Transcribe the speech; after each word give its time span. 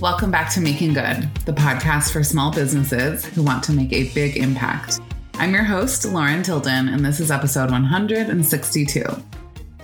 Welcome 0.00 0.30
back 0.30 0.52
to 0.52 0.60
Making 0.60 0.92
Good, 0.92 1.28
the 1.44 1.52
podcast 1.52 2.12
for 2.12 2.22
small 2.22 2.52
businesses 2.52 3.24
who 3.24 3.42
want 3.42 3.64
to 3.64 3.72
make 3.72 3.92
a 3.92 4.08
big 4.14 4.36
impact. 4.36 5.00
I'm 5.34 5.52
your 5.52 5.64
host, 5.64 6.04
Lauren 6.04 6.44
Tilden, 6.44 6.86
and 6.86 7.04
this 7.04 7.18
is 7.18 7.32
episode 7.32 7.72
162. 7.72 9.04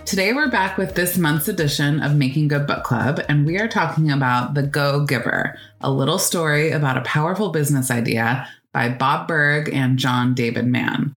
Today, 0.04 0.32
we're 0.32 0.52
back 0.52 0.78
with 0.78 0.94
this 0.94 1.18
month's 1.18 1.48
edition 1.48 2.00
of 2.00 2.14
Making 2.14 2.46
Good 2.46 2.64
Book 2.64 2.84
Club, 2.84 3.24
and 3.28 3.44
we 3.44 3.58
are 3.58 3.66
talking 3.66 4.12
about 4.12 4.54
The 4.54 4.62
Go 4.62 5.04
Giver, 5.04 5.58
a 5.80 5.90
little 5.90 6.20
story 6.20 6.70
about 6.70 6.96
a 6.96 7.02
powerful 7.02 7.50
business 7.50 7.90
idea 7.90 8.48
by 8.72 8.90
Bob 8.90 9.26
Burg 9.26 9.68
and 9.74 9.98
John 9.98 10.32
David 10.32 10.66
Mann. 10.66 11.12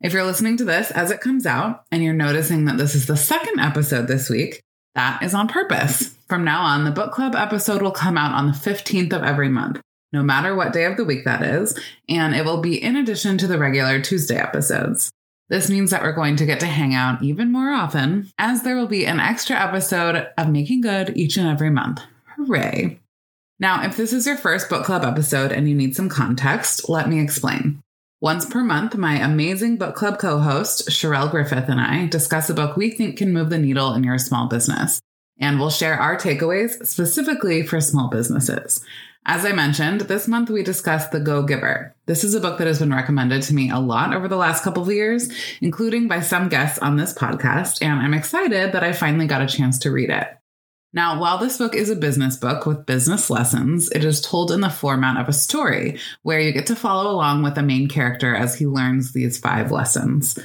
If 0.00 0.12
you're 0.12 0.24
listening 0.24 0.56
to 0.56 0.64
this 0.64 0.90
as 0.90 1.12
it 1.12 1.20
comes 1.20 1.46
out 1.46 1.84
and 1.92 2.02
you're 2.02 2.14
noticing 2.14 2.64
that 2.64 2.78
this 2.78 2.96
is 2.96 3.06
the 3.06 3.16
second 3.16 3.60
episode 3.60 4.08
this 4.08 4.28
week, 4.28 4.60
that 4.94 5.22
is 5.22 5.34
on 5.34 5.48
purpose. 5.48 6.14
From 6.28 6.44
now 6.44 6.62
on, 6.62 6.84
the 6.84 6.90
book 6.90 7.12
club 7.12 7.34
episode 7.34 7.82
will 7.82 7.90
come 7.90 8.16
out 8.16 8.34
on 8.34 8.46
the 8.46 8.52
15th 8.52 9.12
of 9.12 9.22
every 9.22 9.48
month, 9.48 9.80
no 10.12 10.22
matter 10.22 10.54
what 10.54 10.72
day 10.72 10.84
of 10.84 10.96
the 10.96 11.04
week 11.04 11.24
that 11.24 11.42
is, 11.42 11.78
and 12.08 12.34
it 12.34 12.44
will 12.44 12.60
be 12.60 12.82
in 12.82 12.96
addition 12.96 13.38
to 13.38 13.46
the 13.46 13.58
regular 13.58 14.00
Tuesday 14.00 14.36
episodes. 14.36 15.10
This 15.48 15.68
means 15.68 15.90
that 15.90 16.02
we're 16.02 16.12
going 16.12 16.36
to 16.36 16.46
get 16.46 16.60
to 16.60 16.66
hang 16.66 16.94
out 16.94 17.22
even 17.22 17.50
more 17.50 17.70
often, 17.70 18.30
as 18.38 18.62
there 18.62 18.76
will 18.76 18.86
be 18.86 19.04
an 19.04 19.18
extra 19.18 19.56
episode 19.56 20.28
of 20.38 20.48
Making 20.48 20.80
Good 20.80 21.16
each 21.16 21.36
and 21.36 21.48
every 21.48 21.70
month. 21.70 22.00
Hooray! 22.36 23.00
Now, 23.58 23.84
if 23.84 23.96
this 23.96 24.12
is 24.12 24.26
your 24.26 24.36
first 24.36 24.68
book 24.70 24.84
club 24.84 25.04
episode 25.04 25.52
and 25.52 25.68
you 25.68 25.74
need 25.74 25.96
some 25.96 26.08
context, 26.08 26.88
let 26.88 27.08
me 27.08 27.20
explain. 27.20 27.82
Once 28.22 28.44
per 28.44 28.62
month, 28.62 28.94
my 28.98 29.14
amazing 29.14 29.78
book 29.78 29.94
club 29.94 30.18
co 30.18 30.38
host, 30.40 30.90
Charelle 30.90 31.30
Griffith, 31.30 31.70
and 31.70 31.80
I 31.80 32.06
discuss 32.06 32.50
a 32.50 32.54
book 32.54 32.76
we 32.76 32.90
think 32.90 33.16
can 33.16 33.32
move 33.32 33.48
the 33.48 33.56
needle 33.56 33.94
in 33.94 34.04
your 34.04 34.18
small 34.18 34.46
business. 34.46 35.00
And 35.38 35.58
we'll 35.58 35.70
share 35.70 35.98
our 35.98 36.18
takeaways 36.18 36.86
specifically 36.86 37.62
for 37.62 37.80
small 37.80 38.10
businesses. 38.10 38.84
As 39.24 39.46
I 39.46 39.52
mentioned, 39.52 40.02
this 40.02 40.28
month 40.28 40.50
we 40.50 40.62
discussed 40.62 41.12
The 41.12 41.20
Go 41.20 41.42
Giver. 41.44 41.94
This 42.04 42.22
is 42.22 42.34
a 42.34 42.40
book 42.40 42.58
that 42.58 42.66
has 42.66 42.80
been 42.80 42.92
recommended 42.92 43.40
to 43.44 43.54
me 43.54 43.70
a 43.70 43.78
lot 43.78 44.12
over 44.12 44.28
the 44.28 44.36
last 44.36 44.62
couple 44.62 44.82
of 44.82 44.92
years, 44.92 45.32
including 45.62 46.06
by 46.06 46.20
some 46.20 46.50
guests 46.50 46.78
on 46.80 46.96
this 46.96 47.14
podcast, 47.14 47.80
and 47.80 48.00
I'm 48.00 48.12
excited 48.12 48.72
that 48.72 48.84
I 48.84 48.92
finally 48.92 49.28
got 49.28 49.40
a 49.40 49.46
chance 49.46 49.78
to 49.78 49.90
read 49.90 50.10
it. 50.10 50.39
Now, 50.92 51.20
while 51.20 51.38
this 51.38 51.56
book 51.56 51.76
is 51.76 51.88
a 51.88 51.94
business 51.94 52.36
book 52.36 52.66
with 52.66 52.84
business 52.84 53.30
lessons, 53.30 53.90
it 53.92 54.04
is 54.04 54.20
told 54.20 54.50
in 54.50 54.60
the 54.60 54.70
format 54.70 55.20
of 55.20 55.28
a 55.28 55.32
story 55.32 55.98
where 56.22 56.40
you 56.40 56.52
get 56.52 56.66
to 56.66 56.74
follow 56.74 57.12
along 57.12 57.42
with 57.42 57.54
the 57.54 57.62
main 57.62 57.88
character 57.88 58.34
as 58.34 58.58
he 58.58 58.66
learns 58.66 59.12
these 59.12 59.38
five 59.38 59.70
lessons. 59.70 60.36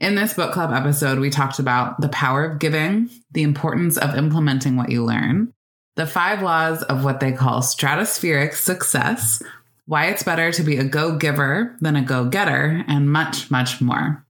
In 0.00 0.14
this 0.14 0.34
book 0.34 0.52
club 0.52 0.72
episode, 0.72 1.18
we 1.18 1.30
talked 1.30 1.58
about 1.58 2.00
the 2.02 2.10
power 2.10 2.44
of 2.44 2.58
giving, 2.58 3.08
the 3.30 3.42
importance 3.42 3.96
of 3.96 4.14
implementing 4.14 4.76
what 4.76 4.90
you 4.90 5.02
learn, 5.02 5.54
the 5.96 6.06
five 6.06 6.42
laws 6.42 6.82
of 6.82 7.02
what 7.04 7.20
they 7.20 7.32
call 7.32 7.62
stratospheric 7.62 8.52
success, 8.52 9.42
why 9.86 10.06
it's 10.06 10.22
better 10.22 10.52
to 10.52 10.62
be 10.62 10.76
a 10.76 10.84
go 10.84 11.16
giver 11.16 11.76
than 11.80 11.96
a 11.96 12.02
go 12.02 12.26
getter, 12.26 12.84
and 12.88 13.10
much, 13.10 13.50
much 13.50 13.80
more. 13.80 14.23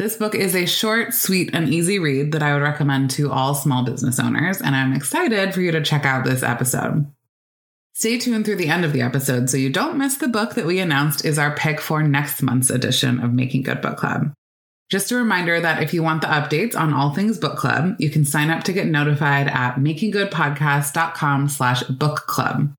This 0.00 0.16
book 0.16 0.34
is 0.34 0.56
a 0.56 0.64
short, 0.64 1.12
sweet, 1.12 1.50
and 1.52 1.68
easy 1.68 1.98
read 1.98 2.32
that 2.32 2.42
I 2.42 2.54
would 2.54 2.62
recommend 2.62 3.10
to 3.10 3.30
all 3.30 3.54
small 3.54 3.84
business 3.84 4.18
owners, 4.18 4.62
and 4.62 4.74
I'm 4.74 4.94
excited 4.94 5.52
for 5.52 5.60
you 5.60 5.72
to 5.72 5.82
check 5.82 6.06
out 6.06 6.24
this 6.24 6.42
episode. 6.42 7.04
Stay 7.92 8.16
tuned 8.16 8.46
through 8.46 8.56
the 8.56 8.70
end 8.70 8.86
of 8.86 8.94
the 8.94 9.02
episode 9.02 9.50
so 9.50 9.58
you 9.58 9.68
don't 9.68 9.98
miss 9.98 10.16
the 10.16 10.26
book 10.26 10.54
that 10.54 10.64
we 10.64 10.78
announced 10.78 11.26
is 11.26 11.38
our 11.38 11.54
pick 11.54 11.82
for 11.82 12.02
next 12.02 12.40
month's 12.40 12.70
edition 12.70 13.20
of 13.20 13.34
Making 13.34 13.62
Good 13.62 13.82
Book 13.82 13.98
Club. 13.98 14.32
Just 14.88 15.12
a 15.12 15.16
reminder 15.16 15.60
that 15.60 15.82
if 15.82 15.92
you 15.92 16.02
want 16.02 16.22
the 16.22 16.28
updates 16.28 16.74
on 16.74 16.94
all 16.94 17.12
things 17.12 17.36
book 17.36 17.58
club, 17.58 17.96
you 17.98 18.08
can 18.08 18.24
sign 18.24 18.48
up 18.48 18.64
to 18.64 18.72
get 18.72 18.86
notified 18.86 19.48
at 19.48 19.74
makinggoodpodcast.com 19.74 21.50
slash 21.50 21.82
book 21.82 22.20
club. 22.20 22.72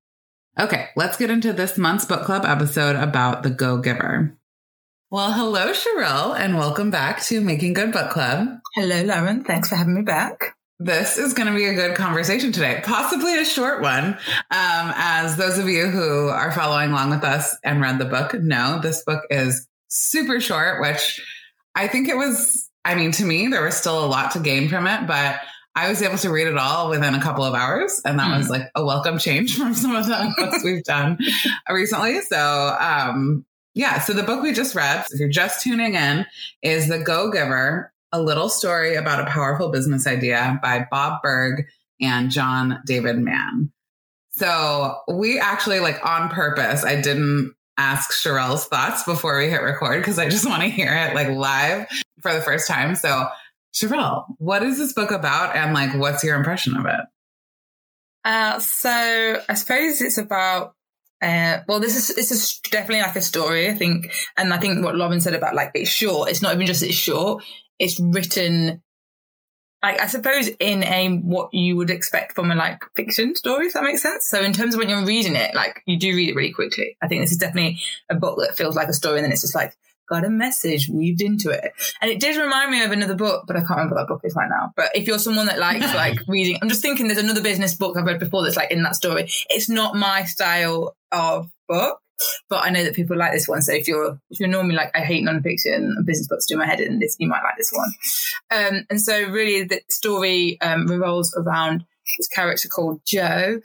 Okay, 0.59 0.87
let's 0.95 1.17
get 1.17 1.29
into 1.29 1.53
this 1.53 1.77
month's 1.77 2.05
book 2.05 2.23
club 2.23 2.45
episode 2.45 2.95
about 2.95 3.43
the 3.43 3.51
Go 3.51 3.77
Giver. 3.77 4.35
Well, 5.11 5.33
hello, 5.33 5.73
Charelle, 5.73 6.39
and 6.39 6.55
welcome 6.55 6.89
back 6.89 7.21
to 7.23 7.41
Making 7.41 7.73
Good 7.73 7.91
Book 7.91 8.11
Club. 8.11 8.47
Hello, 8.75 9.03
Lauren. 9.03 9.43
Thanks 9.43 9.67
for 9.67 9.75
having 9.75 9.93
me 9.93 10.03
back. 10.03 10.55
This 10.79 11.17
is 11.17 11.33
going 11.33 11.47
to 11.51 11.53
be 11.53 11.65
a 11.65 11.73
good 11.73 11.97
conversation 11.97 12.53
today, 12.53 12.79
possibly 12.85 13.37
a 13.37 13.43
short 13.43 13.81
one. 13.81 14.05
Um, 14.05 14.17
as 14.95 15.35
those 15.35 15.57
of 15.57 15.67
you 15.67 15.87
who 15.87 16.29
are 16.29 16.53
following 16.53 16.91
along 16.91 17.09
with 17.09 17.25
us 17.25 17.57
and 17.61 17.81
read 17.81 17.99
the 17.99 18.05
book 18.05 18.35
know, 18.35 18.79
this 18.81 19.03
book 19.03 19.25
is 19.29 19.67
super 19.89 20.39
short, 20.39 20.79
which 20.79 21.19
I 21.75 21.89
think 21.89 22.07
it 22.07 22.15
was, 22.15 22.69
I 22.85 22.95
mean, 22.95 23.11
to 23.11 23.25
me, 23.25 23.49
there 23.49 23.65
was 23.65 23.75
still 23.75 24.05
a 24.05 24.07
lot 24.07 24.31
to 24.31 24.39
gain 24.39 24.69
from 24.69 24.87
it, 24.87 25.07
but 25.07 25.41
I 25.75 25.89
was 25.89 26.01
able 26.01 26.19
to 26.19 26.29
read 26.29 26.47
it 26.47 26.57
all 26.57 26.89
within 26.89 27.15
a 27.15 27.21
couple 27.21 27.43
of 27.43 27.53
hours. 27.53 28.01
And 28.05 28.17
that 28.17 28.27
mm. 28.27 28.37
was 28.37 28.47
hmm. 28.47 28.53
like 28.53 28.71
a 28.75 28.85
welcome 28.85 29.17
change 29.17 29.57
from 29.57 29.73
some 29.73 29.93
of 29.93 30.05
the 30.05 30.33
books 30.37 30.63
we've 30.63 30.85
done 30.85 31.17
recently. 31.69 32.21
So, 32.21 32.77
um, 32.79 33.45
yeah. 33.73 33.99
So 33.99 34.13
the 34.13 34.23
book 34.23 34.43
we 34.43 34.53
just 34.53 34.75
read, 34.75 35.05
if 35.11 35.19
you're 35.19 35.29
just 35.29 35.61
tuning 35.61 35.95
in, 35.95 36.25
is 36.61 36.87
The 36.87 36.99
Go 36.99 37.31
Giver, 37.31 37.93
a 38.11 38.21
little 38.21 38.49
story 38.49 38.95
about 38.95 39.25
a 39.25 39.31
powerful 39.31 39.69
business 39.69 40.05
idea 40.05 40.59
by 40.61 40.85
Bob 40.91 41.21
Burg 41.21 41.65
and 42.01 42.31
John 42.31 42.81
David 42.85 43.17
Mann. 43.19 43.71
So 44.31 44.97
we 45.07 45.39
actually 45.39 45.79
like 45.79 46.03
on 46.05 46.29
purpose, 46.29 46.83
I 46.83 46.99
didn't 46.99 47.53
ask 47.77 48.11
Charelle's 48.11 48.65
thoughts 48.65 49.03
before 49.03 49.37
we 49.37 49.49
hit 49.49 49.61
record 49.61 50.01
because 50.01 50.19
I 50.19 50.29
just 50.29 50.45
want 50.49 50.61
to 50.61 50.67
hear 50.67 50.93
it 50.93 51.15
like 51.15 51.29
live 51.29 51.87
for 52.21 52.33
the 52.33 52.41
first 52.41 52.67
time. 52.67 52.95
So 52.95 53.27
Sherelle, 53.73 54.25
what 54.37 54.63
is 54.63 54.77
this 54.77 54.93
book 54.93 55.11
about 55.11 55.55
and 55.55 55.73
like 55.73 55.93
what's 55.95 56.23
your 56.23 56.35
impression 56.35 56.75
of 56.75 56.85
it? 56.85 56.99
Uh, 58.23 58.59
so 58.59 59.41
I 59.49 59.53
suppose 59.55 60.01
it's 60.01 60.17
about 60.17 60.75
uh, 61.21 61.59
well, 61.67 61.79
this 61.79 61.95
is 61.95 62.15
this 62.15 62.31
is 62.31 62.59
definitely 62.71 63.03
like 63.03 63.15
a 63.15 63.21
story, 63.21 63.69
I 63.69 63.75
think, 63.75 64.11
and 64.37 64.53
I 64.53 64.57
think 64.57 64.83
what 64.83 64.95
Lauren 64.95 65.21
said 65.21 65.35
about 65.35 65.53
like 65.53 65.71
it's 65.75 65.89
short. 65.89 66.29
It's 66.29 66.41
not 66.41 66.55
even 66.55 66.65
just 66.65 66.81
it's 66.81 66.95
short; 66.95 67.43
it's 67.77 67.99
written, 67.99 68.81
like 69.83 70.01
I 70.01 70.07
suppose, 70.07 70.49
in 70.59 70.83
a 70.83 71.17
what 71.17 71.53
you 71.53 71.77
would 71.77 71.91
expect 71.91 72.33
from 72.33 72.49
a 72.49 72.55
like 72.55 72.83
fiction 72.95 73.35
story. 73.35 73.67
If 73.67 73.73
that 73.73 73.83
makes 73.83 74.01
sense. 74.01 74.27
So 74.27 74.41
in 74.41 74.51
terms 74.51 74.73
of 74.73 74.79
when 74.79 74.89
you're 74.89 75.05
reading 75.05 75.35
it, 75.35 75.53
like 75.53 75.83
you 75.85 75.99
do 75.99 76.15
read 76.15 76.29
it 76.29 76.35
really 76.35 76.53
quickly. 76.53 76.97
I 77.03 77.07
think 77.07 77.21
this 77.21 77.31
is 77.31 77.37
definitely 77.37 77.79
a 78.09 78.15
book 78.15 78.39
that 78.39 78.57
feels 78.57 78.75
like 78.75 78.87
a 78.87 78.93
story, 78.93 79.17
and 79.17 79.25
then 79.25 79.31
it's 79.31 79.41
just 79.41 79.55
like 79.55 79.75
got 80.11 80.25
a 80.25 80.29
message 80.29 80.89
weaved 80.89 81.21
into 81.21 81.49
it. 81.49 81.71
And 82.01 82.11
it 82.11 82.19
did 82.19 82.35
remind 82.35 82.69
me 82.69 82.83
of 82.83 82.91
another 82.91 83.15
book, 83.15 83.45
but 83.47 83.55
I 83.55 83.59
can't 83.59 83.71
remember 83.71 83.95
what 83.95 84.01
that 84.01 84.07
book 84.09 84.21
is 84.25 84.35
right 84.35 84.49
now. 84.49 84.73
But 84.75 84.89
if 84.93 85.07
you're 85.07 85.19
someone 85.19 85.47
that 85.47 85.57
likes 85.57 85.85
like 85.95 86.19
reading, 86.27 86.59
I'm 86.61 86.69
just 86.69 86.81
thinking 86.81 87.07
there's 87.07 87.19
another 87.19 87.41
business 87.41 87.73
book 87.73 87.97
I've 87.97 88.05
read 88.05 88.19
before 88.19 88.43
that's 88.43 88.57
like 88.57 88.71
in 88.71 88.83
that 88.83 88.95
story. 88.95 89.29
It's 89.49 89.69
not 89.69 89.95
my 89.95 90.25
style 90.25 90.95
of 91.11 91.49
book. 91.67 91.99
But 92.49 92.63
I 92.63 92.69
know 92.69 92.83
that 92.83 92.93
people 92.93 93.17
like 93.17 93.31
this 93.31 93.47
one. 93.47 93.63
So 93.63 93.73
if 93.73 93.87
you're 93.87 94.19
if 94.29 94.39
you're 94.39 94.47
normally 94.47 94.75
like 94.75 94.91
I 94.93 94.99
hate 94.99 95.25
nonfiction 95.25 95.73
and 95.73 96.05
business 96.05 96.27
books 96.27 96.45
do 96.45 96.55
my 96.55 96.67
head 96.67 96.79
in 96.79 96.99
this, 96.99 97.15
you 97.17 97.27
might 97.27 97.41
like 97.41 97.57
this 97.57 97.71
one. 97.71 97.89
Um, 98.51 98.85
and 98.91 99.01
so 99.01 99.27
really 99.29 99.63
the 99.63 99.81
story 99.89 100.61
um, 100.61 100.85
revolves 100.85 101.35
around 101.35 101.83
this 102.19 102.27
character 102.27 102.67
called 102.67 103.01
Joe, 103.07 103.59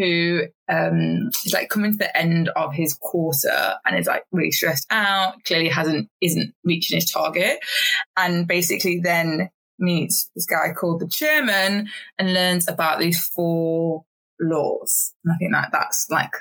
who 0.00 0.42
um, 0.68 1.28
is 1.44 1.52
like 1.52 1.68
coming 1.68 1.92
to 1.92 1.98
the 1.98 2.16
end 2.16 2.48
of 2.56 2.72
his 2.72 2.94
quarter 2.94 3.74
and 3.84 3.98
is 3.98 4.06
like 4.06 4.24
really 4.32 4.50
stressed 4.50 4.86
out, 4.90 5.44
clearly 5.44 5.68
hasn't, 5.68 6.08
isn't 6.22 6.54
reaching 6.64 6.96
his 6.96 7.10
target. 7.10 7.58
And 8.16 8.46
basically 8.46 9.00
then 9.00 9.50
meets 9.78 10.30
this 10.34 10.46
guy 10.46 10.72
called 10.72 11.00
the 11.00 11.08
chairman 11.08 11.88
and 12.18 12.34
learns 12.34 12.68
about 12.68 12.98
these 12.98 13.22
four 13.22 14.04
laws. 14.40 15.12
And 15.24 15.34
I 15.34 15.36
think 15.36 15.52
that 15.52 15.68
that's 15.72 16.08
like 16.10 16.32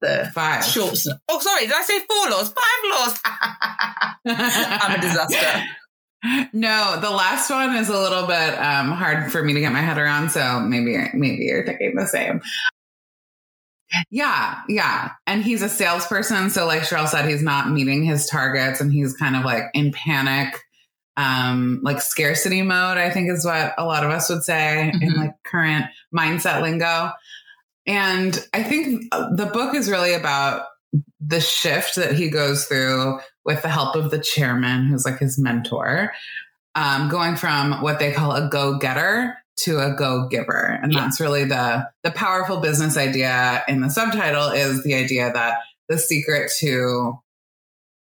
the 0.00 0.30
Five. 0.34 0.64
shorts. 0.64 1.08
Oh, 1.28 1.40
sorry, 1.40 1.62
did 1.62 1.72
I 1.72 1.82
say 1.82 1.98
four 2.00 2.30
laws? 2.30 2.52
Five 2.52 2.90
laws. 2.90 3.20
I'm 4.84 4.98
a 4.98 5.00
disaster. 5.00 5.64
No, 6.52 6.98
the 7.00 7.10
last 7.10 7.48
one 7.48 7.76
is 7.76 7.88
a 7.88 7.96
little 7.96 8.26
bit 8.26 8.58
um, 8.58 8.90
hard 8.90 9.30
for 9.30 9.42
me 9.42 9.52
to 9.52 9.60
get 9.60 9.72
my 9.72 9.80
head 9.80 9.98
around. 9.98 10.30
So 10.30 10.58
maybe 10.60 10.96
maybe 11.14 11.44
you're 11.44 11.64
thinking 11.64 11.94
the 11.94 12.06
same. 12.06 12.40
Yeah, 14.10 14.60
yeah. 14.68 15.12
And 15.26 15.42
he's 15.42 15.62
a 15.62 15.68
salesperson. 15.68 16.50
So 16.50 16.66
like 16.66 16.82
Charelle 16.82 17.08
said, 17.08 17.28
he's 17.28 17.42
not 17.42 17.70
meeting 17.70 18.02
his 18.04 18.26
targets 18.26 18.80
and 18.80 18.92
he's 18.92 19.14
kind 19.16 19.34
of 19.36 19.44
like 19.44 19.64
in 19.74 19.92
panic, 19.92 20.58
um, 21.16 21.80
like 21.82 22.00
scarcity 22.00 22.62
mode, 22.62 22.98
I 22.98 23.10
think 23.10 23.30
is 23.30 23.44
what 23.44 23.74
a 23.78 23.84
lot 23.84 24.04
of 24.04 24.10
us 24.10 24.28
would 24.28 24.44
say 24.44 24.90
in 25.00 25.12
Mhm. 25.12 25.16
like 25.16 25.32
current 25.44 25.86
mindset 26.14 26.62
lingo. 26.62 27.12
And 27.86 28.38
I 28.52 28.62
think 28.62 29.04
uh, 29.12 29.28
the 29.34 29.46
book 29.46 29.74
is 29.74 29.90
really 29.90 30.12
about 30.12 30.66
the 31.20 31.40
shift 31.40 31.96
that 31.96 32.12
he 32.12 32.30
goes 32.30 32.66
through 32.66 33.18
with 33.44 33.62
the 33.62 33.68
help 33.68 33.96
of 33.96 34.10
the 34.10 34.18
chairman, 34.18 34.86
who's 34.86 35.04
like 35.06 35.18
his 35.18 35.38
mentor, 35.38 36.12
um, 36.74 37.08
going 37.08 37.34
from 37.36 37.80
what 37.82 37.98
they 37.98 38.12
call 38.12 38.32
a 38.32 38.48
go 38.48 38.78
getter 38.78 39.36
to 39.58 39.78
a 39.78 39.94
go 39.94 40.28
giver. 40.28 40.78
And 40.82 40.92
Yeah. 40.92 41.00
that's 41.00 41.20
really 41.20 41.44
the, 41.44 41.88
the 42.02 42.10
powerful 42.10 42.58
business 42.58 42.96
idea 42.96 43.62
in 43.68 43.80
the 43.80 43.90
subtitle 43.90 44.48
is 44.48 44.82
the 44.84 44.94
idea 44.94 45.32
that 45.32 45.58
the 45.88 45.98
secret 45.98 46.50
to 46.60 47.18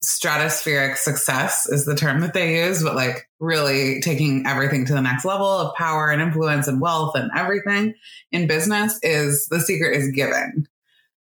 stratospheric 0.05 0.97
success 0.97 1.67
is 1.69 1.87
the 1.87 1.95
term 1.95 2.21
that 2.21 2.35
they 2.35 2.65
use, 2.65 2.83
but 2.83 2.95
like 2.95 3.29
really 3.41 4.01
taking 4.01 4.47
everything 4.47 4.85
to 4.87 4.93
the 4.93 5.01
next 5.01 5.25
level 5.25 5.47
of 5.47 5.75
power 5.77 6.11
and 6.11 6.21
influence 6.21 6.69
and 6.69 6.81
wealth 6.81 7.15
and 7.17 7.31
everything 7.37 7.95
in 8.31 8.47
business 8.47 8.99
is 9.03 9.47
the 9.51 9.61
secret 9.61 9.97
is 9.97 10.11
giving. 10.11 10.67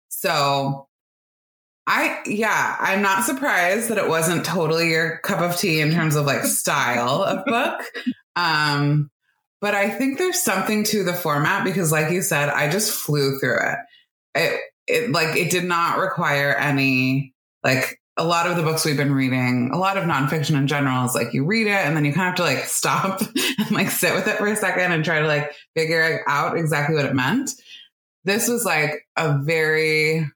So 0.08 0.86
I, 1.86 2.20
yeah, 2.26 2.76
I'm 2.78 3.02
not 3.02 3.24
surprised 3.24 3.88
that 3.88 3.98
it 3.98 4.08
wasn't 4.08 4.44
totally 4.44 4.90
your 4.90 5.18
cup 5.18 5.40
of 5.40 5.56
tea 5.56 5.80
in 5.80 5.90
terms 5.92 6.16
of 6.16 6.26
like 6.26 6.44
style 6.44 7.22
of 7.22 7.44
book. 7.46 7.82
Um, 8.36 9.10
but 9.64 9.74
I 9.74 9.88
think 9.88 10.18
there's 10.18 10.42
something 10.42 10.84
to 10.84 11.04
the 11.04 11.14
format 11.14 11.64
because, 11.64 11.90
like 11.90 12.12
you 12.12 12.20
said, 12.20 12.50
I 12.50 12.70
just 12.70 12.92
flew 12.92 13.38
through 13.38 13.60
it. 13.60 13.78
It, 14.34 14.60
it 14.86 15.10
like, 15.10 15.36
it 15.36 15.50
did 15.50 15.64
not 15.64 15.96
require 15.96 16.54
any, 16.54 17.32
like, 17.62 17.98
a 18.18 18.24
lot 18.24 18.46
of 18.46 18.58
the 18.58 18.62
books 18.62 18.84
we've 18.84 18.98
been 18.98 19.14
reading, 19.14 19.70
a 19.72 19.78
lot 19.78 19.96
of 19.96 20.04
nonfiction 20.04 20.58
in 20.58 20.66
general 20.66 21.06
is 21.06 21.14
like 21.14 21.32
you 21.32 21.46
read 21.46 21.66
it 21.66 21.70
and 21.70 21.96
then 21.96 22.04
you 22.04 22.12
kind 22.12 22.28
of 22.28 22.32
have 22.32 22.34
to 22.34 22.42
like 22.42 22.66
stop 22.66 23.22
and 23.58 23.70
like 23.70 23.88
sit 23.88 24.14
with 24.14 24.28
it 24.28 24.36
for 24.36 24.46
a 24.48 24.54
second 24.54 24.92
and 24.92 25.02
try 25.02 25.20
to 25.20 25.26
like 25.26 25.50
figure 25.74 26.22
out 26.28 26.58
exactly 26.58 26.94
what 26.94 27.06
it 27.06 27.14
meant. 27.14 27.50
This 28.24 28.48
was 28.48 28.66
like 28.66 29.06
a 29.16 29.38
very 29.38 30.30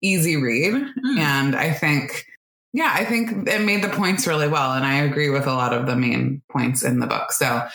easy 0.00 0.36
read. 0.36 0.72
Hmm. 0.72 1.18
And 1.18 1.54
I 1.54 1.70
think, 1.70 2.24
yeah, 2.72 2.92
I 2.94 3.04
think 3.04 3.46
it 3.46 3.60
made 3.60 3.84
the 3.84 3.90
points 3.90 4.26
really 4.26 4.48
well. 4.48 4.72
And 4.72 4.86
I 4.86 5.02
agree 5.02 5.28
with 5.28 5.46
a 5.46 5.52
lot 5.52 5.74
of 5.74 5.84
the 5.84 5.96
main 5.96 6.40
points 6.50 6.82
in 6.82 6.98
the 7.00 7.06
book. 7.06 7.30
So, 7.30 7.68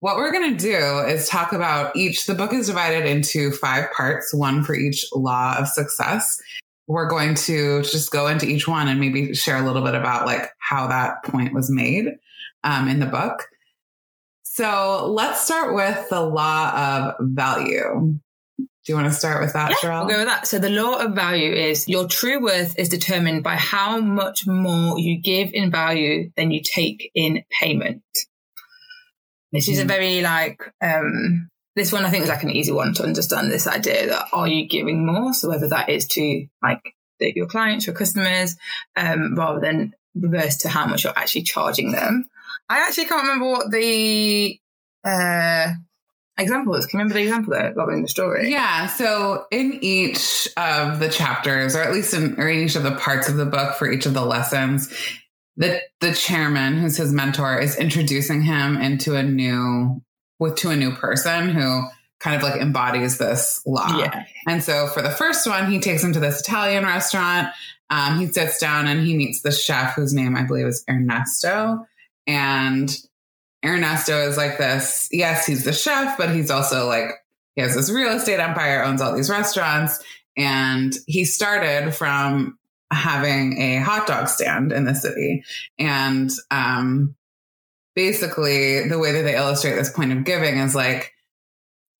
what 0.00 0.16
we're 0.16 0.32
going 0.32 0.56
to 0.56 0.62
do 0.62 1.00
is 1.00 1.28
talk 1.28 1.52
about 1.52 1.96
each. 1.96 2.26
The 2.26 2.34
book 2.34 2.52
is 2.52 2.66
divided 2.68 3.04
into 3.06 3.50
five 3.50 3.90
parts, 3.92 4.32
one 4.32 4.62
for 4.64 4.74
each 4.74 5.04
law 5.14 5.56
of 5.58 5.68
success. 5.68 6.40
We're 6.86 7.08
going 7.08 7.34
to 7.34 7.82
just 7.82 8.10
go 8.10 8.28
into 8.28 8.46
each 8.46 8.66
one 8.66 8.88
and 8.88 9.00
maybe 9.00 9.34
share 9.34 9.56
a 9.56 9.66
little 9.66 9.82
bit 9.82 9.94
about 9.94 10.26
like 10.26 10.48
how 10.58 10.86
that 10.88 11.24
point 11.24 11.52
was 11.52 11.70
made 11.70 12.06
um, 12.64 12.88
in 12.88 13.00
the 13.00 13.06
book. 13.06 13.46
So 14.44 15.06
let's 15.12 15.40
start 15.44 15.74
with 15.74 16.08
the 16.08 16.20
law 16.22 16.70
of 16.74 17.14
value. 17.20 18.18
Do 18.58 18.66
you 18.92 18.94
want 18.94 19.06
to 19.08 19.12
start 19.12 19.42
with 19.42 19.52
that, 19.52 19.70
Yeah, 19.70 19.76
Charelle? 19.76 20.06
we'll 20.06 20.14
go 20.14 20.18
with 20.20 20.28
that. 20.28 20.46
So 20.46 20.58
the 20.58 20.70
law 20.70 20.98
of 21.04 21.14
value 21.14 21.52
is 21.52 21.86
your 21.88 22.08
true 22.08 22.42
worth 22.42 22.78
is 22.78 22.88
determined 22.88 23.42
by 23.42 23.56
how 23.56 24.00
much 24.00 24.46
more 24.46 24.98
you 24.98 25.20
give 25.20 25.50
in 25.52 25.70
value 25.70 26.30
than 26.36 26.50
you 26.50 26.62
take 26.62 27.10
in 27.14 27.44
payment. 27.60 28.02
This 29.52 29.68
is 29.68 29.78
a 29.78 29.84
Mhm. 29.84 29.88
very 29.88 30.20
like 30.22 30.60
um 30.82 31.48
this 31.76 31.92
one 31.92 32.04
I 32.04 32.10
think 32.10 32.24
is 32.24 32.28
like 32.28 32.42
an 32.42 32.50
easy 32.50 32.72
one 32.72 32.92
to 32.94 33.04
understand 33.04 33.50
this 33.50 33.66
idea 33.68 34.08
that 34.08 34.26
are 34.32 34.48
you 34.48 34.66
giving 34.68 35.06
more? 35.06 35.32
So 35.32 35.48
whether 35.48 35.68
that 35.68 35.88
is 35.88 36.06
to 36.08 36.46
like 36.62 36.80
your 37.20 37.46
clients, 37.46 37.86
your 37.86 37.94
customers, 37.96 38.56
um, 38.96 39.34
rather 39.36 39.60
than 39.60 39.94
reverse 40.14 40.56
to 40.58 40.68
how 40.68 40.86
much 40.86 41.04
you're 41.04 41.16
actually 41.16 41.42
charging 41.42 41.92
them. 41.92 42.28
I 42.68 42.80
actually 42.80 43.06
can't 43.06 43.22
remember 43.22 43.46
what 43.46 43.70
the 43.70 44.58
uh 45.04 45.72
example 46.36 46.74
is. 46.76 46.86
Can 46.86 46.98
you 46.98 47.02
remember 47.04 47.14
the 47.14 47.24
example 47.26 47.52
there, 47.54 47.74
like 47.74 47.88
in 47.92 48.02
the 48.02 48.08
story? 48.08 48.50
Yeah. 48.50 48.86
So 48.86 49.46
in 49.50 49.78
each 49.82 50.48
of 50.56 51.00
the 51.00 51.08
chapters, 51.08 51.74
or 51.74 51.82
at 51.82 51.92
least 51.92 52.14
in, 52.14 52.38
or 52.40 52.48
in 52.48 52.60
each 52.64 52.76
of 52.76 52.82
the 52.84 52.94
parts 52.94 53.28
of 53.28 53.36
the 53.36 53.46
book 53.46 53.74
for 53.76 53.90
each 53.90 54.06
of 54.06 54.14
the 54.14 54.24
lessons, 54.24 54.92
the 55.58 55.82
the 56.00 56.14
chairman, 56.14 56.78
who's 56.78 56.96
his 56.96 57.12
mentor, 57.12 57.58
is 57.58 57.76
introducing 57.76 58.42
him 58.42 58.78
into 58.78 59.16
a 59.16 59.22
new 59.22 60.00
with 60.38 60.56
to 60.56 60.70
a 60.70 60.76
new 60.76 60.92
person 60.92 61.50
who 61.50 61.82
kind 62.20 62.36
of 62.36 62.42
like 62.42 62.60
embodies 62.60 63.18
this 63.18 63.60
law. 63.66 63.98
Yeah. 63.98 64.24
And 64.46 64.62
so 64.62 64.86
for 64.88 65.02
the 65.02 65.10
first 65.10 65.46
one, 65.46 65.70
he 65.70 65.80
takes 65.80 66.02
him 66.02 66.12
to 66.12 66.20
this 66.20 66.40
Italian 66.40 66.84
restaurant. 66.84 67.48
Um, 67.90 68.18
he 68.18 68.26
sits 68.26 68.58
down 68.58 68.86
and 68.86 69.04
he 69.04 69.16
meets 69.16 69.42
the 69.42 69.52
chef 69.52 69.94
whose 69.94 70.12
name 70.12 70.36
I 70.36 70.44
believe 70.44 70.66
is 70.66 70.84
Ernesto. 70.88 71.86
And 72.26 72.96
Ernesto 73.64 74.28
is 74.28 74.36
like 74.36 74.58
this. 74.58 75.08
Yes, 75.10 75.46
he's 75.46 75.64
the 75.64 75.72
chef, 75.72 76.18
but 76.18 76.34
he's 76.34 76.50
also 76.50 76.86
like, 76.86 77.10
he 77.54 77.62
has 77.62 77.74
this 77.74 77.90
real 77.90 78.16
estate 78.16 78.40
empire, 78.40 78.84
owns 78.84 79.00
all 79.00 79.14
these 79.14 79.30
restaurants. 79.30 80.02
And 80.36 80.92
he 81.06 81.24
started 81.24 81.94
from 81.94 82.57
having 82.90 83.60
a 83.60 83.76
hot 83.78 84.06
dog 84.06 84.28
stand 84.28 84.72
in 84.72 84.84
the 84.84 84.94
city. 84.94 85.44
And 85.78 86.30
um, 86.50 87.14
basically, 87.94 88.88
the 88.88 88.98
way 88.98 89.12
that 89.12 89.22
they 89.22 89.36
illustrate 89.36 89.74
this 89.74 89.92
point 89.92 90.12
of 90.12 90.24
giving 90.24 90.58
is 90.58 90.74
like, 90.74 91.12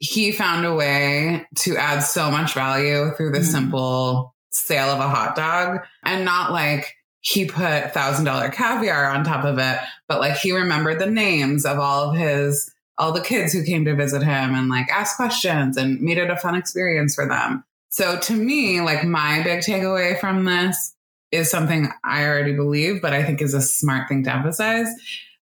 he 0.01 0.31
found 0.31 0.65
a 0.65 0.75
way 0.75 1.47
to 1.57 1.77
add 1.77 2.01
so 2.01 2.31
much 2.31 2.55
value 2.55 3.11
through 3.17 3.33
the 3.33 3.41
Mhm. 3.41 3.45
simple 3.51 4.35
sale 4.51 4.89
of 4.91 5.01
a 5.01 5.09
hot 5.09 5.35
dog 5.35 5.81
and 6.05 6.25
not 6.25 6.53
like 6.53 6.95
he 7.21 7.45
put 7.47 7.93
thousand 7.93 8.25
dollar 8.25 8.49
caviar 8.49 9.11
on 9.11 9.25
top 9.25 9.45
of 9.45 9.59
it, 9.59 9.79
but 10.09 10.21
like 10.21 10.37
he 10.37 10.53
remembered 10.53 11.01
the 11.01 11.11
names 11.11 11.67
of 11.67 11.79
all 11.79 12.11
of 12.11 12.17
his 12.17 12.71
all 12.97 13.13
the 13.13 13.21
kids 13.21 13.53
who 13.53 13.63
came 13.65 13.85
to 13.85 13.95
visit 13.95 14.23
him 14.23 14.55
and 14.55 14.69
like 14.69 14.89
asked 14.91 15.17
questions 15.17 15.77
and 15.77 16.01
made 16.01 16.19
it 16.19 16.31
a 16.31 16.37
fun 16.37 16.55
experience 16.55 17.15
for 17.15 17.29
them. 17.29 17.63
So 17.91 18.19
to 18.19 18.33
me, 18.33 18.81
like 18.81 19.05
my 19.05 19.43
big 19.43 19.61
takeaway 19.61 20.19
from 20.21 20.45
this 20.45 20.95
is 21.33 21.51
something 21.51 21.89
I 22.05 22.27
already 22.27 22.55
believe, 22.55 23.03
but 23.03 23.13
I 23.13 23.23
think 23.23 23.41
is 23.41 23.55
a 23.55 23.63
smart 23.63 24.09
thing 24.09 24.25
to 24.25 24.35
emphasize, 24.35 24.89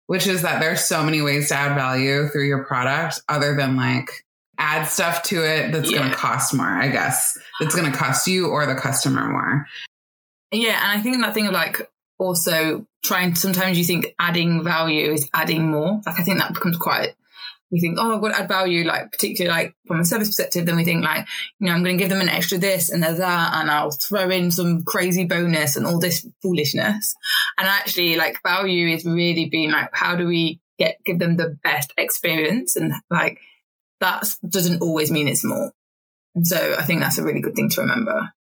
which 0.08 0.28
is 0.28 0.42
that 0.42 0.60
there's 0.60 0.82
so 0.82 1.04
many 1.04 1.22
ways 1.22 1.50
to 1.50 1.56
add 1.56 1.76
value 1.76 2.28
through 2.30 2.48
your 2.48 2.64
product 2.64 3.22
other 3.30 3.56
than 3.56 3.76
like 3.76 4.10
add 4.58 4.86
stuff 4.86 5.24
to 5.24 5.44
it 5.44 5.72
that's 5.72 5.90
going 5.90 6.10
to 6.10 6.16
cost 6.16 6.54
more, 6.54 6.68
I 6.68 6.90
guess. 6.90 7.38
That's 7.60 7.76
going 7.76 7.92
to 7.92 7.98
cost 7.98 8.28
you 8.28 8.48
or 8.48 8.66
the 8.66 8.76
customer 8.76 9.28
more. 9.28 9.66
Yeah, 10.52 10.80
and 10.84 11.00
I 11.00 11.02
think 11.02 11.22
that 11.22 11.34
thing 11.34 11.48
of 11.48 11.54
like 11.54 11.90
also 12.20 12.86
trying. 13.04 13.36
Sometimes 13.36 13.78
you 13.78 13.84
think 13.84 14.14
adding 14.20 14.64
value 14.64 15.12
is 15.12 15.30
adding 15.34 15.72
more. 15.72 16.02
Like 16.06 16.20
I 16.20 16.24
think 16.24 16.40
that 16.40 16.54
becomes 16.54 16.78
quite. 16.78 17.14
We 17.72 17.80
think, 17.80 17.98
oh, 18.00 18.16
I've 18.16 18.22
got 18.22 18.30
to 18.30 18.40
add 18.42 18.48
value, 18.50 18.84
like 18.84 19.12
particularly 19.12 19.56
like 19.56 19.76
from 19.88 20.02
a 20.02 20.06
service 20.06 20.28
perspective. 20.28 20.66
Then 20.66 20.76
we 20.76 20.84
think 20.84 21.04
like, 21.04 21.26
you 21.60 21.68
know, 21.68 21.74
I'm 21.74 21.84
going 21.84 21.98
to 21.98 22.04
give 22.04 22.10
them 22.10 22.22
an 22.22 22.30
extra 22.30 22.58
this 22.58 22.90
and 22.90 23.02
there's 23.02 23.20
that, 23.20 23.54
and 23.56 23.72
I'll 23.72 23.92
throw 23.92 24.30
in 24.30 24.52
some 24.52 24.84
crazy 24.84 25.24
bonus 25.24 25.78
and 25.78 25.86
all 25.86 26.00
this 26.00 26.28
foolishness. 26.42 27.16
And 27.58 27.68
actually, 27.68 28.18
like 28.18 28.42
value 28.44 28.90
is 28.90 29.06
really 29.06 29.50
being 29.50 29.72
like, 29.72 29.90
how 29.94 30.16
do 30.16 30.28
we 30.28 30.60
get 30.78 30.98
give 31.06 31.20
them 31.20 31.38
the 31.38 31.58
best 31.64 31.94
experience? 31.98 32.76
And 32.76 32.94
like 33.10 33.40
that 34.02 34.36
doesn't 34.48 34.82
always 34.82 35.12
mean 35.12 35.28
it's 35.28 35.44
more. 35.44 35.72
And 36.36 36.46
so 36.46 36.76
I 36.78 36.84
think 36.84 37.02
that's 37.02 37.18
a 37.18 37.24
really 37.24 37.42
good 37.42 37.56
thing 37.56 37.70
to 37.70 37.82
remember. 37.82 38.34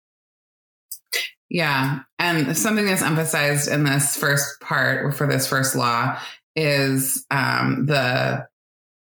Yeah. 1.48 2.00
And 2.18 2.56
something 2.56 2.86
that's 2.86 3.02
emphasized 3.02 3.68
in 3.68 3.84
this 3.84 4.16
first 4.16 4.60
part 4.60 5.14
for 5.14 5.26
this 5.26 5.48
first 5.48 5.74
law 5.74 6.18
is 6.54 7.26
um, 7.30 7.86
the 7.86 8.46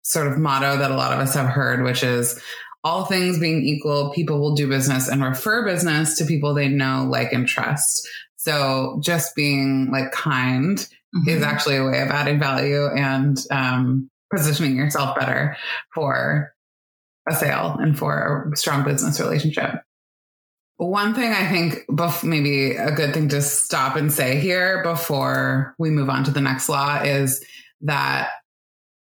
sort 0.05 0.27
of 0.27 0.38
motto 0.38 0.77
that 0.77 0.91
a 0.91 0.95
lot 0.95 1.12
of 1.13 1.19
us 1.19 1.33
have 1.33 1.47
heard, 1.47 1.83
which 1.83 2.03
is 2.03 2.39
all 2.83 3.05
things 3.05 3.39
being 3.39 3.63
equal, 3.63 4.12
people 4.13 4.39
will 4.39 4.53
do 4.53 4.67
business 4.69 5.07
and 5.07 5.24
refer 5.24 5.65
business 5.65 6.15
to 6.17 6.25
people 6.25 6.53
they 6.53 6.67
know, 6.69 7.07
like, 7.09 7.33
and 7.33 7.47
trust. 7.47 8.07
So 8.35 9.00
just 9.03 9.35
being 9.35 9.89
like 9.91 10.12
kind 10.12 10.77
is 11.27 11.41
Mhm. 11.41 11.45
actually 11.45 11.77
a 11.77 11.83
way 11.85 12.01
of 12.01 12.09
adding 12.09 12.39
value 12.39 12.85
and 12.95 13.38
um, 13.50 14.07
positioning 14.31 14.75
yourself 14.75 15.17
better 15.17 15.57
for 15.95 16.53
a 17.27 17.33
sale 17.33 17.75
and 17.79 17.97
for 17.97 18.51
a 18.53 18.55
strong 18.55 18.83
business 18.83 19.19
relationship. 19.19 19.81
One 20.77 21.15
thing 21.15 21.31
I 21.31 21.47
think 21.50 21.85
maybe 22.24 22.75
a 22.75 22.91
good 22.91 23.13
thing 23.15 23.29
to 23.29 23.41
stop 23.41 23.95
and 23.95 24.13
say 24.13 24.39
here 24.39 24.83
before 24.83 25.74
we 25.79 25.89
move 25.89 26.09
on 26.09 26.24
to 26.25 26.31
the 26.31 26.41
next 26.41 26.69
law 26.69 27.01
is 27.01 27.43
that 27.81 28.29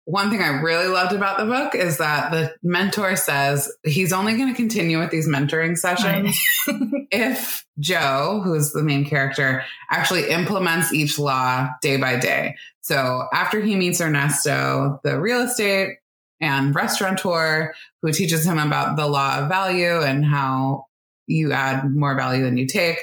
one 0.05 0.29
thing 0.29 0.41
I 0.41 0.61
really 0.61 0.87
loved 0.87 1.13
about 1.13 1.39
the 1.39 1.45
book 1.45 1.73
is 1.73 1.97
that 1.97 2.31
the 2.31 2.53
mentor 2.61 3.15
says 3.15 3.71
he's 3.83 4.13
only 4.13 4.37
going 4.37 4.49
to 4.49 4.55
continue 4.55 4.99
with 4.99 5.09
these 5.09 5.27
mentoring 5.27 5.75
sessions 5.75 6.39
if 7.11 7.65
Joe, 7.79 8.41
who's 8.43 8.71
the 8.71 8.83
main 8.83 9.05
character, 9.05 9.63
actually 9.89 10.29
implements 10.29 10.93
each 10.93 11.17
law 11.17 11.69
day 11.81 11.97
by 11.97 12.17
day. 12.17 12.55
So 12.81 13.27
after 13.33 13.59
he 13.61 13.75
meets 13.75 13.99
Ernesto, 13.99 14.99
the 15.03 15.19
real 15.19 15.41
estate 15.41 15.97
and 16.39 16.75
restaurateur 16.75 17.73
who 18.03 18.11
teaches 18.11 18.45
him 18.45 18.59
about 18.59 18.97
the 18.97 19.07
law 19.07 19.39
of 19.39 19.49
value 19.49 20.01
and 20.01 20.23
how 20.23 20.85
you 21.25 21.51
add 21.51 21.89
more 21.95 22.15
value 22.15 22.43
than 22.43 22.57
you 22.57 22.67
take, 22.67 22.99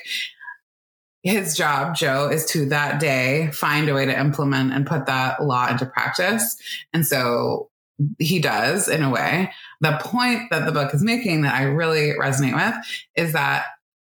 his 1.22 1.56
job, 1.56 1.94
Joe, 1.94 2.28
is 2.28 2.44
to 2.46 2.66
that 2.66 3.00
day 3.00 3.50
find 3.52 3.88
a 3.88 3.94
way 3.94 4.06
to 4.06 4.18
implement 4.18 4.72
and 4.72 4.86
put 4.86 5.06
that 5.06 5.42
law 5.42 5.68
into 5.68 5.86
practice. 5.86 6.56
And 6.92 7.06
so 7.06 7.70
he 8.18 8.40
does 8.40 8.88
in 8.88 9.02
a 9.02 9.10
way. 9.10 9.52
The 9.80 9.98
point 10.02 10.50
that 10.50 10.64
the 10.66 10.72
book 10.72 10.92
is 10.94 11.02
making 11.02 11.42
that 11.42 11.54
I 11.54 11.64
really 11.64 12.12
resonate 12.18 12.54
with 12.54 12.74
is 13.14 13.32
that 13.34 13.66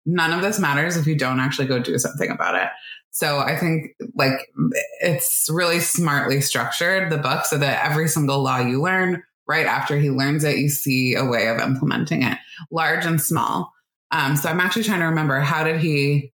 none 0.06 0.32
of 0.32 0.42
this 0.42 0.58
matters 0.58 0.96
if 0.96 1.06
you 1.06 1.16
don't 1.16 1.40
actually 1.40 1.66
go 1.66 1.80
do 1.80 1.98
something 1.98 2.30
about 2.30 2.54
it. 2.54 2.68
So 3.10 3.38
I 3.38 3.56
think 3.56 3.96
like 4.14 4.52
it's 5.00 5.48
really 5.52 5.80
smartly 5.80 6.40
structured 6.40 7.10
the 7.10 7.18
book 7.18 7.44
so 7.44 7.58
that 7.58 7.84
every 7.84 8.06
single 8.06 8.42
law 8.42 8.58
you 8.58 8.80
learn 8.80 9.22
right 9.48 9.66
after 9.66 9.98
he 9.98 10.10
learns 10.10 10.44
it, 10.44 10.58
you 10.58 10.68
see 10.68 11.16
a 11.16 11.24
way 11.24 11.48
of 11.48 11.58
implementing 11.58 12.22
it, 12.22 12.38
large 12.70 13.04
and 13.04 13.20
small. 13.20 13.72
Um, 14.12 14.36
so 14.36 14.48
I'm 14.48 14.60
actually 14.60 14.84
trying 14.84 15.00
to 15.00 15.06
remember 15.06 15.40
how 15.40 15.64
did 15.64 15.80
he 15.80 16.32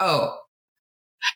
Oh, 0.00 0.36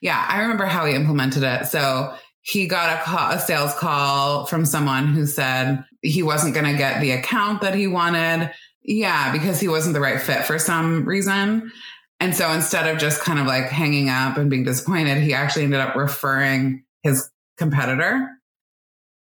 yeah. 0.00 0.24
I 0.28 0.40
remember 0.42 0.64
how 0.64 0.86
he 0.86 0.94
implemented 0.94 1.42
it. 1.42 1.66
So 1.66 2.14
he 2.40 2.66
got 2.66 2.98
a 2.98 3.02
call, 3.02 3.30
a 3.32 3.38
sales 3.38 3.74
call 3.74 4.46
from 4.46 4.66
someone 4.66 5.08
who 5.08 5.26
said 5.26 5.84
he 6.02 6.22
wasn't 6.22 6.54
going 6.54 6.70
to 6.70 6.78
get 6.78 7.00
the 7.00 7.12
account 7.12 7.62
that 7.62 7.74
he 7.74 7.86
wanted. 7.86 8.50
Yeah, 8.82 9.32
because 9.32 9.60
he 9.60 9.68
wasn't 9.68 9.94
the 9.94 10.00
right 10.00 10.20
fit 10.20 10.44
for 10.44 10.58
some 10.58 11.06
reason. 11.06 11.72
And 12.20 12.34
so 12.34 12.50
instead 12.52 12.86
of 12.86 13.00
just 13.00 13.20
kind 13.20 13.38
of 13.38 13.46
like 13.46 13.66
hanging 13.66 14.08
up 14.08 14.36
and 14.36 14.50
being 14.50 14.64
disappointed, 14.64 15.22
he 15.22 15.34
actually 15.34 15.64
ended 15.64 15.80
up 15.80 15.96
referring 15.96 16.84
his 17.02 17.30
competitor 17.56 18.28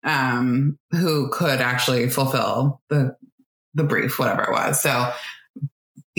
um, 0.03 0.77
who 0.91 1.29
could 1.29 1.62
actually 1.62 2.09
fulfill 2.09 2.81
the 2.89 3.15
the 3.75 3.83
brief, 3.83 4.17
whatever 4.17 4.43
it 4.43 4.51
was. 4.51 4.81
So 4.81 5.12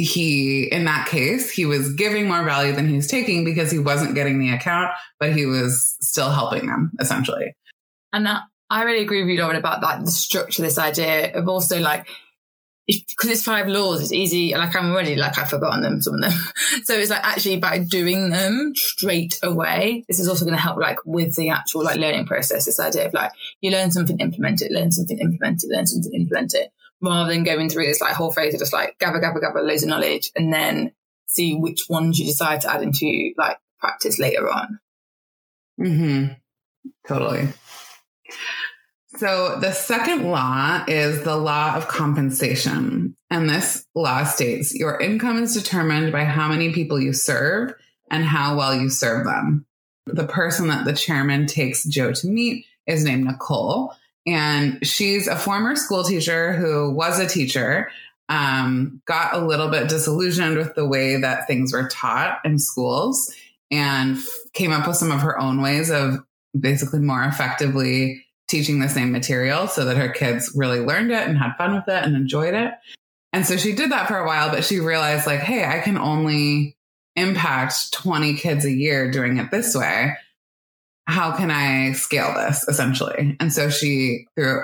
he 0.02 0.64
in 0.64 0.84
that 0.84 1.08
case 1.08 1.50
he 1.50 1.66
was 1.66 1.92
giving 1.94 2.28
more 2.28 2.44
value 2.44 2.72
than 2.72 2.88
he 2.88 2.96
was 2.96 3.06
taking 3.06 3.44
because 3.44 3.70
he 3.70 3.78
wasn't 3.78 4.14
getting 4.14 4.38
the 4.38 4.50
account 4.50 4.90
but 5.18 5.32
he 5.32 5.46
was 5.46 5.96
still 6.00 6.30
helping 6.30 6.66
them 6.66 6.92
essentially. 7.00 7.54
And 8.12 8.26
that, 8.26 8.42
i 8.70 8.82
really 8.82 9.02
agree 9.02 9.22
with 9.22 9.30
you 9.30 9.40
lauren 9.40 9.56
about 9.56 9.80
that 9.80 10.04
the 10.04 10.10
structure 10.10 10.62
this 10.62 10.78
idea 10.78 11.32
of 11.34 11.48
also 11.48 11.78
like 11.80 12.06
because 12.86 13.30
it's 13.30 13.42
five 13.42 13.68
laws 13.68 14.00
it's 14.00 14.12
easy 14.12 14.54
like 14.54 14.74
i'm 14.74 14.90
already 14.90 15.14
like 15.14 15.38
i've 15.38 15.48
forgotten 15.48 15.82
them 15.82 16.00
some 16.00 16.14
of 16.14 16.20
them. 16.22 16.32
So 16.84 16.94
it's 16.94 17.10
like 17.10 17.24
actually 17.24 17.58
by 17.58 17.78
doing 17.78 18.30
them 18.30 18.72
straight 18.74 19.38
away 19.42 20.04
this 20.08 20.18
is 20.18 20.28
also 20.28 20.44
going 20.44 20.56
to 20.56 20.62
help 20.62 20.78
like 20.78 20.98
with 21.04 21.36
the 21.36 21.50
actual 21.50 21.84
like 21.84 21.98
learning 21.98 22.26
process 22.26 22.64
this 22.64 22.80
idea 22.80 23.06
of 23.06 23.14
like 23.14 23.32
you 23.60 23.70
learn 23.70 23.90
something 23.90 24.18
implement 24.18 24.62
it 24.62 24.72
learn 24.72 24.90
something 24.90 25.18
implement 25.18 25.62
it 25.62 25.70
learn 25.70 25.86
something 25.86 26.12
implement 26.14 26.54
it 26.54 26.72
rather 27.00 27.32
than 27.32 27.44
going 27.44 27.68
through 27.68 27.86
this 27.86 28.00
like 28.00 28.14
whole 28.14 28.32
phase 28.32 28.54
of 28.54 28.60
just 28.60 28.72
like 28.72 28.98
gather, 28.98 29.20
gather, 29.20 29.40
gather 29.40 29.62
loads 29.62 29.82
of 29.82 29.88
knowledge 29.88 30.30
and 30.36 30.52
then 30.52 30.92
see 31.26 31.54
which 31.54 31.86
ones 31.88 32.18
you 32.18 32.26
decide 32.26 32.60
to 32.60 32.70
add 32.70 32.82
into 32.82 33.32
like 33.36 33.58
practice 33.78 34.18
later 34.18 34.50
on. 34.50 34.78
Mm-hmm. 35.80 36.32
Totally. 37.06 37.48
So 39.16 39.58
the 39.60 39.72
second 39.72 40.30
law 40.30 40.84
is 40.86 41.24
the 41.24 41.36
law 41.36 41.74
of 41.74 41.88
compensation. 41.88 43.16
And 43.30 43.48
this 43.48 43.86
law 43.94 44.24
states 44.24 44.74
your 44.74 45.00
income 45.00 45.42
is 45.42 45.54
determined 45.54 46.12
by 46.12 46.24
how 46.24 46.48
many 46.48 46.72
people 46.72 47.00
you 47.00 47.12
serve 47.12 47.74
and 48.10 48.24
how 48.24 48.56
well 48.56 48.74
you 48.74 48.90
serve 48.90 49.26
them. 49.26 49.66
The 50.06 50.26
person 50.26 50.68
that 50.68 50.84
the 50.84 50.92
chairman 50.92 51.46
takes 51.46 51.84
Joe 51.84 52.12
to 52.12 52.26
meet 52.26 52.64
is 52.86 53.04
named 53.04 53.24
Nicole. 53.24 53.94
And 54.26 54.84
she's 54.86 55.26
a 55.26 55.36
former 55.36 55.76
school 55.76 56.04
teacher 56.04 56.52
who 56.52 56.90
was 56.90 57.18
a 57.18 57.26
teacher, 57.26 57.90
um, 58.28 59.00
got 59.06 59.34
a 59.34 59.44
little 59.44 59.68
bit 59.68 59.88
disillusioned 59.88 60.56
with 60.56 60.74
the 60.74 60.86
way 60.86 61.16
that 61.16 61.46
things 61.46 61.72
were 61.72 61.88
taught 61.88 62.40
in 62.44 62.58
schools, 62.58 63.34
and 63.70 64.18
f- 64.18 64.28
came 64.52 64.72
up 64.72 64.86
with 64.86 64.96
some 64.96 65.10
of 65.10 65.20
her 65.20 65.38
own 65.38 65.62
ways 65.62 65.90
of 65.90 66.18
basically 66.58 67.00
more 67.00 67.24
effectively 67.24 68.24
teaching 68.48 68.80
the 68.80 68.88
same 68.88 69.12
material 69.12 69.68
so 69.68 69.84
that 69.84 69.96
her 69.96 70.08
kids 70.08 70.52
really 70.54 70.80
learned 70.80 71.12
it 71.12 71.26
and 71.26 71.38
had 71.38 71.56
fun 71.56 71.74
with 71.74 71.88
it 71.88 72.04
and 72.04 72.16
enjoyed 72.16 72.54
it. 72.54 72.72
And 73.32 73.46
so 73.46 73.56
she 73.56 73.74
did 73.74 73.92
that 73.92 74.08
for 74.08 74.18
a 74.18 74.26
while, 74.26 74.50
but 74.50 74.64
she 74.64 74.80
realized, 74.80 75.26
like, 75.26 75.40
hey, 75.40 75.64
I 75.64 75.78
can 75.78 75.96
only 75.96 76.76
impact 77.16 77.92
20 77.92 78.34
kids 78.34 78.64
a 78.64 78.70
year 78.70 79.10
doing 79.10 79.38
it 79.38 79.50
this 79.50 79.74
way 79.74 80.14
how 81.06 81.36
can 81.36 81.50
I 81.50 81.92
scale 81.92 82.34
this 82.34 82.66
essentially? 82.68 83.36
And 83.40 83.52
so 83.52 83.70
she, 83.70 84.26
through 84.36 84.62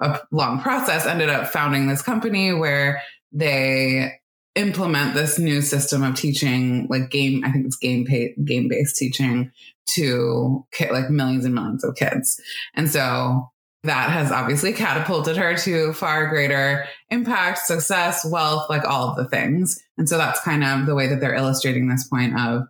a 0.00 0.20
long 0.30 0.60
process, 0.60 1.06
ended 1.06 1.30
up 1.30 1.48
founding 1.48 1.88
this 1.88 2.02
company 2.02 2.52
where 2.52 3.02
they 3.32 4.12
implement 4.54 5.14
this 5.14 5.38
new 5.38 5.62
system 5.62 6.02
of 6.02 6.16
teaching, 6.16 6.86
like 6.90 7.10
game, 7.10 7.44
I 7.44 7.52
think 7.52 7.66
it's 7.66 7.76
game 7.76 8.04
pay, 8.04 8.34
game 8.44 8.68
based 8.68 8.96
teaching 8.96 9.52
to 9.90 10.66
like 10.90 11.10
millions 11.10 11.44
and 11.44 11.54
millions 11.54 11.84
of 11.84 11.94
kids. 11.94 12.40
And 12.74 12.90
so 12.90 13.50
that 13.84 14.10
has 14.10 14.32
obviously 14.32 14.72
catapulted 14.72 15.36
her 15.36 15.56
to 15.56 15.92
far 15.92 16.26
greater 16.28 16.84
impact, 17.10 17.58
success, 17.58 18.24
wealth, 18.28 18.68
like 18.68 18.84
all 18.84 19.08
of 19.08 19.16
the 19.16 19.28
things. 19.28 19.80
And 19.96 20.08
so 20.08 20.18
that's 20.18 20.40
kind 20.40 20.64
of 20.64 20.86
the 20.86 20.94
way 20.94 21.06
that 21.06 21.20
they're 21.20 21.34
illustrating 21.34 21.88
this 21.88 22.06
point 22.08 22.38
of 22.38 22.64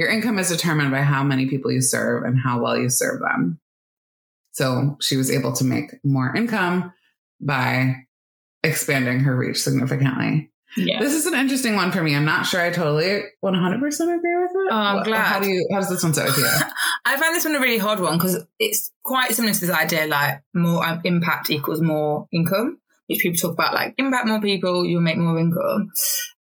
your 0.00 0.08
income 0.08 0.38
is 0.38 0.48
determined 0.48 0.90
by 0.90 1.02
how 1.02 1.22
many 1.22 1.44
people 1.44 1.70
you 1.70 1.82
serve 1.82 2.24
and 2.24 2.40
how 2.40 2.58
well 2.58 2.74
you 2.74 2.88
serve 2.88 3.20
them. 3.20 3.60
So 4.52 4.96
she 5.02 5.18
was 5.18 5.30
able 5.30 5.52
to 5.52 5.64
make 5.64 5.92
more 6.02 6.34
income 6.34 6.94
by 7.38 8.06
expanding 8.64 9.20
her 9.20 9.36
reach 9.36 9.58
significantly. 9.62 10.52
Yeah. 10.74 11.00
This 11.00 11.12
is 11.12 11.26
an 11.26 11.34
interesting 11.34 11.76
one 11.76 11.92
for 11.92 12.02
me. 12.02 12.16
I'm 12.16 12.24
not 12.24 12.46
sure 12.46 12.62
I 12.62 12.70
totally 12.70 13.24
100% 13.44 13.74
agree 13.82 14.36
with 14.36 14.50
it. 14.54 14.68
Oh, 14.70 14.74
I'm 14.74 15.02
glad. 15.02 15.26
How 15.26 15.38
do 15.38 15.48
you, 15.50 15.68
how 15.70 15.80
does 15.80 15.90
this 15.90 16.02
one 16.02 16.14
sit 16.14 16.24
with 16.24 16.38
you? 16.38 16.46
I 17.04 17.20
find 17.20 17.36
this 17.36 17.44
one 17.44 17.56
a 17.56 17.60
really 17.60 17.76
hard 17.76 18.00
one 18.00 18.16
because 18.16 18.42
it's 18.58 18.90
quite 19.02 19.34
similar 19.34 19.52
to 19.52 19.60
this 19.60 19.70
idea 19.70 20.06
like 20.06 20.42
more 20.54 20.82
um, 20.82 21.02
impact 21.04 21.50
equals 21.50 21.82
more 21.82 22.26
income, 22.32 22.78
which 23.06 23.18
people 23.18 23.36
talk 23.36 23.52
about 23.52 23.74
like 23.74 23.96
impact 23.98 24.26
more 24.26 24.40
people, 24.40 24.86
you'll 24.86 25.02
make 25.02 25.18
more 25.18 25.38
income. 25.38 25.92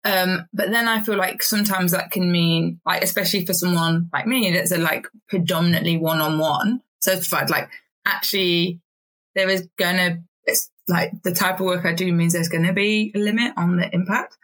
Um, 0.05 0.47
but 0.53 0.71
then 0.71 0.89
I 0.89 1.03
feel 1.03 1.17
like 1.17 1.43
sometimes 1.43 1.93
that 1.93 2.11
can 2.11 2.31
mean, 2.33 2.81
like, 2.85 3.03
especially 3.03 3.47
for 3.47 3.55
someone 3.55 4.09
like 4.13 4.27
me 4.27 4.51
that's 4.53 4.73
a 4.73 4.79
like 4.79 5.07
predominantly 5.29 5.97
one 5.97 6.21
on 6.21 6.39
one 6.39 6.81
certified, 7.01 7.51
like, 7.51 7.69
actually, 8.05 8.81
there 9.35 9.49
is 9.49 9.69
gonna, 9.79 10.19
it's 10.45 10.71
like 10.89 11.13
the 11.23 11.33
type 11.33 11.61
of 11.61 11.67
work 11.67 11.85
I 11.85 11.93
do 11.93 12.13
means 12.13 12.33
there's 12.33 12.49
gonna 12.49 12.73
be 12.73 13.13
a 13.15 13.19
limit 13.19 13.53
on 13.57 13.77
the 13.77 13.93
impact 13.95 14.37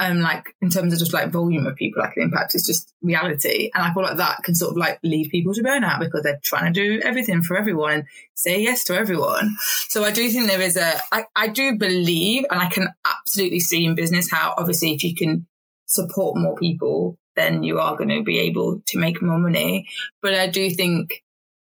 um, 0.00 0.20
like 0.20 0.56
in 0.62 0.70
terms 0.70 0.94
of 0.94 0.98
just 0.98 1.12
like 1.12 1.30
volume 1.30 1.66
of 1.66 1.76
people 1.76 2.02
I 2.02 2.10
can 2.10 2.22
impact 2.22 2.54
is 2.54 2.66
just 2.66 2.94
reality. 3.02 3.70
And 3.74 3.84
I 3.84 3.92
feel 3.92 4.02
like 4.02 4.16
that 4.16 4.42
can 4.42 4.54
sort 4.54 4.70
of 4.70 4.78
like 4.78 4.98
lead 5.04 5.30
people 5.30 5.52
to 5.52 5.62
burnout 5.62 6.00
because 6.00 6.22
they're 6.22 6.40
trying 6.42 6.72
to 6.72 6.80
do 6.80 7.02
everything 7.04 7.42
for 7.42 7.54
everyone 7.54 7.92
and 7.92 8.04
say 8.34 8.62
yes 8.62 8.82
to 8.84 8.96
everyone. 8.96 9.56
So 9.88 10.02
I 10.02 10.10
do 10.10 10.30
think 10.30 10.48
there 10.48 10.62
is 10.62 10.78
a, 10.78 10.94
I, 11.12 11.26
I 11.36 11.48
do 11.48 11.76
believe, 11.76 12.46
and 12.50 12.58
I 12.58 12.70
can 12.70 12.88
absolutely 13.04 13.60
see 13.60 13.84
in 13.84 13.94
business 13.94 14.30
how 14.30 14.54
obviously 14.56 14.94
if 14.94 15.04
you 15.04 15.14
can 15.14 15.46
support 15.84 16.38
more 16.38 16.56
people, 16.56 17.18
then 17.36 17.62
you 17.62 17.78
are 17.78 17.96
going 17.96 18.08
to 18.08 18.22
be 18.22 18.38
able 18.38 18.80
to 18.86 18.98
make 18.98 19.20
more 19.20 19.38
money. 19.38 19.86
But 20.22 20.32
I 20.32 20.46
do 20.46 20.70
think, 20.70 21.22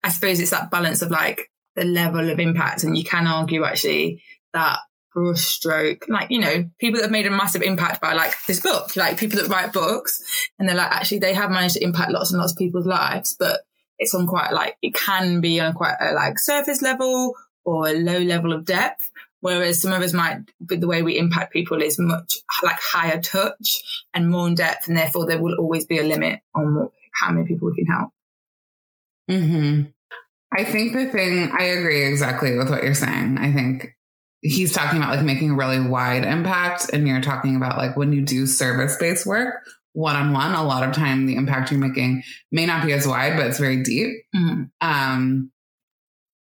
I 0.04 0.10
suppose 0.10 0.38
it's 0.38 0.50
that 0.50 0.70
balance 0.70 1.00
of 1.00 1.10
like 1.10 1.50
the 1.76 1.84
level 1.84 2.28
of 2.28 2.38
impact. 2.38 2.84
And 2.84 2.94
you 2.94 3.04
can 3.04 3.26
argue 3.26 3.64
actually 3.64 4.22
that 4.52 4.80
stroke, 5.34 6.06
like, 6.08 6.30
you 6.30 6.40
know, 6.40 6.68
people 6.78 6.98
that 6.98 7.04
have 7.04 7.12
made 7.12 7.26
a 7.26 7.30
massive 7.30 7.62
impact 7.62 8.00
by 8.00 8.14
like 8.14 8.32
this 8.46 8.60
book, 8.60 8.96
like 8.96 9.18
people 9.18 9.40
that 9.40 9.48
write 9.48 9.72
books 9.72 10.22
and 10.58 10.68
they're 10.68 10.76
like, 10.76 10.90
actually, 10.90 11.18
they 11.18 11.34
have 11.34 11.50
managed 11.50 11.74
to 11.74 11.84
impact 11.84 12.10
lots 12.10 12.30
and 12.30 12.40
lots 12.40 12.52
of 12.52 12.58
people's 12.58 12.86
lives, 12.86 13.36
but 13.38 13.60
it's 13.98 14.14
on 14.14 14.26
quite 14.26 14.52
like, 14.52 14.76
it 14.82 14.94
can 14.94 15.40
be 15.40 15.60
on 15.60 15.74
quite 15.74 15.96
a 16.00 16.12
like 16.12 16.38
surface 16.38 16.82
level 16.82 17.34
or 17.64 17.88
a 17.88 17.92
low 17.92 18.18
level 18.18 18.52
of 18.52 18.64
depth. 18.64 19.10
Whereas 19.40 19.82
some 19.82 19.92
of 19.92 20.02
us 20.02 20.12
might, 20.12 20.38
with 20.68 20.80
the 20.80 20.88
way 20.88 21.02
we 21.02 21.16
impact 21.16 21.52
people 21.52 21.80
is 21.80 21.98
much 21.98 22.38
like 22.62 22.78
higher 22.80 23.20
touch 23.20 24.04
and 24.12 24.28
more 24.28 24.48
in 24.48 24.56
depth. 24.56 24.88
And 24.88 24.96
therefore 24.96 25.26
there 25.26 25.40
will 25.40 25.56
always 25.58 25.86
be 25.86 25.98
a 25.98 26.04
limit 26.04 26.40
on 26.54 26.74
what, 26.74 26.90
how 27.12 27.30
many 27.30 27.46
people 27.46 27.70
we 27.70 27.76
can 27.76 27.86
help. 27.86 28.10
Hmm. 29.28 29.82
I 30.50 30.64
think 30.64 30.94
the 30.94 31.06
thing 31.06 31.52
I 31.52 31.64
agree 31.64 32.06
exactly 32.06 32.56
with 32.56 32.70
what 32.70 32.82
you're 32.82 32.94
saying. 32.94 33.38
I 33.38 33.52
think 33.52 33.94
he's 34.40 34.72
talking 34.72 34.98
about 34.98 35.16
like 35.16 35.24
making 35.24 35.50
a 35.50 35.54
really 35.56 35.80
wide 35.80 36.24
impact 36.24 36.90
and 36.92 37.06
you're 37.08 37.20
talking 37.20 37.56
about 37.56 37.76
like 37.76 37.96
when 37.96 38.12
you 38.12 38.22
do 38.22 38.46
service 38.46 38.96
based 38.98 39.26
work 39.26 39.54
one 39.94 40.14
on 40.14 40.32
one 40.32 40.52
a 40.52 40.64
lot 40.64 40.86
of 40.88 40.94
time 40.94 41.26
the 41.26 41.34
impact 41.34 41.70
you're 41.70 41.80
making 41.80 42.22
may 42.52 42.66
not 42.66 42.84
be 42.86 42.92
as 42.92 43.06
wide 43.06 43.36
but 43.36 43.46
it's 43.46 43.58
very 43.58 43.82
deep 43.82 44.10
mm-hmm. 44.34 44.64
um 44.80 45.50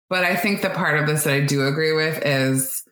But 0.09 0.25
I 0.25 0.37
think 0.37 0.63
the 0.63 0.71
part 0.71 1.01
of 1.01 1.07
this 1.07 1.25
that 1.25 1.35
I 1.35 1.41
do 1.41 1.67
agree 1.67 1.93
with 1.93 2.25
is 2.25 2.85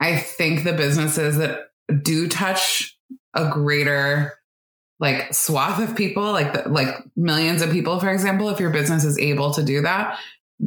I 0.00 0.16
think 0.18 0.64
the 0.64 0.72
businesses 0.72 1.38
that 1.38 1.68
do 2.02 2.28
touch 2.28 2.98
a 3.32 3.48
greater 3.50 4.34
like 5.00 5.32
swath 5.34 5.80
of 5.80 5.96
people, 5.96 6.32
like 6.32 6.52
the, 6.52 6.68
like 6.68 6.94
millions 7.16 7.62
of 7.62 7.70
people, 7.70 7.98
for 8.00 8.10
example, 8.10 8.48
if 8.50 8.60
your 8.60 8.70
business 8.70 9.04
is 9.04 9.18
able 9.18 9.52
to 9.54 9.62
do 9.62 9.82
that, 9.82 10.18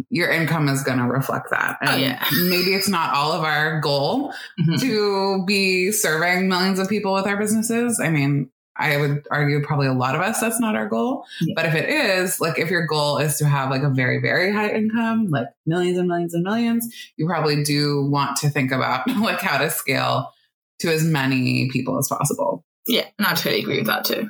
your 0.09 0.29
income 0.29 0.67
is 0.69 0.83
going 0.83 0.97
to 0.97 1.05
reflect 1.05 1.49
that. 1.51 1.77
Oh, 1.81 1.95
yeah. 1.95 2.23
maybe 2.43 2.73
it's 2.73 2.89
not 2.89 3.13
all 3.15 3.31
of 3.31 3.43
our 3.43 3.79
goal 3.79 4.33
Mhm. 4.59 4.79
to 4.81 5.45
be 5.45 5.91
serving 5.91 6.47
millions 6.47 6.79
of 6.79 6.89
people 6.89 7.13
with 7.13 7.25
our 7.25 7.37
businesses. 7.37 7.99
I 8.03 8.09
mean, 8.09 8.49
I 8.79 8.97
would 8.97 9.25
argue 9.31 9.63
probably 9.63 9.87
a 9.87 9.93
lot 9.93 10.13
of 10.13 10.21
us 10.21 10.39
that's 10.39 10.59
not 10.59 10.75
our 10.75 10.87
goal. 10.87 11.25
Yeah. 11.41 11.53
But 11.55 11.65
if 11.65 11.73
it 11.73 11.89
is, 11.89 12.39
like 12.39 12.59
if 12.59 12.69
your 12.69 12.85
goal 12.85 13.17
is 13.17 13.37
to 13.37 13.45
have 13.47 13.71
like 13.71 13.81
a 13.81 13.89
very, 13.89 14.19
very 14.21 14.53
high 14.53 14.69
income, 14.69 15.29
like 15.31 15.47
millions 15.65 15.97
and 15.97 16.07
millions 16.07 16.33
and 16.35 16.43
millions, 16.43 16.87
you 17.15 17.25
probably 17.25 17.63
do 17.63 18.05
want 18.05 18.35
to 18.37 18.49
think 18.49 18.71
about 18.71 19.07
like 19.19 19.39
how 19.41 19.57
to 19.57 19.69
scale 19.71 20.31
to 20.79 20.93
as 20.93 21.03
many 21.03 21.69
people 21.71 21.97
as 21.97 22.07
possible. 22.07 22.63
Yeah, 22.85 23.05
and 23.17 23.25
I 23.27 23.33
totally 23.33 23.61
agree 23.61 23.77
with 23.79 23.87
that 23.87 24.05
too. 24.05 24.29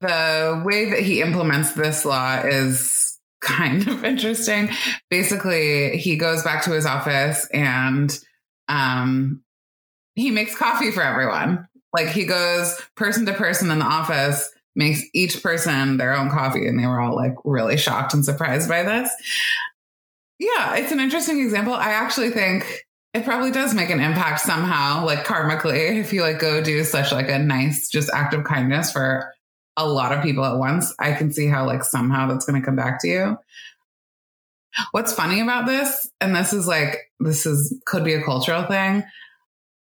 The 0.00 0.62
way 0.64 0.88
that 0.90 1.00
he 1.00 1.20
implements 1.20 1.72
this 1.72 2.06
law 2.06 2.40
is 2.40 3.09
kind 3.40 3.86
of 3.88 4.04
interesting. 4.04 4.70
Basically, 5.08 5.96
he 5.96 6.16
goes 6.16 6.42
back 6.42 6.64
to 6.64 6.72
his 6.72 6.86
office 6.86 7.46
and 7.52 8.16
um, 8.68 9.42
he 10.14 10.30
makes 10.30 10.56
coffee 10.56 10.90
for 10.90 11.02
everyone. 11.02 11.66
Like 11.92 12.08
he 12.08 12.24
goes 12.24 12.80
person 12.96 13.26
to 13.26 13.32
person 13.32 13.70
in 13.70 13.80
the 13.80 13.84
office, 13.84 14.48
makes 14.76 15.02
each 15.12 15.42
person 15.42 15.96
their 15.96 16.14
own 16.16 16.30
coffee, 16.30 16.68
and 16.68 16.78
they 16.78 16.86
were 16.86 17.00
all 17.00 17.16
like 17.16 17.34
really 17.44 17.76
shocked 17.76 18.14
and 18.14 18.24
surprised 18.24 18.68
by 18.68 18.82
this. 18.84 19.10
Yeah, 20.38 20.76
it's 20.76 20.92
an 20.92 21.00
interesting 21.00 21.40
example. 21.40 21.74
I 21.74 21.90
actually 21.90 22.30
think 22.30 22.84
it 23.12 23.24
probably 23.24 23.50
does 23.50 23.74
make 23.74 23.90
an 23.90 24.00
impact 24.00 24.40
somehow, 24.40 25.04
like 25.04 25.26
karmically, 25.26 25.98
if 25.98 26.12
you 26.12 26.22
like 26.22 26.38
go 26.38 26.62
do 26.62 26.84
such 26.84 27.10
like 27.10 27.28
a 27.28 27.38
nice, 27.38 27.88
just 27.88 28.10
act 28.14 28.34
of 28.34 28.44
kindness 28.44 28.92
for 28.92 29.32
a 29.76 29.88
lot 29.88 30.12
of 30.12 30.22
people 30.22 30.44
at 30.44 30.56
once. 30.56 30.94
I 30.98 31.12
can 31.12 31.32
see 31.32 31.46
how 31.46 31.66
like 31.66 31.84
somehow 31.84 32.28
that's 32.28 32.44
going 32.44 32.60
to 32.60 32.64
come 32.64 32.76
back 32.76 33.00
to 33.02 33.08
you. 33.08 33.38
What's 34.92 35.12
funny 35.12 35.40
about 35.40 35.66
this, 35.66 36.10
and 36.20 36.34
this 36.34 36.52
is 36.52 36.66
like 36.66 37.10
this 37.18 37.44
is 37.44 37.76
could 37.86 38.04
be 38.04 38.14
a 38.14 38.22
cultural 38.22 38.64
thing. 38.64 39.02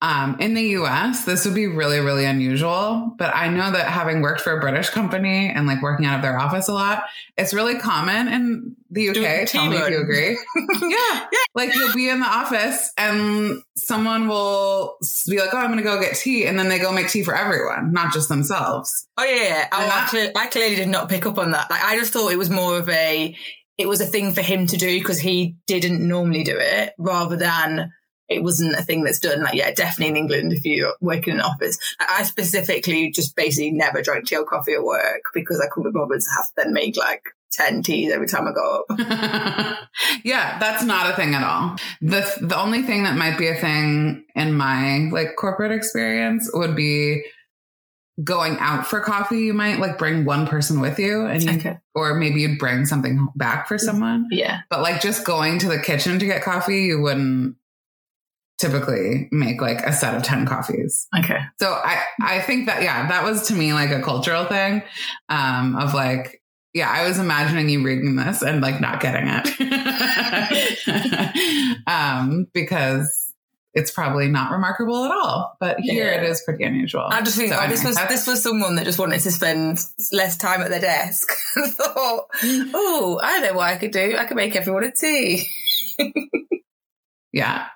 Um, 0.03 0.38
in 0.39 0.55
the 0.55 0.63
US, 0.79 1.25
this 1.25 1.46
would 1.46 1.53
be 1.53 1.67
really, 1.67 2.00
really 2.00 2.25
unusual. 2.25 3.13
But 3.20 3.36
I 3.36 3.50
know 3.50 3.72
that 3.72 3.86
having 3.88 4.22
worked 4.22 4.41
for 4.41 4.58
a 4.58 4.60
British 4.60 4.89
company 4.89 5.48
and 5.50 5.67
like 5.67 5.81
working 5.84 6.08
out 6.08 6.15
of 6.15 6.22
their 6.24 6.39
office 6.39 6.67
a 6.67 6.74
lot, 6.74 7.03
it's 7.38 7.53
really 7.53 7.77
common 7.77 8.27
in 8.27 8.75
the 8.89 9.10
UK. 9.10 9.13
Doing 9.15 9.46
Tell 9.46 9.70
me 9.70 9.77
if 9.77 9.89
you 9.91 10.01
agree. 10.01 10.39
yeah. 10.89 11.27
Like 11.53 11.75
you'll 11.75 11.93
be 11.93 12.08
in 12.08 12.22
the 12.22 12.25
office 12.25 12.93
and 12.98 13.62
someone 13.75 14.29
will 14.29 14.96
be 15.29 15.38
like, 15.38 15.53
oh, 15.53 15.58
I'm 15.58 15.65
going 15.67 15.77
to 15.79 15.84
go 15.84 16.00
get 16.00 16.15
tea. 16.15 16.46
And 16.46 16.58
then 16.58 16.70
they 16.70 16.79
go 16.79 16.93
make 16.93 17.10
tea 17.10 17.24
for 17.24 17.36
everyone, 17.36 17.91
not 17.91 18.13
just 18.13 18.29
themselves. 18.29 19.05
Oh 19.17 19.24
yeah, 19.25 19.43
yeah. 19.43 19.67
Oh, 19.74 19.81
And 19.81 19.84
I, 19.84 19.88
that- 19.88 20.10
cle- 20.10 20.41
I 20.41 20.48
clearly 20.48 20.75
did 20.77 20.88
not 20.88 21.10
pick 21.10 21.25
up 21.25 21.38
on 21.38 21.51
that. 21.51 21.70
Like 21.70 21.84
I 21.84 21.98
just 21.98 22.13
thought 22.13 22.31
it 22.31 22.38
was 22.38 22.50
more 22.50 22.77
of 22.79 22.88
a, 22.88 23.36
it 23.77 23.88
was 23.88 24.00
a 24.00 24.05
thing 24.05 24.31
for 24.31 24.41
him 24.41 24.65
to 24.67 24.77
do 24.77 24.98
because 24.98 25.20
he 25.20 25.58
didn't 25.67 26.08
normally 26.08 26.43
do 26.46 26.55
it, 26.58 26.93
rather 26.98 27.36
than 27.36 27.91
it 28.32 28.44
wasn't 28.44 28.76
a 28.76 28.84
thing 28.84 29.04
that's 29.04 29.20
done. 29.20 29.44
Like 29.44 29.56
yeah, 29.56 29.72
definitely 29.72 30.10
in 30.10 30.18
England 30.18 30.54
if 30.54 30.66
you 30.66 30.94
work 31.02 31.28
in 31.28 31.36
an 31.36 31.42
office. 31.42 31.78
I 32.00 32.24
specifically 32.24 33.12
just 33.12 33.36
basically 33.36 33.72
never 33.72 34.02
drank 34.02 34.28
tea 34.28 34.38
or 34.38 34.46
coffee 34.46 34.74
at 34.74 34.84
work 34.84 35.24
because 35.34 35.60
I 35.60 35.68
couldn't 35.68 35.92
be 35.92 35.98
bothered 35.98 36.22
to 36.22 36.28
have 36.38 36.46
to 36.48 36.52
then 36.58 36.74
make 36.74 36.98
like 36.98 37.24
ten 37.52 37.84
teas 37.84 38.12
every 38.12 38.28
time 38.28 38.48
I 38.48 38.54
go 38.54 38.86
up. 38.90 39.88
yeah, 40.24 40.58
that's 40.60 40.84
not 40.84 41.12
a 41.12 41.16
thing 41.16 41.36
at 41.36 41.44
all. 41.44 41.76
The 42.02 42.26
the 42.42 42.60
only 42.60 42.82
thing 42.82 43.04
that 43.04 43.18
might 43.18 43.38
be 43.38 43.48
a 43.48 43.56
thing 43.56 44.26
in 44.36 44.54
my 44.54 45.10
like 45.12 45.36
corporate 45.36 45.72
experience 45.72 46.50
would 46.54 46.76
be 46.76 47.24
going 48.24 48.58
out 48.60 48.86
for 48.88 49.00
coffee. 49.00 49.40
You 49.40 49.54
might 49.54 49.80
like 49.80 49.98
bring 49.98 50.26
one 50.26 50.48
person 50.48 50.80
with 50.80 51.00
you 51.00 51.26
and 51.26 51.44
you, 51.44 51.52
Okay. 51.52 51.78
or 51.96 52.16
maybe 52.16 52.42
you'd 52.42 52.60
bring 52.60 52.86
something 52.86 53.28
back 53.36 53.68
for 53.68 53.78
mm. 53.78 53.82
someone. 53.82 54.28
Yeah. 54.32 54.62
But 54.70 54.82
like 54.82 55.01
just 55.01 55.25
going 55.25 55.60
to 55.60 55.68
the 55.68 55.79
kitchen 55.79 56.20
to 56.20 56.25
get 56.25 56.44
coffee, 56.44 56.84
you 56.84 57.01
wouldn't 57.01 57.55
typically 58.62 59.28
make 59.32 59.60
like 59.62 59.82
a 59.82 59.92
set 59.92 60.16
of 60.16 60.24
10 60.24 60.46
coffees. 60.46 61.08
Okay. 61.20 61.40
So 61.60 61.72
I 61.72 62.04
I 62.22 62.40
think 62.42 62.68
that 62.68 62.84
yeah, 62.84 63.08
that 63.10 63.24
was 63.24 63.48
to 63.48 63.54
me 63.56 63.74
like 63.74 63.90
a 63.92 64.02
cultural 64.02 64.46
thing 64.46 64.84
um 65.30 65.76
of 65.76 65.94
like 65.94 66.42
yeah, 66.74 66.90
I 66.90 67.06
was 67.08 67.20
imagining 67.20 67.68
you 67.68 67.84
reading 67.84 68.16
this 68.16 68.42
and 68.42 68.62
like 68.62 68.80
not 68.80 69.02
getting 69.02 69.28
it. 69.28 69.48
um 71.88 72.48
because 72.54 73.28
it's 73.74 73.90
probably 73.92 74.28
not 74.28 74.52
remarkable 74.52 75.06
at 75.06 75.12
all, 75.12 75.56
but 75.62 75.80
here 75.80 76.06
Yeah. 76.12 76.22
it 76.22 76.30
is 76.30 76.42
pretty 76.46 76.64
unusual. 76.66 77.08
I 77.10 77.22
just 77.22 77.38
think 77.38 77.54
So 77.54 77.60
oh, 77.62 77.68
this 77.70 77.84
was 77.86 77.96
this 78.10 78.28
was 78.28 78.44
someone 78.44 78.76
that 78.76 78.84
just 78.86 79.00
wanted 79.00 79.22
to 79.22 79.32
spend 79.32 79.80
less 80.12 80.36
time 80.38 80.62
at 80.62 80.70
their 80.70 80.82
desk 80.82 81.30
and 81.56 81.74
thought, 81.74 82.26
oh, 82.44 83.20
I 83.24 83.40
know 83.40 83.54
what 83.54 83.70
I 83.70 83.78
could 83.78 83.92
do. 83.92 84.16
I 84.18 84.26
could 84.26 84.36
make 84.38 84.56
everyone 84.56 84.84
a 84.84 84.92
tea. 84.92 85.48
Yeah. 87.34 87.68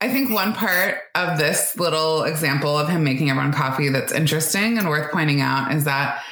I 0.00 0.08
think 0.08 0.30
one 0.30 0.52
part 0.52 0.98
of 1.14 1.38
this 1.38 1.78
little 1.78 2.24
example 2.24 2.76
of 2.76 2.88
him 2.88 3.04
making 3.04 3.30
everyone 3.30 3.52
coffee 3.52 3.88
that's 3.88 4.12
interesting 4.12 4.76
and 4.76 4.88
worth 4.88 5.12
pointing 5.12 5.40
out 5.40 5.72
is 5.72 5.84
that 5.84 6.22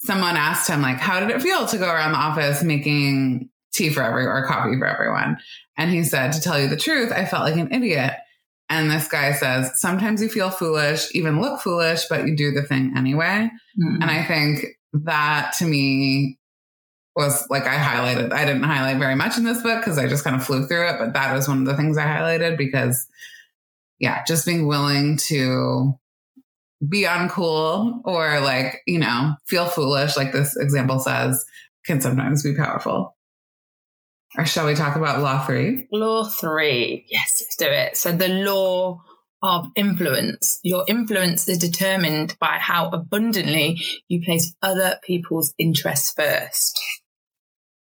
someone 0.00 0.36
asked 0.36 0.68
him, 0.68 0.82
like, 0.82 0.96
how 0.96 1.20
did 1.20 1.30
it 1.30 1.40
feel 1.40 1.64
to 1.66 1.78
go 1.78 1.88
around 1.88 2.12
the 2.12 2.18
office 2.18 2.64
making 2.64 3.48
tea 3.72 3.90
for 3.90 4.02
everyone 4.02 4.32
or 4.36 4.46
coffee 4.46 4.76
for 4.76 4.86
everyone? 4.86 5.38
And 5.76 5.92
he 5.92 6.02
said, 6.02 6.32
to 6.32 6.40
tell 6.40 6.60
you 6.60 6.66
the 6.66 6.76
truth, 6.76 7.12
I 7.12 7.24
felt 7.24 7.44
like 7.44 7.56
an 7.56 7.72
idiot. 7.72 8.14
And 8.68 8.90
this 8.90 9.06
guy 9.06 9.32
says, 9.32 9.80
sometimes 9.80 10.22
you 10.22 10.28
feel 10.28 10.50
foolish, 10.50 11.14
even 11.14 11.40
look 11.40 11.60
foolish, 11.60 12.06
but 12.06 12.26
you 12.26 12.36
do 12.36 12.50
the 12.50 12.62
thing 12.62 12.94
anyway. 12.96 13.48
Mm-hmm. 13.80 14.02
And 14.02 14.10
I 14.10 14.24
think 14.24 14.64
that 14.92 15.52
to 15.58 15.66
me 15.66 16.39
was 17.16 17.46
like 17.50 17.64
I 17.64 17.76
highlighted. 17.76 18.32
I 18.32 18.44
didn't 18.44 18.62
highlight 18.62 18.98
very 18.98 19.14
much 19.14 19.36
in 19.36 19.44
this 19.44 19.62
book 19.62 19.80
because 19.80 19.98
I 19.98 20.06
just 20.06 20.24
kind 20.24 20.36
of 20.36 20.44
flew 20.44 20.66
through 20.66 20.88
it, 20.88 20.96
but 20.98 21.12
that 21.14 21.34
was 21.34 21.48
one 21.48 21.60
of 21.60 21.66
the 21.66 21.76
things 21.76 21.98
I 21.98 22.06
highlighted 22.06 22.56
because, 22.56 23.06
yeah, 23.98 24.22
just 24.24 24.46
being 24.46 24.66
willing 24.66 25.16
to 25.28 25.98
be 26.88 27.04
uncool 27.04 28.00
or 28.04 28.40
like, 28.40 28.80
you 28.86 28.98
know, 28.98 29.34
feel 29.46 29.66
foolish, 29.66 30.16
like 30.16 30.32
this 30.32 30.56
example 30.56 30.98
says, 30.98 31.44
can 31.84 32.00
sometimes 32.00 32.42
be 32.42 32.54
powerful. 32.54 33.16
Or 34.38 34.46
shall 34.46 34.66
we 34.66 34.74
talk 34.74 34.96
about 34.96 35.20
law 35.20 35.44
three? 35.44 35.88
Law 35.90 36.24
three. 36.24 37.04
Yes, 37.10 37.42
let's 37.42 37.56
do 37.56 37.66
it. 37.66 37.96
So 37.96 38.12
the 38.12 38.28
law 38.28 39.02
of 39.42 39.68
influence. 39.74 40.60
Your 40.62 40.84
influence 40.86 41.48
is 41.48 41.58
determined 41.58 42.36
by 42.38 42.58
how 42.60 42.90
abundantly 42.90 43.80
you 44.08 44.22
place 44.22 44.54
other 44.62 44.98
people's 45.02 45.54
interests 45.58 46.12
first. 46.12 46.78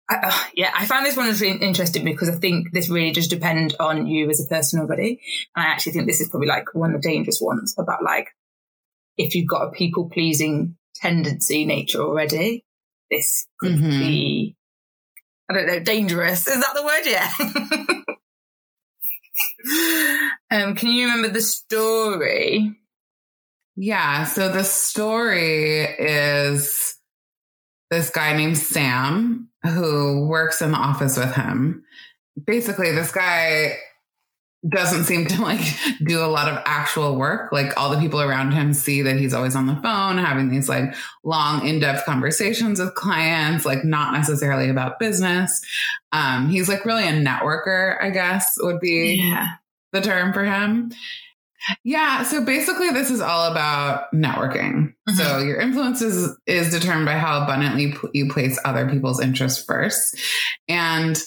I, 0.10 0.16
uh, 0.24 0.44
yeah, 0.56 0.72
I 0.76 0.86
found 0.86 1.06
this 1.06 1.16
one 1.16 1.28
really 1.28 1.58
interesting 1.62 2.04
because 2.04 2.30
I 2.30 2.36
think 2.36 2.72
this 2.72 2.90
really 2.90 3.12
just 3.12 3.30
depends 3.30 3.76
on 3.80 4.08
you 4.08 4.30
as 4.30 4.44
a 4.44 4.48
person 4.48 4.80
already. 4.80 5.22
And 5.56 5.66
I 5.66 5.70
actually 5.70 5.92
think 5.94 6.08
this 6.08 6.20
is 6.22 6.30
probably 6.30 6.48
like 6.48 6.74
one 6.74 6.96
of 6.96 7.02
the 7.02 7.08
dangerous 7.08 7.40
ones 7.42 7.76
about 7.78 8.04
like 8.04 8.30
if 9.18 9.36
you've 9.36 9.48
got 9.48 9.68
a 9.68 9.72
people 9.72 10.10
pleasing 10.10 10.78
tendency 10.96 11.66
nature 11.66 12.02
already, 12.02 12.66
this 13.12 13.46
could 13.60 13.74
Mhm. 13.74 14.00
be 14.00 14.56
I 15.50 15.54
don't 15.56 15.66
know, 15.68 15.80
dangerous. 15.80 16.48
Is 16.48 16.60
that 16.60 16.76
the 16.76 16.84
word? 16.84 17.06
Yeah. 17.06 17.32
um, 20.52 20.76
can 20.76 20.90
you 20.90 21.08
remember 21.08 21.30
the 21.30 21.42
story? 21.42 22.76
Yeah. 23.76 24.26
So 24.26 24.50
the 24.52 24.64
story 24.64 25.82
is 25.82 26.96
this 27.90 28.10
guy 28.12 28.36
named 28.36 28.58
Sam 28.60 29.49
who 29.64 30.26
works 30.28 30.62
in 30.62 30.72
the 30.72 30.78
office 30.78 31.18
with 31.18 31.34
him. 31.36 31.84
Basically, 32.46 32.92
this 32.92 33.12
guy 33.12 33.78
doesn't 34.68 35.06
seem 35.06 35.26
to 35.26 35.42
like 35.42 35.62
do 36.06 36.20
a 36.24 36.28
lot 36.28 36.52
of 36.52 36.62
actual 36.66 37.16
work. 37.16 37.52
Like 37.52 37.72
all 37.78 37.90
the 37.90 37.98
people 38.00 38.22
around 38.22 38.52
him 38.52 38.74
see 38.74 39.02
that 39.04 39.18
he's 39.18 39.34
always 39.34 39.56
on 39.56 39.68
the 39.68 39.76
phone 39.78 40.18
having 40.18 40.50
these 40.50 40.68
like 40.68 40.94
long 41.24 41.66
in-depth 41.66 42.06
conversations 42.06 42.80
with 42.80 42.94
clients, 42.96 43.66
like 43.66 43.86
not 43.86 44.14
necessarily 44.14 44.70
about 44.70 45.00
business. 45.00 45.62
Um, 46.12 46.50
he's 46.50 46.68
like 46.68 46.84
really 46.86 47.08
a 47.08 47.14
networker, 47.14 48.02
I 48.02 48.10
guess 48.10 48.58
would 48.60 48.80
be 48.82 49.24
Yeah. 49.26 49.48
the 49.94 50.02
term 50.02 50.34
for 50.34 50.44
him. 50.44 50.92
Yeah, 51.84 52.24
so 52.24 52.44
basically 52.44 52.90
this 52.90 53.10
is 53.12 53.22
all 53.22 53.52
about 53.52 54.12
networking. 54.14 54.89
So 55.16 55.40
your 55.40 55.60
influence 55.60 56.02
is, 56.02 56.36
is 56.46 56.72
determined 56.72 57.06
by 57.06 57.18
how 57.18 57.44
abundantly 57.44 57.96
you 58.14 58.32
place 58.32 58.60
other 58.64 58.90
people's 58.90 59.20
interests 59.20 59.64
first. 59.64 60.18
And 60.68 61.22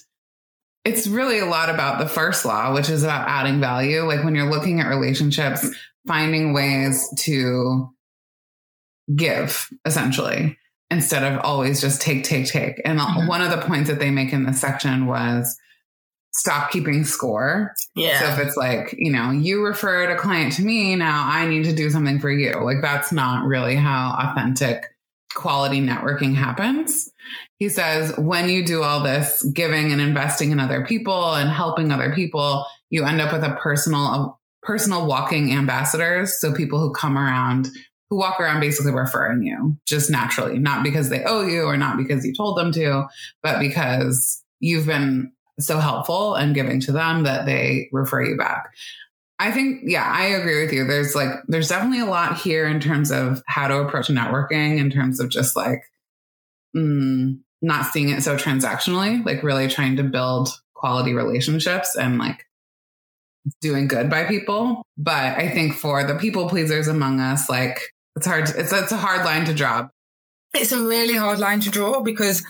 it's 0.84 1.06
really 1.06 1.38
a 1.38 1.46
lot 1.46 1.70
about 1.70 1.98
the 1.98 2.08
first 2.08 2.44
law, 2.44 2.74
which 2.74 2.88
is 2.88 3.02
about 3.02 3.28
adding 3.28 3.60
value. 3.60 4.02
Like 4.02 4.24
when 4.24 4.34
you're 4.34 4.50
looking 4.50 4.80
at 4.80 4.88
relationships, 4.88 5.68
finding 6.06 6.52
ways 6.52 7.08
to 7.20 7.88
give 9.14 9.68
essentially. 9.84 10.58
instead 10.92 11.24
of 11.24 11.40
always 11.40 11.80
just 11.80 12.02
take, 12.02 12.22
take, 12.22 12.46
take. 12.46 12.80
And 12.84 13.00
mm-hmm. 13.00 13.26
one 13.26 13.40
of 13.40 13.50
the 13.50 13.66
points 13.66 13.88
that 13.88 13.98
they 13.98 14.10
make 14.10 14.32
in 14.32 14.44
this 14.44 14.60
section 14.60 15.06
was 15.06 15.58
stop 16.32 16.70
keeping 16.70 17.04
score. 17.04 17.74
Yeah. 17.94 18.20
So 18.20 18.32
if 18.32 18.46
it's 18.46 18.56
like, 18.56 18.94
you 18.96 19.12
know, 19.12 19.30
you 19.30 19.64
referred 19.64 20.10
a 20.10 20.16
client 20.16 20.54
to 20.54 20.62
me, 20.62 20.96
now 20.96 21.28
I 21.28 21.46
need 21.46 21.64
to 21.64 21.74
do 21.74 21.90
something 21.90 22.20
for 22.20 22.30
you. 22.30 22.62
Like 22.64 22.80
that's 22.80 23.12
not 23.12 23.44
really 23.44 23.76
how 23.76 24.16
authentic 24.18 24.86
quality 25.34 25.80
networking 25.80 26.34
happens. 26.34 27.10
He 27.58 27.68
says 27.68 28.16
when 28.18 28.48
you 28.48 28.64
do 28.64 28.82
all 28.82 29.02
this 29.02 29.42
giving 29.54 29.92
and 29.92 30.00
investing 30.00 30.50
in 30.52 30.60
other 30.60 30.84
people 30.84 31.34
and 31.34 31.50
helping 31.50 31.92
other 31.92 32.14
people, 32.14 32.66
you 32.90 33.04
end 33.04 33.20
up 33.20 33.32
with 33.32 33.44
a 33.44 33.56
personal 33.56 34.38
personal 34.62 35.06
walking 35.06 35.52
ambassadors, 35.52 36.40
so 36.40 36.52
people 36.52 36.78
who 36.78 36.92
come 36.92 37.18
around 37.18 37.68
who 38.08 38.18
walk 38.18 38.38
around 38.38 38.60
basically 38.60 38.92
referring 38.92 39.42
you 39.42 39.76
just 39.86 40.10
naturally, 40.10 40.58
not 40.58 40.84
because 40.84 41.08
they 41.08 41.24
owe 41.24 41.46
you 41.46 41.62
or 41.62 41.76
not 41.76 41.96
because 41.96 42.24
you 42.24 42.34
told 42.34 42.58
them 42.58 42.70
to, 42.70 43.06
but 43.42 43.58
because 43.58 44.44
you've 44.60 44.86
been 44.86 45.32
so 45.66 45.78
helpful 45.78 46.34
and 46.34 46.54
giving 46.54 46.80
to 46.80 46.92
them 46.92 47.24
that 47.24 47.46
they 47.46 47.88
refer 47.92 48.22
you 48.22 48.36
back. 48.36 48.72
I 49.38 49.50
think, 49.50 49.80
yeah, 49.84 50.04
I 50.04 50.26
agree 50.26 50.62
with 50.62 50.72
you. 50.72 50.86
There's 50.86 51.14
like, 51.14 51.30
there's 51.48 51.68
definitely 51.68 52.00
a 52.00 52.06
lot 52.06 52.38
here 52.38 52.66
in 52.66 52.78
terms 52.78 53.10
of 53.10 53.42
how 53.46 53.66
to 53.66 53.80
approach 53.80 54.06
networking, 54.06 54.78
in 54.78 54.90
terms 54.90 55.18
of 55.18 55.30
just 55.30 55.56
like 55.56 55.82
mm, 56.76 57.38
not 57.60 57.86
seeing 57.86 58.10
it 58.10 58.22
so 58.22 58.36
transactionally, 58.36 59.24
like 59.24 59.42
really 59.42 59.68
trying 59.68 59.96
to 59.96 60.04
build 60.04 60.48
quality 60.74 61.12
relationships 61.12 61.96
and 61.96 62.18
like 62.18 62.46
doing 63.60 63.88
good 63.88 64.08
by 64.08 64.24
people. 64.24 64.86
But 64.96 65.38
I 65.38 65.48
think 65.48 65.74
for 65.74 66.04
the 66.04 66.14
people 66.14 66.48
pleasers 66.48 66.86
among 66.86 67.18
us, 67.18 67.48
like 67.48 67.80
it's 68.14 68.26
hard, 68.26 68.48
it's, 68.48 68.72
it's 68.72 68.92
a 68.92 68.96
hard 68.96 69.24
line 69.24 69.44
to 69.46 69.54
draw. 69.54 69.88
It's 70.54 70.72
a 70.72 70.82
really 70.82 71.14
hard 71.14 71.38
line 71.38 71.60
to 71.60 71.70
draw 71.70 72.00
because 72.02 72.44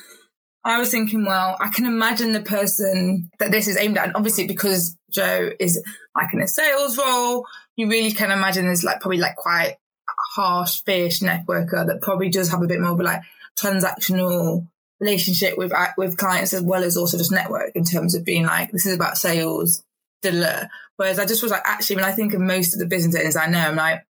I 0.65 0.79
was 0.79 0.91
thinking, 0.91 1.25
well, 1.25 1.57
I 1.61 1.69
can 1.69 1.87
imagine 1.87 2.33
the 2.33 2.41
person 2.41 3.31
that 3.39 3.51
this 3.51 3.67
is 3.67 3.77
aimed 3.77 3.99
at. 3.99 4.07
And 4.07 4.17
obviously, 4.17 4.47
because 4.47 4.97
Joe 5.11 5.51
is 5.59 5.83
like 6.15 6.33
in 6.33 6.41
a 6.41 6.47
sales 6.47 6.97
role, 6.97 7.47
you 7.77 7.89
really 7.89 8.13
can 8.13 8.31
imagine 8.31 8.67
there's 8.67 8.85
like 8.85 9.01
probably 9.01 9.19
like 9.19 9.37
quite 9.37 9.77
harsh, 10.35 10.83
fierce 10.85 11.21
networker 11.21 11.87
that 11.87 12.01
probably 12.01 12.29
does 12.29 12.51
have 12.51 12.63
a 12.63 12.67
bit 12.67 12.81
more 12.81 12.93
of 12.93 13.01
a 13.01 13.03
like 13.03 13.23
transactional 13.59 14.69
relationship 15.01 15.59
with 15.59 15.73
uh, 15.73 15.89
with 15.99 16.17
clients 16.17 16.53
as 16.53 16.63
well 16.63 16.85
as 16.85 16.97
also 16.97 17.19
just 17.19 17.33
network 17.33 17.73
in 17.75 17.85
terms 17.85 18.15
of 18.15 18.25
being 18.25 18.47
like 18.47 18.71
this 18.71 18.87
is 18.87 18.95
about 18.95 19.19
sales. 19.19 19.83
Whereas 20.97 21.19
I 21.19 21.27
just 21.27 21.43
was 21.43 21.51
like, 21.51 21.63
actually, 21.65 21.97
when 21.97 22.05
I 22.05 22.13
think 22.13 22.33
of 22.33 22.41
most 22.41 22.75
of 22.75 22.79
the 22.79 22.87
business 22.87 23.17
owners 23.17 23.35
I 23.35 23.49
know, 23.49 23.59
I'm 23.59 23.75
like, 23.75 24.07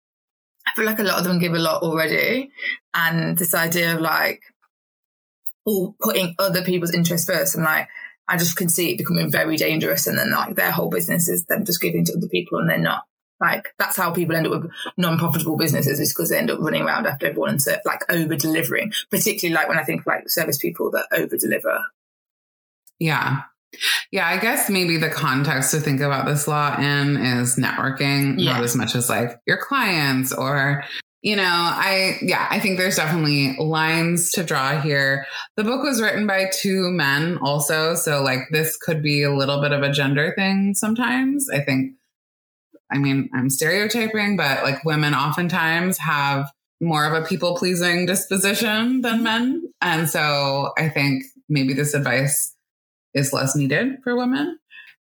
I 0.66 0.70
feel 0.74 0.84
like 0.84 0.98
a 0.98 1.04
lot 1.04 1.18
of 1.18 1.24
them 1.24 1.38
give 1.38 1.54
a 1.54 1.58
lot 1.58 1.82
already, 1.82 2.50
and 2.92 3.38
this 3.38 3.54
idea 3.54 3.94
of 3.94 4.00
like 4.00 4.42
all 5.70 5.96
putting 6.00 6.34
other 6.38 6.62
people's 6.62 6.94
interests 6.94 7.26
first. 7.26 7.54
And 7.54 7.64
like 7.64 7.88
I 8.28 8.36
just 8.36 8.56
can 8.56 8.68
see 8.68 8.92
it 8.92 8.98
becoming 8.98 9.30
very 9.30 9.56
dangerous. 9.56 10.06
And 10.06 10.18
then 10.18 10.30
like 10.30 10.56
their 10.56 10.70
whole 10.70 10.90
business 10.90 11.28
is 11.28 11.44
them 11.46 11.64
just 11.64 11.80
giving 11.80 12.04
to 12.06 12.14
other 12.16 12.28
people 12.28 12.58
and 12.58 12.68
they're 12.68 12.78
not. 12.78 13.04
Like 13.40 13.68
that's 13.78 13.96
how 13.96 14.12
people 14.12 14.36
end 14.36 14.46
up 14.46 14.52
with 14.52 14.70
non-profitable 14.98 15.56
businesses 15.56 15.98
is 15.98 16.12
because 16.12 16.28
they 16.28 16.36
end 16.36 16.50
up 16.50 16.60
running 16.60 16.82
around 16.82 17.06
after 17.06 17.26
everyone 17.26 17.50
and 17.50 17.62
so, 17.62 17.74
like 17.86 18.00
over 18.10 18.36
delivering 18.36 18.92
particularly 19.10 19.54
like 19.54 19.66
when 19.66 19.78
I 19.78 19.82
think 19.82 20.06
like 20.06 20.28
service 20.28 20.58
people 20.58 20.90
that 20.90 21.06
over 21.10 21.38
deliver 21.38 21.80
yeah. 23.00 23.42
Yeah, 24.12 24.26
I 24.26 24.38
guess 24.38 24.68
maybe 24.68 24.96
the 24.96 25.08
context 25.08 25.70
to 25.70 25.80
think 25.80 26.00
about 26.00 26.26
this 26.26 26.46
law 26.46 26.76
in 26.76 27.16
is 27.16 27.56
networking, 27.56 28.34
yeah. 28.36 28.54
not 28.54 28.64
as 28.64 28.76
much 28.76 28.94
as 28.94 29.08
like 29.08 29.40
your 29.46 29.58
clients 29.58 30.32
or 30.32 30.84
you 31.22 31.36
know, 31.36 31.42
I, 31.44 32.18
yeah, 32.22 32.46
I 32.50 32.60
think 32.60 32.78
there's 32.78 32.96
definitely 32.96 33.56
lines 33.58 34.30
to 34.32 34.42
draw 34.42 34.80
here. 34.80 35.26
The 35.56 35.64
book 35.64 35.82
was 35.82 36.00
written 36.00 36.26
by 36.26 36.50
two 36.52 36.90
men 36.90 37.38
also. 37.42 37.94
So, 37.94 38.22
like, 38.22 38.40
this 38.50 38.76
could 38.78 39.02
be 39.02 39.22
a 39.22 39.34
little 39.34 39.60
bit 39.60 39.72
of 39.72 39.82
a 39.82 39.92
gender 39.92 40.32
thing 40.34 40.74
sometimes. 40.74 41.48
I 41.50 41.60
think, 41.60 41.92
I 42.90 42.98
mean, 42.98 43.28
I'm 43.34 43.50
stereotyping, 43.50 44.36
but 44.36 44.62
like 44.62 44.84
women 44.84 45.14
oftentimes 45.14 45.98
have 45.98 46.50
more 46.80 47.04
of 47.04 47.12
a 47.12 47.26
people 47.26 47.56
pleasing 47.56 48.06
disposition 48.06 49.02
than 49.02 49.22
men. 49.22 49.62
And 49.82 50.08
so 50.08 50.72
I 50.78 50.88
think 50.88 51.24
maybe 51.50 51.74
this 51.74 51.92
advice 51.92 52.56
is 53.12 53.32
less 53.32 53.54
needed 53.54 53.98
for 54.02 54.16
women 54.16 54.59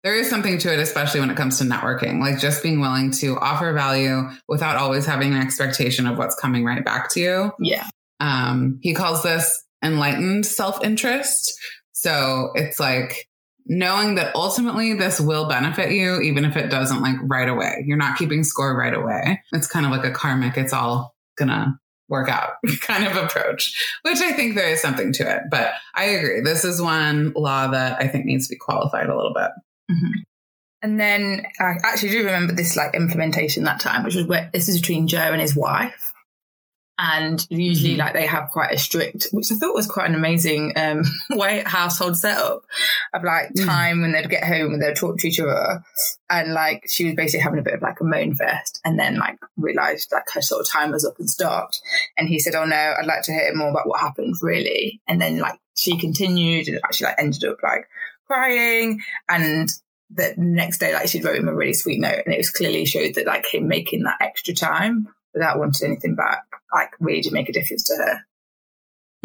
there 0.08 0.16
is 0.16 0.30
something 0.30 0.58
to 0.58 0.72
it, 0.72 0.80
especially 0.80 1.20
when 1.20 1.30
it 1.30 1.36
comes 1.36 1.58
to 1.58 1.66
networking, 1.66 2.22
like 2.22 2.40
just 2.40 2.64
being 2.64 2.80
willing 2.80 3.12
to 3.12 3.38
offer 3.40 3.74
value 3.74 4.22
without 4.48 4.78
always 4.78 5.06
having 5.06 5.34
an 5.34 5.42
expectation 5.42 6.08
of 6.08 6.18
what's 6.18 6.34
coming 6.40 6.64
right 6.64 6.86
back 6.86 7.10
to 7.10 7.20
you. 7.20 7.52
Yeah. 7.60 7.86
Um, 8.22 8.80
he 8.82 8.94
calls 8.94 9.22
this 9.22 9.66
enlightened 9.84 10.46
self 10.46 10.82
interest. 10.82 11.60
So 11.92 12.52
it's 12.56 12.80
like 12.80 13.28
knowing 13.66 14.16
that 14.16 14.34
ultimately 14.34 14.94
this 14.94 15.20
will 15.20 15.50
benefit 15.50 15.92
you, 15.92 16.22
even 16.22 16.46
if 16.46 16.56
it 16.56 16.72
doesn't 16.72 17.02
like 17.02 17.18
right 17.24 17.50
away. 17.50 17.84
You're 17.86 17.98
not 17.98 18.18
keeping 18.18 18.46
score 18.46 18.78
right 18.78 18.94
away. 18.94 19.42
It's 19.52 19.68
kind 19.68 19.86
of 19.86 19.92
like 19.92 20.06
a 20.06 20.12
karmic, 20.12 20.56
it's 20.56 20.72
all 20.72 21.18
gonna 21.38 21.78
work 22.08 22.30
out 22.30 22.52
kind 22.80 23.06
of 23.06 23.18
approach, 23.18 24.00
which 24.04 24.22
I 24.22 24.32
think 24.32 24.56
there 24.56 24.70
is 24.70 24.82
something 24.82 25.12
to 25.12 25.30
it. 25.30 25.42
But 25.52 25.74
I 25.96 26.06
agree. 26.06 26.40
This 26.40 26.64
is 26.64 26.82
one 26.82 27.34
law 27.36 27.68
that 27.68 28.02
I 28.02 28.08
think 28.08 28.24
needs 28.24 28.48
to 28.48 28.56
be 28.56 28.58
qualified 28.58 29.10
a 29.10 29.16
little 29.18 29.34
bit. 29.34 29.52
Mm-hmm. 29.90 30.22
And 30.82 31.00
then 31.00 31.46
I 31.60 31.76
actually 31.84 32.10
do 32.10 32.26
remember 32.26 32.54
this 32.54 32.76
like 32.76 32.94
implementation 32.94 33.64
that 33.64 33.80
time, 33.80 34.04
which 34.04 34.16
was 34.16 34.28
where 34.28 34.50
this 34.54 34.70
is 34.70 34.80
between 34.80 35.08
Joe 35.08 35.32
and 35.32 35.42
his 35.42 35.56
wife. 35.56 36.14
And 37.00 37.46
usually, 37.52 37.92
mm-hmm. 37.92 38.00
like 38.00 38.14
they 38.14 38.26
have 38.26 38.50
quite 38.50 38.72
a 38.72 38.78
strict, 38.78 39.28
which 39.32 39.52
I 39.52 39.56
thought 39.56 39.76
was 39.76 39.86
quite 39.86 40.10
an 40.10 40.16
amazing 40.16 40.74
um, 40.76 41.04
way 41.30 41.62
household 41.64 42.18
setup 42.18 42.64
of 43.14 43.24
like 43.24 43.54
mm. 43.54 43.66
time 43.66 43.98
mm. 43.98 44.02
when 44.02 44.12
they'd 44.14 44.30
get 44.30 44.44
home 44.44 44.74
and 44.74 44.82
they'd 44.82 44.96
talk 44.96 45.20
to 45.20 45.28
each 45.28 45.40
other. 45.40 45.84
And 46.28 46.54
like 46.54 46.86
she 46.88 47.06
was 47.06 47.14
basically 47.14 47.44
having 47.44 47.60
a 47.60 47.64
bit 47.64 47.76
of 47.76 47.84
like 47.84 48.00
a 48.02 48.04
moan 48.04 48.34
fest, 48.34 48.82
and 48.84 49.00
then 49.00 49.18
like 49.18 49.38
realized 49.58 50.12
like 50.12 50.24
her 50.34 50.42
sort 50.42 50.62
of 50.62 50.72
time 50.72 50.92
was 50.92 51.06
up 51.06 51.20
and 51.20 51.30
stopped. 51.30 51.82
And 52.18 52.28
he 52.28 52.40
said, 52.40 52.56
"Oh 52.56 52.66
no, 52.66 52.96
I'd 53.00 53.06
like 53.06 53.22
to 53.24 53.32
hear 53.32 53.54
more 53.54 53.70
about 53.70 53.88
what 53.88 54.00
happened, 54.00 54.36
really." 54.42 55.00
And 55.08 55.22
then 55.22 55.38
like 55.38 55.60
she 55.76 56.00
continued 56.00 56.68
and 56.68 56.80
actually 56.84 57.06
like 57.06 57.20
ended 57.20 57.44
up 57.44 57.58
like 57.62 57.88
crying 58.28 59.02
and 59.30 59.70
the 60.10 60.34
next 60.38 60.78
day 60.80 60.94
like 60.94 61.10
she 61.10 61.22
wrote 61.22 61.38
him 61.38 61.48
a 61.48 61.54
really 61.54 61.74
sweet 61.74 62.00
note 62.00 62.22
and 62.26 62.34
it 62.34 62.38
was 62.38 62.50
clearly 62.50 62.86
showed 62.86 63.16
that 63.16 63.26
like 63.26 63.46
him 63.46 63.68
making 63.68 64.04
that 64.04 64.18
extra 64.22 64.54
time 64.54 65.08
without 65.34 65.60
wanting 65.60 65.88
anything 65.88 66.16
back 66.16 66.44
like 66.74 66.92
really 67.00 67.22
did 67.22 67.34
make 67.34 67.50
a 67.50 67.54
difference 67.54 67.84
to 67.84 67.96
her. 67.96 68.22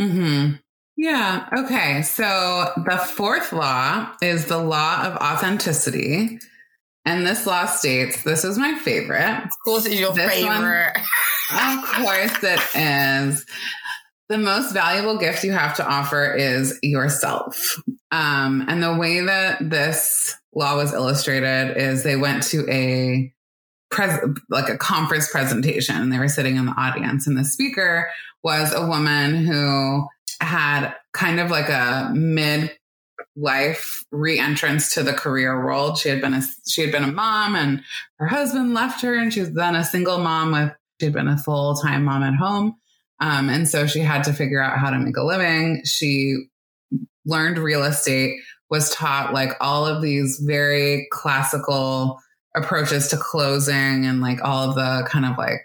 Mm-hmm. 0.00 0.54
Yeah 0.96 1.48
okay 1.56 2.02
so 2.02 2.72
the 2.84 2.98
fourth 2.98 3.52
law 3.52 4.12
is 4.20 4.46
the 4.46 4.58
law 4.58 5.04
of 5.04 5.16
authenticity 5.16 6.38
and 7.04 7.26
this 7.26 7.46
law 7.46 7.66
states 7.66 8.22
this 8.22 8.44
is 8.44 8.58
my 8.58 8.78
favorite. 8.78 9.44
Of 9.44 9.50
course 9.64 9.86
it's 9.86 9.98
your 9.98 10.12
this 10.12 10.32
favorite. 10.32 10.96
One, 11.50 11.78
of 11.78 11.84
course 11.84 12.42
it 12.42 12.60
is 12.74 13.46
the 14.28 14.38
most 14.38 14.72
valuable 14.72 15.18
gift 15.18 15.44
you 15.44 15.52
have 15.52 15.76
to 15.76 15.86
offer 15.86 16.34
is 16.34 16.78
yourself. 16.82 17.76
Um, 18.10 18.64
and 18.68 18.82
the 18.82 18.94
way 18.94 19.20
that 19.20 19.58
this 19.70 20.34
law 20.54 20.76
was 20.76 20.92
illustrated 20.92 21.76
is 21.76 22.02
they 22.02 22.16
went 22.16 22.42
to 22.44 22.68
a 22.70 23.32
pres- 23.90 24.20
like 24.48 24.68
a 24.68 24.76
conference 24.76 25.30
presentation 25.30 25.96
and 25.96 26.12
they 26.12 26.18
were 26.18 26.28
sitting 26.28 26.56
in 26.56 26.66
the 26.66 26.72
audience 26.72 27.26
and 27.26 27.36
the 27.36 27.44
speaker 27.44 28.10
was 28.42 28.72
a 28.72 28.86
woman 28.86 29.34
who 29.46 30.06
had 30.40 30.94
kind 31.12 31.38
of 31.38 31.50
like 31.50 31.68
a 31.68 32.10
mid 32.14 32.76
life 33.36 34.04
re-entrance 34.10 34.94
to 34.94 35.02
the 35.02 35.12
career 35.12 35.64
world. 35.64 35.98
She 35.98 36.08
had 36.08 36.20
been 36.20 36.34
a 36.34 36.42
she 36.66 36.82
had 36.82 36.92
been 36.92 37.04
a 37.04 37.12
mom 37.12 37.54
and 37.54 37.82
her 38.18 38.26
husband 38.26 38.74
left 38.74 39.02
her 39.02 39.14
and 39.14 39.32
she 39.32 39.40
was 39.40 39.52
then 39.52 39.74
a 39.74 39.84
single 39.84 40.18
mom 40.18 40.52
with 40.52 40.72
she 41.00 41.06
had 41.06 41.14
been 41.14 41.28
a 41.28 41.38
full-time 41.38 42.04
mom 42.04 42.22
at 42.22 42.34
home. 42.34 42.76
Um, 43.22 43.48
and 43.48 43.68
so 43.68 43.86
she 43.86 44.00
had 44.00 44.24
to 44.24 44.32
figure 44.32 44.60
out 44.60 44.78
how 44.78 44.90
to 44.90 44.98
make 44.98 45.16
a 45.16 45.22
living. 45.22 45.82
She 45.84 46.48
learned 47.24 47.56
real 47.56 47.84
estate, 47.84 48.40
was 48.68 48.90
taught 48.90 49.32
like 49.32 49.52
all 49.60 49.86
of 49.86 50.02
these 50.02 50.42
very 50.44 51.06
classical 51.12 52.18
approaches 52.56 53.08
to 53.08 53.16
closing 53.16 54.06
and 54.06 54.20
like 54.20 54.42
all 54.42 54.68
of 54.68 54.74
the 54.74 55.08
kind 55.08 55.24
of 55.24 55.38
like 55.38 55.62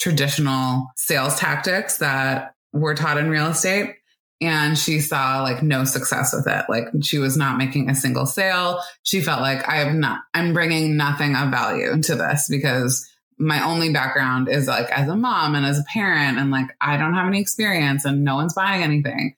traditional 0.00 0.92
sales 0.96 1.36
tactics 1.36 1.98
that 1.98 2.54
were 2.72 2.94
taught 2.94 3.18
in 3.18 3.30
real 3.30 3.48
estate. 3.48 3.96
And 4.40 4.78
she 4.78 5.00
saw 5.00 5.42
like 5.42 5.60
no 5.60 5.84
success 5.84 6.32
with 6.32 6.46
it. 6.46 6.66
Like 6.68 6.84
she 7.02 7.18
was 7.18 7.36
not 7.36 7.58
making 7.58 7.90
a 7.90 7.96
single 7.96 8.26
sale. 8.26 8.80
She 9.02 9.20
felt 9.20 9.40
like 9.40 9.68
I 9.68 9.78
have 9.78 9.94
not, 9.94 10.20
I'm 10.34 10.52
bringing 10.52 10.96
nothing 10.96 11.34
of 11.34 11.50
value 11.50 12.00
to 12.00 12.14
this 12.14 12.46
because 12.48 13.08
my 13.38 13.64
only 13.64 13.92
background 13.92 14.48
is 14.48 14.66
like 14.66 14.90
as 14.90 15.08
a 15.08 15.16
mom 15.16 15.54
and 15.54 15.66
as 15.66 15.78
a 15.78 15.84
parent 15.84 16.38
and 16.38 16.50
like 16.50 16.66
I 16.80 16.96
don't 16.96 17.14
have 17.14 17.26
any 17.26 17.40
experience 17.40 18.04
and 18.04 18.24
no 18.24 18.36
one's 18.36 18.54
buying 18.54 18.82
anything. 18.82 19.36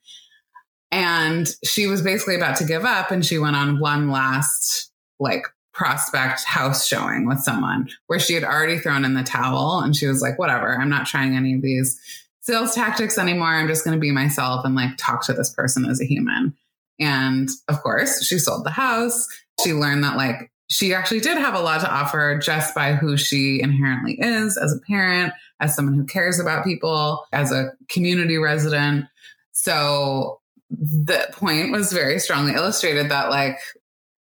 And 0.91 1.47
she 1.63 1.87
was 1.87 2.01
basically 2.01 2.35
about 2.35 2.57
to 2.57 2.63
give 2.65 2.85
up 2.85 3.11
and 3.11 3.25
she 3.25 3.37
went 3.37 3.55
on 3.55 3.79
one 3.79 4.09
last 4.11 4.91
like 5.19 5.45
prospect 5.73 6.43
house 6.45 6.87
showing 6.87 7.27
with 7.27 7.39
someone 7.39 7.89
where 8.07 8.19
she 8.19 8.33
had 8.33 8.43
already 8.43 8.79
thrown 8.79 9.03
in 9.03 9.13
the 9.13 9.23
towel 9.23 9.79
and 9.79 9.95
she 9.95 10.07
was 10.07 10.21
like 10.21 10.39
whatever, 10.39 10.79
I'm 10.79 10.89
not 10.89 11.07
trying 11.07 11.35
any 11.35 11.53
of 11.53 11.61
these 11.61 11.99
sales 12.41 12.75
tactics 12.75 13.17
anymore. 13.17 13.47
I'm 13.47 13.67
just 13.67 13.83
going 13.83 13.95
to 13.97 13.99
be 13.99 14.11
myself 14.11 14.63
and 14.65 14.75
like 14.75 14.91
talk 14.97 15.25
to 15.25 15.33
this 15.33 15.51
person 15.51 15.85
as 15.85 15.99
a 15.99 16.05
human. 16.05 16.55
And 16.99 17.49
of 17.67 17.81
course, 17.81 18.23
she 18.23 18.37
sold 18.37 18.65
the 18.65 18.69
house. 18.69 19.27
She 19.63 19.73
learned 19.73 20.03
that 20.03 20.15
like 20.15 20.51
she 20.67 20.93
actually 20.93 21.19
did 21.19 21.37
have 21.37 21.53
a 21.53 21.59
lot 21.59 21.81
to 21.81 21.91
offer 21.91 22.39
just 22.39 22.73
by 22.73 22.93
who 22.93 23.17
she 23.17 23.61
inherently 23.61 24.17
is 24.19 24.57
as 24.57 24.73
a 24.73 24.79
parent, 24.87 25.33
as 25.59 25.75
someone 25.75 25.95
who 25.95 26.05
cares 26.05 26.39
about 26.39 26.65
people, 26.65 27.25
as 27.31 27.51
a 27.51 27.71
community 27.87 28.37
resident. 28.37 29.05
So 29.51 30.41
the 30.71 31.27
point 31.31 31.71
was 31.71 31.93
very 31.93 32.19
strongly 32.19 32.53
illustrated 32.53 33.09
that 33.09 33.29
like 33.29 33.57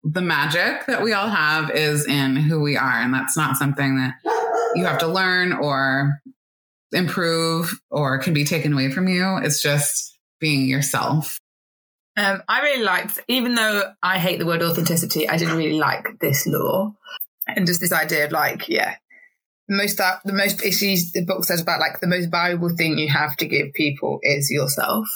the 0.04 0.20
magic 0.20 0.87
that 0.87 1.02
we 1.02 1.14
all 1.14 1.28
have 1.28 1.70
is 1.70 2.07
in 2.07 2.37
who 2.37 2.61
we 2.61 2.76
are. 2.76 3.00
And 3.00 3.14
that's 3.14 3.37
not 3.37 3.57
something 3.57 3.96
that 3.96 4.14
you 4.74 4.85
have 4.85 4.98
to 4.98 5.07
learn 5.07 5.54
or 5.54 6.20
improve 6.92 7.80
or 7.90 8.18
can 8.18 8.35
be 8.35 8.44
taken 8.44 8.74
away 8.74 8.90
from 8.90 9.09
you. 9.09 9.38
It's 9.38 9.62
just 9.62 10.18
being 10.40 10.66
yourself. 10.66 11.40
Um, 12.16 12.42
I 12.48 12.62
really 12.62 12.85
liked, 12.85 13.18
even 13.27 13.55
though 13.57 13.92
I 14.03 14.18
hate 14.18 14.38
the 14.38 14.46
word 14.46 14.62
authenticity, 14.62 15.29
I 15.29 15.37
did 15.37 15.48
really 15.48 15.79
like 15.79 16.07
this 16.20 16.46
law 16.46 16.94
and 17.48 17.66
just 17.66 17.81
this 17.81 17.92
idea 17.92 18.27
of 18.27 18.33
like, 18.33 18.68
yeah, 18.68 18.96
the 19.68 19.77
most 19.77 19.98
that 19.98 20.20
the 20.24 20.33
most 20.33 20.64
issues 20.64 21.12
the 21.12 21.24
book 21.24 21.44
says 21.44 21.61
about 21.61 21.81
like 21.81 22.00
the 22.00 22.07
most 22.07 22.31
valuable 22.31 22.68
thing 22.68 22.98
you 22.98 23.09
have 23.09 23.37
to 23.38 23.46
give 23.46 23.72
people 23.72 24.20
is 24.22 24.50
yourself, 24.50 25.09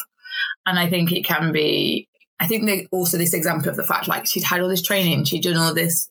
and 0.67 0.79
I 0.79 0.89
think 0.89 1.13
it 1.13 1.25
can 1.25 1.53
be. 1.53 2.09
I 2.41 2.47
think 2.47 2.67
they 2.67 2.87
also 2.93 3.19
this 3.19 3.35
example 3.35 3.69
of 3.69 3.77
the 3.77 3.85
fact 3.85 4.09
like 4.09 4.27
she'd 4.27 4.45
had 4.45 4.61
all 4.61 4.69
this 4.69 4.83
training, 4.83 5.25
she'd 5.25 5.43
done 5.43 5.57
all 5.57 5.75
this, 5.75 6.09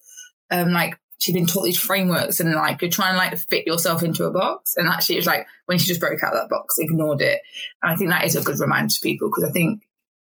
um, 0.52 0.71
like 0.71 0.97
she'd 1.19 1.34
been 1.34 1.45
taught 1.45 1.63
these 1.63 1.80
frameworks 1.80 2.39
and 2.39 2.54
like 2.54 2.82
you're 2.82 2.91
trying 2.91 3.13
to 3.13 3.17
like 3.17 3.38
fit 3.50 3.65
yourself 3.65 4.04
into 4.04 4.26
a 4.26 4.32
box. 4.32 4.76
And 4.76 4.88
actually 4.88 5.15
it 5.15 5.19
was 5.19 5.28
like 5.28 5.47
when 5.65 5.78
she 5.78 5.88
just 5.88 6.02
broke 6.02 6.21
out 6.21 6.34
of 6.34 6.41
that 6.41 6.50
box, 6.50 6.76
ignored 6.78 7.21
it. 7.21 7.39
And 7.82 7.91
I 7.91 7.95
think 7.95 8.10
that 8.10 8.26
is 8.26 8.36
a 8.36 8.43
good 8.43 8.60
reminder 8.60 8.93
to 8.93 9.00
people 9.02 9.30
because 9.30 9.50
I 9.50 9.52
think, 9.52 9.87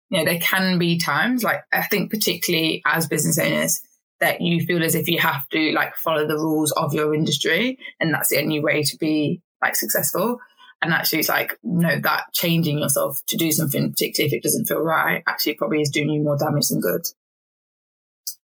you 0.10 0.18
know, 0.18 0.26
there 0.26 0.40
can 0.40 0.80
be 0.80 0.98
times 0.98 1.44
like 1.44 1.62
I 1.72 1.84
think 1.84 2.12
particularly 2.12 2.82
as 2.86 3.08
business 3.08 3.38
owners 3.38 3.82
that 4.20 4.42
you 4.42 4.66
feel 4.66 4.84
as 4.84 4.96
if 4.96 5.08
you 5.08 5.20
have 5.20 5.48
to 5.50 5.72
like 5.72 5.96
follow 5.96 6.28
the 6.28 6.36
rules 6.36 6.72
of 6.74 6.94
your 6.94 7.14
industry 7.14 7.78
and 8.00 8.14
that's 8.14 8.30
the 8.30 8.42
only 8.42 8.60
way 8.60 8.84
to 8.84 8.98
be 8.98 9.42
like 9.62 9.76
successful. 9.76 10.40
And 10.82 10.94
actually 10.94 11.20
it's 11.20 11.30
like, 11.30 11.58
no, 11.64 12.00
that 12.00 12.34
changing 12.34 12.80
yourself 12.80 13.22
to 13.28 13.38
do 13.38 13.52
something, 13.52 13.92
particularly 13.92 14.28
if 14.28 14.38
it 14.38 14.44
doesn't 14.44 14.66
feel 14.66 14.82
right, 14.82 15.24
actually 15.28 15.56
probably 15.56 15.82
is 15.82 15.90
doing 15.90 16.10
you 16.10 16.22
more 16.22 16.38
damage 16.38 16.68
than 16.68 16.80
good. 16.80 17.06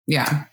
Yeah, 0.07 0.45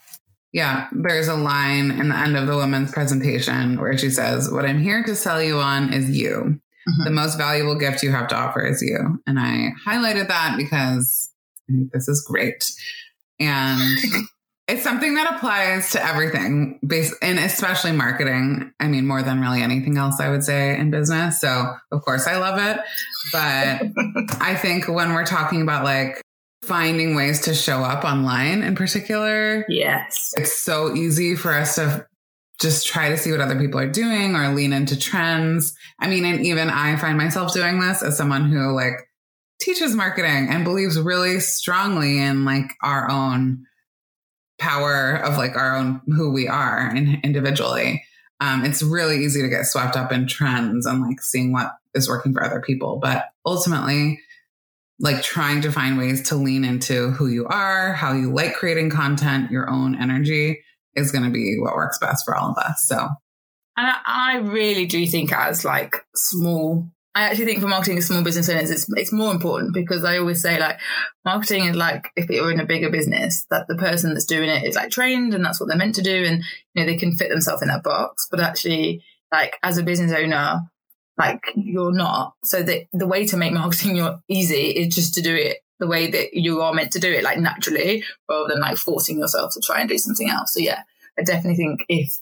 yeah, 0.53 0.89
there's 0.93 1.29
a 1.29 1.35
line 1.35 1.91
in 1.91 2.09
the 2.09 2.17
end 2.17 2.37
of 2.37 2.47
the 2.47 2.57
woman's 2.57 2.93
presentation 2.93 3.81
where 3.81 3.97
she 3.99 4.11
says, 4.11 4.51
What 4.51 4.65
I'm 4.65 4.81
here 4.81 5.03
to 5.05 5.15
sell 5.15 5.43
you 5.43 5.59
on 5.59 5.93
is 5.93 6.11
you. 6.11 6.61
Mm-hmm. 6.89 7.05
The 7.05 7.11
most 7.11 7.37
valuable 7.37 7.75
gift 7.75 8.03
you 8.03 8.11
have 8.11 8.29
to 8.29 8.37
offer 8.37 8.65
is 8.65 8.81
you. 8.83 9.21
And 9.27 9.39
I 9.39 9.71
highlighted 9.87 10.29
that 10.29 10.55
because 10.57 11.31
I 11.69 11.73
think 11.73 11.93
this 11.93 12.09
is 12.09 12.23
great. 12.23 12.73
And 13.39 13.81
it's 14.69 14.83
something 14.83 15.15
that 15.15 15.35
applies 15.35 15.91
to 15.93 16.05
everything, 16.05 16.79
and 17.23 17.39
especially 17.39 17.93
marketing. 17.93 18.73
I 18.81 18.89
mean, 18.89 19.07
more 19.07 19.23
than 19.23 19.41
really 19.41 19.63
anything 19.63 19.97
else, 19.99 20.21
I 20.21 20.31
would 20.31 20.45
say, 20.45 20.79
in 20.79 20.91
business. 20.91 21.41
So, 21.41 21.75
of 21.93 22.03
course, 22.03 22.27
I 22.27 22.39
love 22.39 22.59
it. 22.59 22.81
But 23.33 24.37
I 24.41 24.55
think 24.55 24.89
when 24.89 25.13
we're 25.13 25.27
talking 25.27 25.63
about 25.63 25.85
like 25.85 26.23
finding 26.63 27.15
ways 27.15 27.41
to 27.43 27.55
show 27.55 27.79
up 27.79 28.05
online 28.05 28.63
in 28.63 28.75
particular. 28.75 29.65
Yes. 29.69 30.35
It's 30.37 30.61
so 30.61 30.95
easy 30.95 31.37
for 31.37 31.55
us 31.55 31.77
to 31.77 32.07
just 32.61 32.87
try 32.87 33.09
to 33.09 33.17
see 33.17 33.31
what 33.31 33.41
other 33.41 33.59
people 33.59 33.79
are 33.79 33.91
doing 33.91 34.35
or 34.35 34.53
lean 34.53 34.73
into 34.73 34.99
trends. 34.99 35.77
I 36.01 36.09
mean, 36.09 36.25
and 36.25 36.45
even 36.45 36.71
I 36.71 36.97
find 36.97 37.17
myself 37.17 37.53
doing 37.55 37.79
this 37.79 38.03
as 38.03 38.17
someone 38.17 38.51
who 38.51 38.73
like 38.75 39.09
teaches 39.61 39.95
marketing 39.95 40.49
and 40.51 40.65
believes 40.65 41.01
really 41.01 41.41
strongly 41.41 42.19
in 42.19 42.45
like 42.45 42.73
our 42.83 43.11
own 43.11 43.65
power 44.59 45.15
of 45.15 45.37
like 45.37 45.57
our 45.57 45.77
own 45.77 46.01
who 46.09 46.33
we 46.33 46.49
are 46.49 46.95
in, 46.95 47.21
individually. 47.23 48.05
Um, 48.41 48.65
it's 48.65 48.83
really 48.83 49.25
easy 49.25 49.43
to 49.43 49.49
get 49.49 49.67
swept 49.67 49.97
up 49.97 50.13
in 50.13 50.27
trends 50.27 50.87
and 50.87 51.03
like 51.03 51.21
seeing 51.21 51.53
what 51.53 51.73
is 51.95 52.09
working 52.09 52.33
for 52.33 52.45
other 52.45 52.61
people. 52.61 52.99
But 53.01 53.27
ultimately, 53.47 54.21
like 55.01 55.23
trying 55.23 55.61
to 55.63 55.71
find 55.71 55.97
ways 55.97 56.29
to 56.29 56.37
lean 56.37 56.65
into 56.65 57.11
who 57.11 57.29
you 57.29 57.47
are, 57.47 57.93
how 57.93 58.13
you 58.13 58.33
like 58.33 58.55
creating 58.55 58.91
content, 58.91 59.53
your 59.53 59.71
own 59.71 60.01
energy 60.01 60.61
is 60.99 61.13
going 61.13 61.25
to 61.25 61.31
be 61.31 61.59
what 61.59 61.75
works 61.75 61.99
best 61.99 62.25
for 62.25 62.35
all 62.35 62.51
of 62.51 62.59
us. 62.59 62.83
So, 62.87 62.97
and 63.77 63.93
I 64.07 64.39
really 64.39 64.87
do 64.87 65.07
think 65.07 65.33
as 65.33 65.65
like 65.65 66.05
small, 66.15 66.89
I 67.15 67.23
actually 67.23 67.47
think 67.47 67.61
for 67.61 67.69
marketing 67.69 68.01
small 68.01 68.23
business 68.23 68.49
owners, 68.49 68.71
it's 68.71 68.87
it's 68.97 69.13
more 69.13 69.33
important 69.33 69.75
because 69.75 70.05
I 70.05 70.19
always 70.19 70.43
say 70.43 70.59
like 70.61 70.79
marketing 71.25 71.67
is 71.67 71.77
like 71.77 72.09
if 72.17 72.29
you're 72.29 72.51
in 72.51 72.61
a 72.61 72.67
bigger 72.67 72.91
business, 72.91 73.47
that 73.51 73.67
the 73.69 73.77
person 73.77 74.13
that's 74.13 74.27
doing 74.27 74.49
it 74.49 74.65
is 74.65 74.77
like 74.77 74.91
trained 74.91 75.35
and 75.35 75.45
that's 75.45 75.61
what 75.61 75.69
they're 75.69 75.79
meant 75.79 75.95
to 75.97 76.03
do, 76.03 76.25
and 76.25 76.43
you 76.75 76.83
know 76.83 76.87
they 76.87 76.97
can 76.97 77.17
fit 77.17 77.31
themselves 77.31 77.63
in 77.63 77.69
that 77.69 77.83
box. 77.83 78.29
But 78.31 78.41
actually, 78.41 79.05
like 79.33 79.57
as 79.63 79.79
a 79.79 79.83
business 79.83 80.13
owner, 80.13 80.61
like 81.17 81.41
you're 81.57 81.93
not. 81.93 82.35
So 82.45 82.63
the 82.63 82.87
the 82.93 83.07
way 83.07 83.27
to 83.27 83.37
make 83.37 83.53
marketing 83.53 83.97
your 83.97 84.21
easy 84.29 84.71
is 84.71 84.95
just 84.95 85.15
to 85.15 85.23
do 85.23 85.35
it 85.35 85.59
the 85.79 85.87
way 85.87 86.11
that 86.11 86.35
you 86.35 86.61
are 86.61 86.75
meant 86.75 86.93
to 86.93 86.99
do 86.99 87.13
it, 87.13 87.23
like 87.23 87.39
naturally, 87.39 88.05
rather 88.29 88.49
than 88.49 88.61
like 88.61 88.77
forcing 88.77 89.19
yourself 89.19 89.55
to 89.55 89.61
try 89.61 89.81
and 89.81 89.89
do 89.89 89.99
something 89.99 90.29
else. 90.29 90.53
So 90.53 90.61
yeah, 90.61 90.83
I 91.19 91.23
definitely 91.23 91.57
think 91.57 91.81
if 91.89 92.19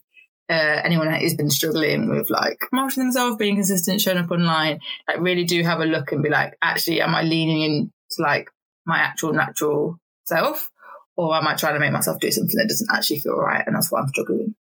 uh, 0.49 0.81
anyone 0.85 1.09
has 1.09 1.35
been 1.35 1.51
struggling 1.51 2.09
with 2.09 2.31
like 2.31 2.61
marketing 2.73 3.05
themselves, 3.05 3.37
being 3.37 3.57
consistent, 3.57 4.01
showing 4.01 4.19
up 4.19 4.31
online, 4.31 4.81
like 5.09 5.21
really 5.21 5.45
do 5.45 5.63
have 5.63 5.81
a 5.81 5.85
look 5.85 6.13
and 6.13 6.23
be 6.23 6.29
like, 6.29 6.57
actually, 6.63 7.01
am 7.01 7.15
I 7.15 7.23
leaning 7.23 7.63
into 7.63 7.93
like 8.19 8.51
my 8.85 8.99
actual 8.99 9.33
natural 9.33 9.99
self, 10.27 10.71
or 11.17 11.35
am 11.35 11.49
I 11.49 11.55
trying 11.55 11.75
to 11.75 11.81
make 11.81 11.93
myself 11.93 12.21
do 12.21 12.31
something 12.31 12.57
that 12.57 12.69
doesn't 12.69 12.91
actually 12.93 13.21
feel 13.21 13.37
right, 13.37 13.65
and 13.67 13.75
that's 13.75 13.91
why 13.91 14.01
I'm 14.01 14.09
struggling. 14.09 14.55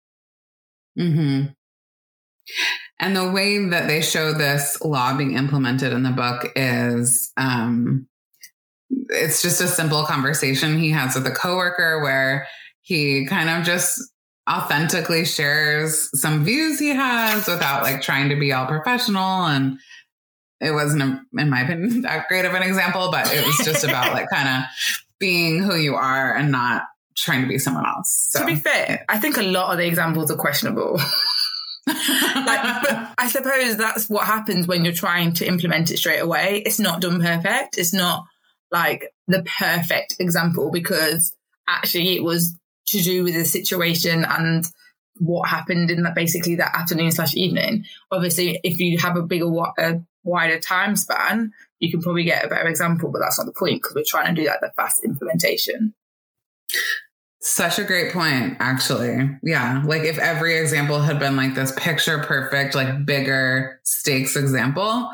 Hmm. 0.96 1.42
And 2.98 3.14
the 3.14 3.30
way 3.30 3.68
that 3.68 3.88
they 3.88 4.00
show 4.00 4.32
this 4.32 4.80
law 4.80 5.16
being 5.16 5.34
implemented 5.34 5.92
in 5.92 6.02
the 6.02 6.10
book 6.10 6.50
is 6.56 7.30
um, 7.36 8.08
it's 8.90 9.42
just 9.42 9.60
a 9.60 9.66
simple 9.66 10.04
conversation 10.04 10.78
he 10.78 10.90
has 10.90 11.14
with 11.14 11.26
a 11.26 11.30
coworker 11.30 12.00
where 12.02 12.46
he 12.82 13.26
kind 13.26 13.50
of 13.50 13.64
just 13.64 14.00
authentically 14.48 15.24
shares 15.24 16.08
some 16.20 16.44
views 16.44 16.78
he 16.78 16.90
has 16.90 17.48
without 17.48 17.82
like 17.82 18.00
trying 18.00 18.28
to 18.28 18.36
be 18.36 18.52
all 18.52 18.66
professional 18.66 19.46
and 19.46 19.78
it 20.60 20.70
wasn't 20.70 21.02
a, 21.02 21.20
in 21.38 21.50
my 21.50 21.62
opinion 21.62 22.00
that 22.02 22.28
great 22.28 22.44
of 22.44 22.54
an 22.54 22.62
example 22.62 23.10
but 23.10 23.32
it 23.32 23.44
was 23.44 23.60
just 23.64 23.84
about 23.84 24.12
like 24.12 24.28
kind 24.30 24.48
of 24.48 24.62
being 25.18 25.62
who 25.62 25.74
you 25.74 25.96
are 25.96 26.34
and 26.34 26.52
not 26.52 26.84
trying 27.16 27.42
to 27.42 27.48
be 27.48 27.58
someone 27.58 27.86
else 27.86 28.28
so. 28.30 28.40
to 28.40 28.46
be 28.46 28.54
fair 28.54 29.04
i 29.08 29.18
think 29.18 29.36
a 29.36 29.42
lot 29.42 29.72
of 29.72 29.78
the 29.78 29.86
examples 29.86 30.30
are 30.30 30.36
questionable 30.36 31.00
like, 31.86 32.82
but 32.82 33.14
I 33.18 33.28
suppose 33.28 33.76
that's 33.76 34.08
what 34.08 34.26
happens 34.26 34.66
when 34.66 34.84
you're 34.84 34.94
trying 34.94 35.32
to 35.34 35.46
implement 35.46 35.90
it 35.90 35.98
straight 35.98 36.18
away. 36.18 36.62
It's 36.66 36.80
not 36.80 37.00
done 37.00 37.20
perfect. 37.20 37.78
It's 37.78 37.94
not 37.94 38.24
like 38.70 39.12
the 39.26 39.44
perfect 39.58 40.16
example 40.18 40.70
because 40.70 41.34
actually 41.68 42.16
it 42.16 42.24
was 42.24 42.56
to 42.88 43.02
do 43.02 43.24
with 43.24 43.34
the 43.34 43.44
situation 43.44 44.24
and 44.24 44.66
what 45.18 45.48
happened 45.48 45.90
in 45.90 46.02
that 46.02 46.14
basically 46.14 46.56
that 46.56 46.74
afternoon 46.74 47.10
slash 47.10 47.34
evening. 47.34 47.84
Obviously, 48.10 48.60
if 48.62 48.78
you 48.78 48.98
have 48.98 49.16
a 49.16 49.22
bigger, 49.22 49.46
a 49.78 50.00
wider 50.24 50.58
time 50.58 50.96
span, 50.96 51.52
you 51.78 51.90
can 51.90 52.02
probably 52.02 52.24
get 52.24 52.44
a 52.44 52.48
better 52.48 52.68
example, 52.68 53.10
but 53.10 53.20
that's 53.20 53.38
not 53.38 53.46
the 53.46 53.52
point 53.52 53.82
because 53.82 53.94
we're 53.94 54.04
trying 54.06 54.34
to 54.34 54.40
do 54.40 54.46
that 54.46 54.60
the 54.60 54.72
fast 54.76 55.04
implementation. 55.04 55.94
Such 57.40 57.78
a 57.78 57.84
great 57.84 58.12
point, 58.12 58.56
actually. 58.58 59.30
Yeah. 59.42 59.82
Like 59.86 60.02
if 60.02 60.18
every 60.18 60.58
example 60.58 61.00
had 61.00 61.20
been 61.20 61.36
like 61.36 61.54
this 61.54 61.72
picture 61.76 62.18
perfect, 62.18 62.74
like 62.74 63.06
bigger 63.06 63.80
stakes 63.84 64.36
example, 64.36 65.08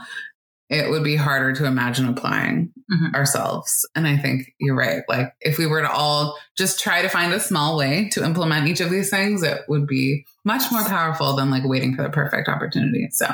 it 0.72 0.90
would 0.90 1.04
be 1.04 1.16
harder 1.16 1.52
to 1.52 1.66
imagine 1.66 2.08
applying 2.08 2.72
mm-hmm. 2.90 3.14
ourselves. 3.14 3.86
And 3.94 4.06
I 4.06 4.16
think 4.16 4.54
you're 4.58 4.74
right. 4.74 5.02
Like 5.08 5.34
if 5.40 5.58
we 5.58 5.66
were 5.66 5.82
to 5.82 5.90
all 5.90 6.38
just 6.56 6.80
try 6.80 7.02
to 7.02 7.08
find 7.08 7.32
a 7.32 7.40
small 7.40 7.76
way 7.76 8.08
to 8.12 8.24
implement 8.24 8.68
each 8.68 8.80
of 8.80 8.90
these 8.90 9.10
things, 9.10 9.42
it 9.42 9.62
would 9.68 9.86
be 9.86 10.24
much 10.44 10.72
more 10.72 10.84
powerful 10.84 11.36
than 11.36 11.50
like 11.50 11.64
waiting 11.64 11.94
for 11.94 12.02
the 12.02 12.10
perfect 12.10 12.48
opportunity. 12.48 13.08
So 13.12 13.28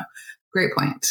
great 0.53 0.71
point. 0.77 1.07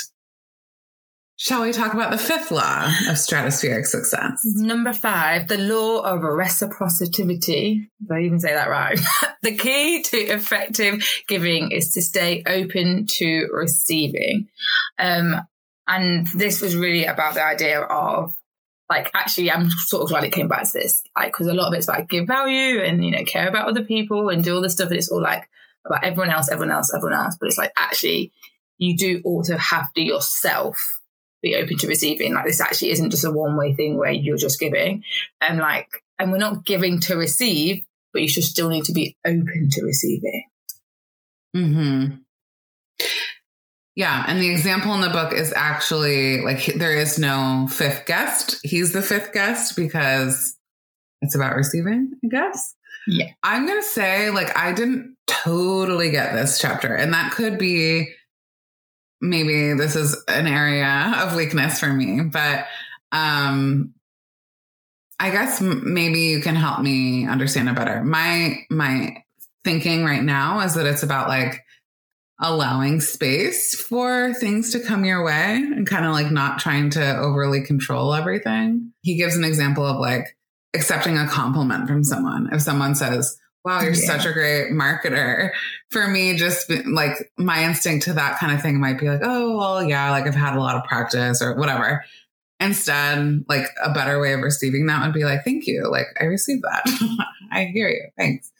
Shall 1.39 1.61
we 1.61 1.71
talk 1.71 1.93
about 1.93 2.09
the 2.09 2.17
fifth 2.17 2.49
law 2.49 2.85
of 2.85 3.15
stratospheric 3.15 3.85
success? 3.85 4.41
Number 4.43 4.91
five, 4.91 5.47
the 5.47 5.59
law 5.59 6.01
of 6.01 6.23
reciprocity. 6.23 7.25
Did 7.25 8.11
I 8.11 8.21
even 8.21 8.39
say 8.39 8.53
that 8.53 8.69
right? 8.69 8.99
the 9.43 9.55
key 9.55 10.01
to 10.01 10.17
effective 10.17 11.07
giving 11.27 11.71
is 11.71 11.93
to 11.93 12.01
stay 12.01 12.43
open 12.47 13.05
to 13.17 13.49
receiving. 13.53 14.47
Um, 14.97 15.35
and 15.87 16.27
this 16.27 16.61
was 16.61 16.75
really 16.75 17.05
about 17.05 17.33
the 17.35 17.43
idea 17.43 17.81
of 17.81 18.35
like, 18.89 19.11
actually, 19.13 19.51
I'm 19.51 19.69
sort 19.69 20.03
of 20.03 20.09
glad 20.09 20.23
it 20.23 20.31
came 20.31 20.47
back 20.47 20.63
to 20.63 20.71
this, 20.73 21.03
like, 21.15 21.31
because 21.31 21.47
a 21.47 21.53
lot 21.53 21.67
of 21.67 21.73
it's 21.73 21.87
like 21.87 22.09
give 22.09 22.27
value 22.27 22.81
and, 22.81 23.03
you 23.03 23.11
know, 23.11 23.23
care 23.25 23.47
about 23.47 23.67
other 23.67 23.83
people 23.83 24.29
and 24.29 24.43
do 24.43 24.55
all 24.55 24.61
this 24.61 24.73
stuff. 24.73 24.89
And 24.89 24.97
it's 24.97 25.09
all 25.09 25.21
like 25.21 25.49
about 25.85 26.03
everyone 26.03 26.29
else, 26.29 26.49
everyone 26.49 26.75
else, 26.75 26.93
everyone 26.93 27.19
else. 27.19 27.35
But 27.39 27.47
it's 27.47 27.57
like, 27.57 27.73
actually, 27.77 28.31
you 28.77 28.95
do 28.95 29.21
also 29.25 29.57
have 29.57 29.91
to 29.93 30.01
yourself 30.01 31.01
be 31.41 31.55
open 31.55 31.77
to 31.79 31.87
receiving. 31.87 32.33
Like 32.33 32.45
this 32.45 32.61
actually 32.61 32.91
isn't 32.91 33.09
just 33.09 33.25
a 33.25 33.31
one 33.31 33.57
way 33.57 33.73
thing 33.73 33.97
where 33.97 34.11
you're 34.11 34.37
just 34.37 34.59
giving. 34.59 35.03
And 35.41 35.59
like, 35.59 35.89
and 36.17 36.31
we're 36.31 36.37
not 36.37 36.65
giving 36.65 37.01
to 37.01 37.15
receive, 37.15 37.83
but 38.13 38.21
you 38.21 38.29
should 38.29 38.43
still 38.43 38.69
need 38.69 38.85
to 38.85 38.93
be 38.93 39.17
open 39.25 39.67
to 39.71 39.83
receiving. 39.83 40.45
Mm 41.55 41.73
hmm. 41.73 42.15
Yeah, 43.97 44.25
and 44.27 44.39
the 44.39 44.51
example 44.51 44.93
in 44.93 45.01
the 45.01 45.09
book 45.09 45.33
is 45.33 45.51
actually 45.55 46.41
like 46.41 46.65
there 46.75 46.95
is 46.95 47.17
no 47.17 47.67
fifth 47.67 48.05
guest. 48.05 48.59
He's 48.63 48.93
the 48.93 49.01
fifth 49.01 49.33
guest 49.33 49.75
because 49.75 50.55
it's 51.23 51.33
about 51.33 51.55
receiving, 51.55 52.11
I 52.23 52.27
guess. 52.27 52.75
Yeah. 53.07 53.31
I'm 53.41 53.65
going 53.65 53.81
to 53.81 53.87
say 53.87 54.29
like 54.29 54.55
I 54.55 54.71
didn't 54.71 55.17
totally 55.25 56.11
get 56.11 56.33
this 56.33 56.59
chapter 56.59 56.93
and 56.93 57.11
that 57.15 57.31
could 57.31 57.57
be 57.57 58.09
maybe 59.19 59.73
this 59.73 59.95
is 59.95 60.15
an 60.27 60.45
area 60.45 61.15
of 61.17 61.35
weakness 61.35 61.79
for 61.79 61.91
me, 61.91 62.21
but 62.21 62.67
um 63.11 63.95
I 65.19 65.31
guess 65.31 65.59
maybe 65.59 66.19
you 66.19 66.39
can 66.39 66.55
help 66.55 66.81
me 66.81 67.25
understand 67.25 67.67
it 67.67 67.73
better. 67.75 68.03
My 68.03 68.59
my 68.69 69.23
thinking 69.63 70.05
right 70.05 70.21
now 70.21 70.59
is 70.59 70.75
that 70.75 70.85
it's 70.85 71.01
about 71.01 71.29
like 71.29 71.63
allowing 72.39 73.01
space 73.01 73.73
for 73.75 74.33
things 74.35 74.71
to 74.71 74.79
come 74.79 75.03
your 75.03 75.23
way 75.23 75.55
and 75.55 75.87
kind 75.87 76.05
of 76.05 76.11
like 76.11 76.31
not 76.31 76.59
trying 76.59 76.89
to 76.91 77.17
overly 77.17 77.63
control 77.63 78.13
everything. 78.13 78.91
He 79.01 79.15
gives 79.15 79.35
an 79.35 79.43
example 79.43 79.85
of 79.85 79.99
like 79.99 80.37
accepting 80.73 81.17
a 81.17 81.27
compliment 81.27 81.87
from 81.87 82.03
someone. 82.03 82.49
If 82.51 82.61
someone 82.61 82.95
says, 82.95 83.37
Wow, 83.65 83.81
you're 83.81 83.91
yeah. 83.91 84.17
such 84.17 84.25
a 84.25 84.31
great 84.31 84.71
marketer. 84.71 85.49
For 85.89 86.07
me, 86.07 86.37
just 86.37 86.71
like 86.85 87.31
my 87.37 87.63
instinct 87.65 88.05
to 88.05 88.13
that 88.13 88.39
kind 88.39 88.53
of 88.53 88.61
thing 88.61 88.79
might 88.79 88.99
be 88.99 89.09
like, 89.09 89.21
Oh, 89.23 89.57
well, 89.57 89.83
yeah, 89.83 90.11
like 90.11 90.25
I've 90.25 90.35
had 90.35 90.55
a 90.55 90.61
lot 90.61 90.75
of 90.75 90.85
practice 90.85 91.41
or 91.41 91.55
whatever. 91.55 92.05
Instead, 92.59 93.43
like 93.49 93.65
a 93.83 93.91
better 93.91 94.19
way 94.21 94.33
of 94.33 94.41
receiving 94.41 94.85
that 94.85 95.03
would 95.03 95.13
be 95.13 95.25
like, 95.25 95.43
Thank 95.43 95.65
you. 95.65 95.89
Like 95.91 96.05
I 96.21 96.25
received 96.25 96.63
that. 96.63 97.25
I 97.51 97.65
hear 97.65 97.89
you. 97.89 98.07
Thanks. 98.17 98.51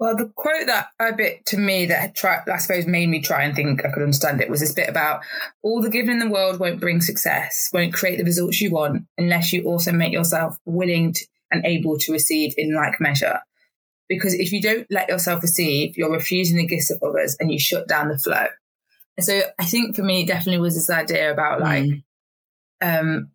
Well, 0.00 0.16
the 0.16 0.26
quote 0.34 0.66
that 0.66 0.88
a 0.98 1.12
bit 1.12 1.46
to 1.46 1.56
me 1.56 1.86
that 1.86 2.16
try, 2.16 2.40
I 2.52 2.58
suppose 2.58 2.86
made 2.86 3.08
me 3.08 3.20
try 3.20 3.44
and 3.44 3.54
think 3.54 3.84
I 3.84 3.90
could 3.90 4.02
understand 4.02 4.40
it 4.40 4.50
was 4.50 4.60
this 4.60 4.72
bit 4.72 4.88
about 4.88 5.22
all 5.62 5.80
the 5.80 5.88
giving 5.88 6.10
in 6.10 6.18
the 6.18 6.30
world 6.30 6.58
won't 6.58 6.80
bring 6.80 7.00
success, 7.00 7.70
won't 7.72 7.94
create 7.94 8.18
the 8.18 8.24
results 8.24 8.60
you 8.60 8.72
want 8.72 9.06
unless 9.16 9.52
you 9.52 9.62
also 9.64 9.92
make 9.92 10.12
yourself 10.12 10.58
willing 10.64 11.12
to, 11.12 11.26
and 11.52 11.64
able 11.64 11.96
to 11.98 12.12
receive 12.12 12.54
in 12.56 12.74
like 12.74 13.00
measure. 13.00 13.38
Because 14.08 14.34
if 14.34 14.52
you 14.52 14.60
don't 14.60 14.86
let 14.90 15.08
yourself 15.08 15.42
receive, 15.42 15.96
you're 15.96 16.12
refusing 16.12 16.56
the 16.56 16.66
gifts 16.66 16.90
of 16.90 17.02
others 17.02 17.36
and 17.38 17.52
you 17.52 17.58
shut 17.58 17.86
down 17.86 18.08
the 18.08 18.18
flow. 18.18 18.46
And 19.16 19.24
so 19.24 19.42
I 19.58 19.64
think 19.64 19.94
for 19.94 20.02
me, 20.02 20.26
definitely 20.26 20.60
was 20.60 20.74
this 20.74 20.90
idea 20.90 21.32
about 21.32 21.60
like, 21.60 21.84
mm. 21.84 22.02
um, 22.82 23.30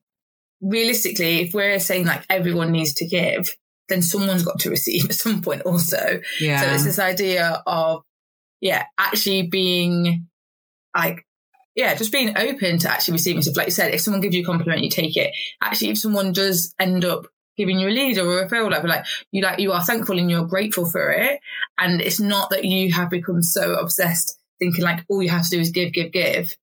realistically, 0.62 1.39
if 1.39 1.54
we're 1.54 1.80
saying 1.80 2.06
like 2.06 2.26
everyone 2.30 2.72
needs 2.72 2.93
to 2.95 3.08
give, 3.08 3.56
then 3.89 4.02
someone's 4.02 4.43
got 4.43 4.60
to 4.60 4.69
receive 4.69 5.06
at 5.06 5.15
some 5.15 5.41
point 5.41 5.63
also. 5.63 6.21
Yeah. 6.39 6.62
So 6.62 6.67
it's 6.73 6.86
this 6.86 6.99
idea 6.99 7.62
of, 7.65 8.04
yeah, 8.62 8.86
actually 8.97 9.43
being 9.47 10.28
like, 10.95 11.25
yeah, 11.75 11.95
just 11.95 12.12
being 12.12 12.38
open 12.38 12.78
to 12.80 12.89
actually 12.89 13.13
receiving 13.13 13.41
stuff. 13.41 13.58
Like 13.58 13.67
you 13.67 13.71
said, 13.71 13.93
if 13.93 14.02
someone 14.02 14.21
gives 14.21 14.36
you 14.36 14.43
a 14.43 14.45
compliment, 14.45 14.84
you 14.84 14.89
take 14.89 15.15
it. 15.15 15.32
Actually, 15.62 15.91
if 15.91 15.97
someone 15.97 16.34
does 16.34 16.73
end 16.80 17.06
up 17.06 17.28
giving 17.58 17.80
you 17.80 17.88
a 17.88 17.91
lead 17.91 18.17
or 18.17 18.39
a 18.39 18.47
referral, 18.47 18.71
like, 18.71 18.84
like 18.84 19.06
you 19.32 19.41
like 19.41 19.60
you 19.60 19.71
are 19.71 19.84
thankful 19.84 20.17
and 20.17 20.30
you're 20.30 20.45
grateful 20.45 20.86
for 20.86 21.10
it. 21.12 21.39
And 21.78 22.02
it's 22.02 22.19
not 22.19 22.49
that 22.49 22.65
you 22.65 22.91
have 22.93 23.10
become 23.10 23.43
so 23.43 23.75
obsessed 23.75 24.38
thinking 24.60 24.84
like 24.84 25.06
all 25.10 25.23
you 25.23 25.30
have 25.30 25.43
to 25.43 25.49
do 25.49 25.60
is 25.60 25.71
give, 25.71 25.93
give, 25.93 26.12
give 26.12 26.54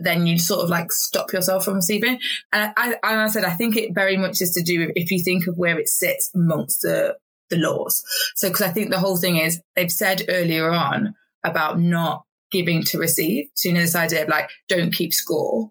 then 0.00 0.26
you 0.26 0.38
sort 0.38 0.64
of 0.64 0.70
like 0.70 0.92
stop 0.92 1.32
yourself 1.32 1.64
from 1.64 1.74
receiving. 1.74 2.18
And 2.52 2.72
I, 2.76 2.86
and 3.02 3.20
I 3.20 3.28
said, 3.28 3.44
I 3.44 3.52
think 3.52 3.76
it 3.76 3.94
very 3.94 4.16
much 4.16 4.40
is 4.40 4.52
to 4.52 4.62
do 4.62 4.80
with 4.80 4.92
if 4.96 5.10
you 5.10 5.22
think 5.22 5.46
of 5.46 5.56
where 5.56 5.78
it 5.78 5.88
sits 5.88 6.30
amongst 6.34 6.82
the, 6.82 7.16
the 7.50 7.56
laws. 7.56 8.02
So, 8.36 8.48
because 8.48 8.62
I 8.62 8.70
think 8.70 8.90
the 8.90 8.98
whole 9.00 9.16
thing 9.16 9.36
is 9.36 9.60
they've 9.76 9.90
said 9.90 10.24
earlier 10.28 10.70
on 10.70 11.14
about 11.44 11.78
not 11.78 12.24
giving 12.50 12.82
to 12.84 12.98
receive. 12.98 13.46
So, 13.54 13.68
you 13.68 13.74
know, 13.74 13.80
this 13.80 13.96
idea 13.96 14.22
of 14.22 14.28
like, 14.28 14.50
don't 14.68 14.94
keep 14.94 15.12
score. 15.12 15.70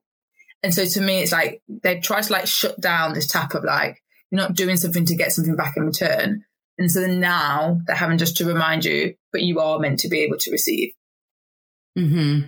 And 0.63 0.73
so 0.73 0.85
to 0.85 1.01
me, 1.01 1.21
it's 1.21 1.31
like 1.31 1.61
they've 1.67 2.01
tried 2.01 2.23
to 2.23 2.33
like 2.33 2.47
shut 2.47 2.79
down 2.79 3.13
this 3.13 3.27
tap 3.27 3.53
of 3.55 3.63
like, 3.63 3.97
you're 4.29 4.41
not 4.41 4.55
doing 4.55 4.77
something 4.77 5.05
to 5.05 5.15
get 5.15 5.31
something 5.31 5.55
back 5.55 5.75
in 5.75 5.85
return. 5.85 6.43
And 6.77 6.91
so 6.91 7.05
now 7.05 7.79
they're 7.85 7.95
having 7.95 8.17
just 8.17 8.37
to 8.37 8.45
remind 8.45 8.85
you, 8.85 9.15
but 9.31 9.41
you 9.41 9.59
are 9.59 9.79
meant 9.79 9.99
to 9.99 10.09
be 10.09 10.21
able 10.21 10.37
to 10.37 10.51
receive. 10.51 10.93
Hmm. 11.97 12.41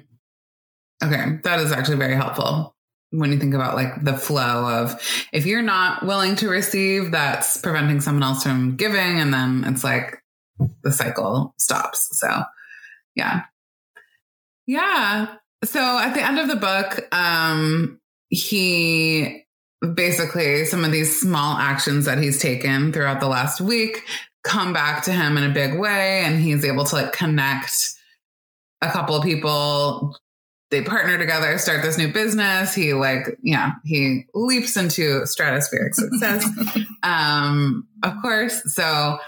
Okay, 1.04 1.40
that 1.44 1.60
is 1.60 1.72
actually 1.72 1.98
very 1.98 2.16
helpful 2.16 2.74
when 3.14 3.32
you 3.32 3.38
think 3.38 3.54
about 3.54 3.76
like 3.76 4.04
the 4.04 4.18
flow 4.18 4.68
of 4.68 5.00
if 5.32 5.46
you're 5.46 5.62
not 5.62 6.04
willing 6.04 6.36
to 6.38 6.50
receive, 6.50 7.12
that's 7.12 7.58
preventing 7.58 8.02
someone 8.02 8.24
else 8.24 8.44
from 8.44 8.76
giving, 8.76 9.20
and 9.20 9.34
then 9.34 9.64
it's 9.68 9.84
like 9.84 10.18
the 10.84 10.92
cycle 10.92 11.54
stops. 11.58 12.10
So, 12.20 12.44
yeah. 13.16 13.44
Yeah. 14.66 15.36
So 15.64 15.80
at 15.80 16.14
the 16.14 16.24
end 16.24 16.40
of 16.40 16.48
the 16.48 16.56
book, 16.56 17.08
um, 17.14 18.00
he 18.30 19.46
basically 19.94 20.66
some 20.66 20.84
of 20.84 20.92
these 20.92 21.20
small 21.20 21.58
actions 21.58 22.06
that 22.06 22.18
he's 22.18 22.42
taken 22.42 22.94
throughout 22.94 23.20
the 23.20 23.28
last 23.28 23.60
week 23.60 24.02
come 24.44 24.72
back 24.74 25.04
to 25.04 25.12
him 25.12 25.38
in 25.38 25.44
a 25.44 25.54
big 25.54 25.78
way 25.78 26.24
and 26.24 26.42
he's 26.42 26.64
able 26.64 26.86
to 26.86 26.96
like 26.96 27.12
connect 27.12 27.94
a 28.82 28.90
couple 28.90 29.16
of 29.16 29.24
people 29.24 30.18
they 30.74 30.82
partner 30.82 31.20
together, 31.20 31.56
start 31.60 31.84
this 31.84 32.00
new 32.00 32.12
business. 32.12 32.74
He 32.74 32.94
like, 32.94 33.38
yeah, 33.44 33.74
he 33.86 34.26
leaps 34.34 34.76
into 34.76 35.22
stratospheric 35.22 35.94
success. 35.94 36.50
um, 37.04 37.88
of 38.02 38.20
course. 38.24 38.74
So 38.74 39.20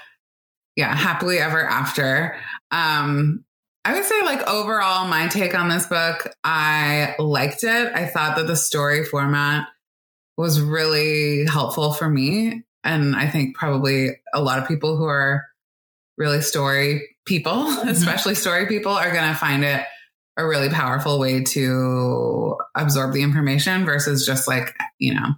yeah, 0.76 0.94
happily 0.96 1.38
ever 1.38 1.64
after. 1.64 2.36
Um, 2.72 3.46
I 3.86 3.94
would 3.94 4.06
say 4.06 4.24
like 4.24 4.42
overall, 4.50 5.08
my 5.08 5.28
take 5.28 5.54
on 5.54 5.70
this 5.70 5.86
book, 5.86 6.34
I 6.44 7.14
liked 7.20 7.64
it. 7.64 7.94
I 7.94 8.08
thought 8.08 8.38
that 8.38 8.48
the 8.48 8.56
story 8.56 9.06
format 9.06 9.68
was 10.38 10.60
really 10.60 11.46
helpful 11.46 11.94
for 11.94 12.10
me. 12.10 12.64
And 12.84 13.16
I 13.16 13.28
think 13.28 13.56
probably 13.56 14.20
a 14.34 14.42
lot 14.42 14.58
of 14.58 14.68
people 14.68 14.98
who 14.98 15.06
are 15.06 15.46
really 16.18 16.42
story 16.42 17.16
people, 17.26 17.54
mm-hmm. 17.54 17.88
especially 17.88 18.34
story 18.34 18.66
people, 18.66 18.94
are 18.94 19.14
going 19.14 19.30
to 19.30 19.36
find 19.36 19.64
it 19.64 19.86
a 20.38 20.46
really 20.46 20.70
powerful 20.70 21.20
way 21.20 21.44
to 21.44 22.58
absorb 22.76 23.14
the 23.14 23.24
information 23.24 23.86
versus 23.86 24.26
just 24.26 24.48
like, 24.48 24.76
you 25.00 25.14
know, 25.14 25.30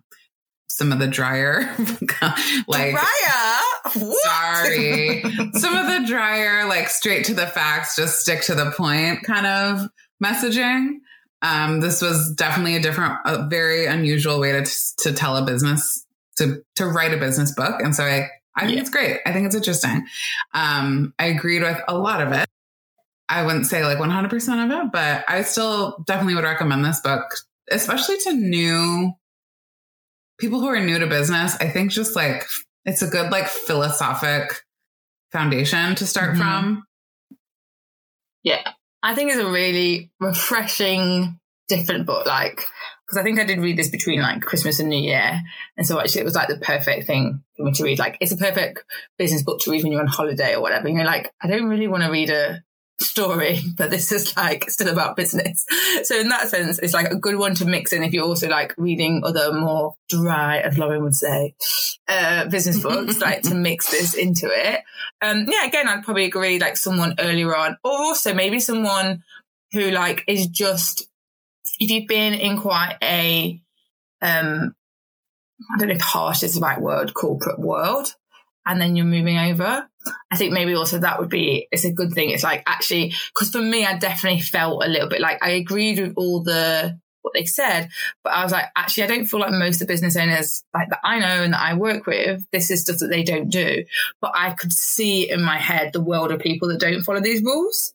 some 0.68 0.92
of 0.92 1.00
the 1.00 1.08
drier, 1.08 1.74
like 2.68 2.94
drier. 2.94 4.14
Sorry, 4.24 5.24
some 5.54 5.76
of 5.76 5.88
the 5.88 6.04
drier, 6.08 6.68
like 6.68 6.90
straight 6.90 7.26
to 7.26 7.34
the 7.34 7.48
facts, 7.48 7.96
just 7.96 8.22
stick 8.22 8.42
to 8.44 8.56
the 8.56 8.72
point 8.72 9.24
kind 9.24 9.48
of 9.48 9.88
messaging. 10.24 11.00
Um, 11.42 11.80
this 11.80 12.02
was 12.02 12.34
definitely 12.34 12.76
a 12.76 12.82
different, 12.82 13.14
a 13.26 13.48
very 13.48 13.86
unusual 13.86 14.40
way 14.40 14.52
to 14.52 14.70
to 15.00 15.14
tell 15.14 15.38
a 15.38 15.46
business 15.46 16.06
to 16.38 16.64
to 16.76 16.86
write 16.86 17.14
a 17.14 17.18
business 17.18 17.54
book, 17.54 17.82
and 17.82 17.96
so 17.96 18.04
I 18.04 18.30
I 18.56 18.66
think 18.66 18.76
yeah. 18.76 18.82
it's 18.82 18.90
great. 18.90 19.20
I 19.26 19.34
think 19.34 19.46
it's 19.46 19.56
interesting. 19.56 20.06
Um, 20.54 21.14
I 21.18 21.28
agreed 21.28 21.62
with 21.62 21.80
a 21.88 21.98
lot 21.98 22.22
of 22.22 22.34
it. 22.34 22.48
I 23.30 23.44
wouldn't 23.44 23.68
say 23.68 23.84
like 23.84 23.98
100% 23.98 24.66
of 24.66 24.72
it, 24.72 24.92
but 24.92 25.26
I 25.28 25.42
still 25.42 26.04
definitely 26.06 26.36
would 26.36 26.44
recommend 26.44 26.86
this 26.86 27.02
book, 27.02 27.24
especially 27.70 28.18
to 28.20 28.34
new 28.34 29.14
people 30.40 30.60
who 30.60 30.68
are 30.68 30.80
new 30.80 31.00
to 31.00 31.08
business. 31.08 31.56
I 31.60 31.70
think 31.70 31.92
just 31.92 32.16
like 32.16 32.46
it's 32.86 33.02
a 33.02 33.08
good 33.08 33.32
like 33.32 33.48
philosophic 33.48 34.62
foundation 35.32 35.96
to 35.96 36.06
start 36.06 36.32
mm-hmm. 36.32 36.42
from. 36.42 36.84
Yeah. 38.44 38.72
I 39.04 39.14
think 39.14 39.32
it's 39.32 39.42
a 39.42 39.52
really 39.52 40.12
refreshing, 40.20 41.40
different 41.68 42.06
book. 42.06 42.26
Like, 42.26 42.62
because 43.06 43.18
I 43.18 43.24
think 43.24 43.40
I 43.40 43.46
did 43.46 43.60
read 43.60 43.78
this 43.78 43.90
between 43.90 44.22
like 44.22 44.42
Christmas 44.42 44.80
and 44.80 44.90
New 44.90 45.02
Year. 45.02 45.42
And 45.76 45.86
so 45.86 46.00
actually 46.00 46.22
it 46.22 46.26
was 46.26 46.36
like 46.36 46.48
the 46.48 46.58
perfect 46.58 47.08
thing 47.08 47.44
for 47.56 47.64
me 47.64 47.74
to 47.74 47.84
read. 47.84 48.00
Like, 48.00 48.18
it's 48.22 48.32
a 48.32 48.38
perfect 48.38 48.84
business 49.18 49.44
book 49.44 49.60
to 49.62 49.72
read 49.72 49.84
when 49.84 49.92
you're 49.92 50.02
on 50.02 50.08
holiday 50.08 50.56
or 50.56 50.62
whatever. 50.62 50.88
And 50.88 50.96
you're 50.96 51.06
like, 51.06 51.34
I 51.42 51.48
don't 51.48 51.68
really 51.68 51.88
want 51.88 52.04
to 52.04 52.12
read 52.12 52.30
a 52.30 52.64
story, 53.00 53.62
but 53.78 53.92
this 53.92 54.12
is 54.12 54.36
like 54.36 54.70
still 54.70 54.90
about 54.90 55.16
business. 55.16 55.66
So 56.04 56.16
in 56.20 56.30
that 56.30 56.50
sense, 56.50 56.80
it's 56.80 56.94
like 56.94 57.12
a 57.12 57.16
good 57.16 57.36
one 57.36 57.54
to 57.56 57.66
mix 57.66 57.94
in 57.94 58.04
if 58.04 58.12
you're 58.12 58.26
also 58.26 58.50
like 58.50 58.74
reading 58.78 59.22
other 59.24 59.54
more 59.54 59.96
dry, 60.10 60.58
as 60.60 60.78
Lauren 60.78 61.04
would 61.04 61.16
say, 61.16 61.54
uh, 62.08 62.46
business 62.46 62.82
books, 62.82 63.20
like 63.20 63.44
to 63.44 63.54
mix 63.54 63.92
this 63.92 64.14
into 64.14 64.48
it. 64.52 64.82
Um, 65.22 65.46
yeah, 65.48 65.66
again, 65.66 65.88
I'd 65.88 66.04
probably 66.04 66.26
agree, 66.26 66.60
like 66.60 66.78
someone 66.78 67.16
earlier 67.20 67.56
on, 67.56 67.78
or 67.84 67.92
also 67.92 68.34
maybe 68.34 68.60
someone 68.60 69.24
who 69.74 69.92
like 69.92 70.24
is 70.28 70.48
just, 70.48 71.08
if 71.80 71.92
you've 71.92 72.08
been 72.08 72.34
in 72.34 72.60
quite 72.60 72.98
a, 73.04 73.62
um, 74.22 74.74
I 75.74 75.78
don't 75.78 75.90
know 75.90 75.96
if 75.96 76.02
harsh 76.02 76.44
is 76.44 76.56
the 76.56 76.62
right 76.62 76.82
word, 76.82 77.14
corporate 77.14 77.60
world, 77.60 78.16
and 78.66 78.82
then 78.82 78.96
you're 78.96 79.06
moving 79.06 79.38
over. 79.38 79.88
I 80.32 80.38
think 80.38 80.54
maybe 80.54 80.74
also 80.74 81.00
that 81.00 81.20
would 81.20 81.30
be 81.30 81.68
it's 81.72 81.86
a 81.86 81.94
good 81.94 82.14
thing. 82.14 82.32
It's 82.32 82.44
like 82.44 82.64
actually 82.66 83.14
because 83.34 83.50
for 83.50 83.62
me, 83.62 83.86
I 83.86 83.98
definitely 83.98 84.42
felt 84.42 84.84
a 84.84 84.90
little 84.90 85.10
bit 85.10 85.22
like 85.22 85.44
I 85.44 85.52
agreed 85.52 86.00
with 86.00 86.14
all 86.16 86.44
the 86.44 87.00
what 87.28 87.34
they 87.34 87.46
said. 87.46 87.90
But 88.24 88.34
I 88.34 88.44
was 88.44 88.52
like, 88.52 88.66
actually, 88.76 89.04
I 89.04 89.08
don't 89.08 89.26
feel 89.26 89.40
like 89.40 89.52
most 89.52 89.82
of 89.82 89.88
the 89.88 89.94
business 89.94 90.16
owners 90.16 90.64
like 90.74 90.90
that 90.90 91.00
I 91.04 91.20
know 91.20 91.44
and 91.44 91.54
that 91.54 91.62
I 91.62 91.74
work 91.74 92.06
with, 92.06 92.46
this 92.52 92.72
is 92.72 92.82
stuff 92.82 92.98
that 93.00 93.10
they 93.10 93.24
don't 93.24 93.50
do. 93.50 93.84
But 94.22 94.32
I 94.34 94.52
could 94.54 94.72
see 94.72 95.30
in 95.30 95.42
my 95.42 95.58
head 95.58 95.92
the 95.94 96.02
world 96.02 96.32
of 96.32 96.40
people 96.40 96.70
that 96.70 96.80
don't 96.80 97.04
follow 97.04 97.20
these 97.20 97.44
rules. 97.44 97.94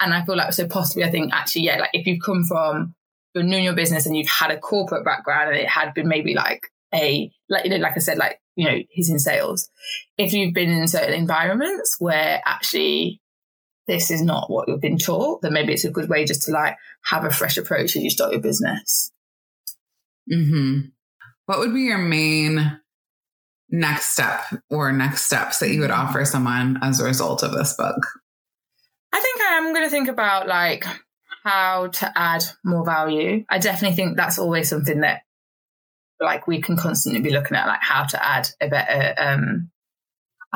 And 0.00 0.14
I 0.14 0.24
feel 0.24 0.36
like, 0.36 0.52
so 0.52 0.68
possibly, 0.68 1.04
I 1.04 1.10
think 1.10 1.32
actually, 1.32 1.62
yeah, 1.62 1.78
like 1.78 1.90
if 1.94 2.06
you've 2.06 2.22
come 2.22 2.44
from, 2.44 2.94
you're 3.34 3.42
new 3.42 3.56
in 3.56 3.64
your 3.64 3.74
business 3.74 4.06
and 4.06 4.16
you've 4.16 4.28
had 4.28 4.52
a 4.52 4.58
corporate 4.58 5.04
background 5.04 5.48
and 5.48 5.58
it 5.58 5.68
had 5.68 5.94
been 5.94 6.06
maybe 6.06 6.34
like 6.34 6.68
a, 6.94 7.32
like, 7.48 7.64
you 7.64 7.70
know, 7.70 7.78
like 7.78 7.96
I 7.96 8.00
said, 8.00 8.18
like, 8.18 8.38
you 8.56 8.68
know, 8.68 8.78
he's 8.90 9.10
in 9.10 9.18
sales. 9.18 9.68
If 10.16 10.32
you've 10.32 10.54
been 10.54 10.70
in 10.70 10.88
certain 10.88 11.14
environments 11.14 11.96
where 11.98 12.40
actually 12.44 13.20
this 13.86 14.10
is 14.10 14.22
not 14.22 14.50
what 14.50 14.68
you've 14.68 14.80
been 14.80 14.98
taught, 14.98 15.42
then 15.42 15.52
maybe 15.52 15.72
it's 15.72 15.84
a 15.84 15.90
good 15.90 16.08
way 16.08 16.24
just 16.24 16.42
to 16.42 16.52
like 16.52 16.76
have 17.04 17.24
a 17.24 17.30
fresh 17.30 17.56
approach 17.56 17.96
as 17.96 18.02
you 18.02 18.10
start 18.10 18.32
your 18.32 18.40
business. 18.40 19.12
Hmm. 20.30 20.80
What 21.46 21.58
would 21.58 21.74
be 21.74 21.82
your 21.82 21.98
main 21.98 22.80
next 23.70 24.12
step 24.12 24.42
or 24.70 24.92
next 24.92 25.22
steps 25.22 25.58
that 25.58 25.70
you 25.70 25.80
would 25.80 25.90
offer 25.90 26.24
someone 26.24 26.78
as 26.82 27.00
a 27.00 27.04
result 27.04 27.42
of 27.42 27.52
this 27.52 27.74
book? 27.74 28.06
I 29.12 29.20
think 29.20 29.40
I 29.42 29.58
am 29.58 29.72
going 29.72 29.84
to 29.84 29.90
think 29.90 30.08
about 30.08 30.48
like 30.48 30.84
how 31.44 31.88
to 31.88 32.12
add 32.16 32.44
more 32.64 32.84
value. 32.84 33.44
I 33.50 33.58
definitely 33.58 33.96
think 33.96 34.16
that's 34.16 34.38
always 34.38 34.68
something 34.68 35.00
that 35.00 35.22
like 36.24 36.46
we 36.46 36.60
can 36.60 36.76
constantly 36.76 37.20
be 37.20 37.30
looking 37.30 37.56
at 37.56 37.66
like 37.66 37.82
how 37.82 38.04
to 38.04 38.24
add 38.24 38.48
a 38.60 38.68
better 38.68 39.14
um 39.18 39.70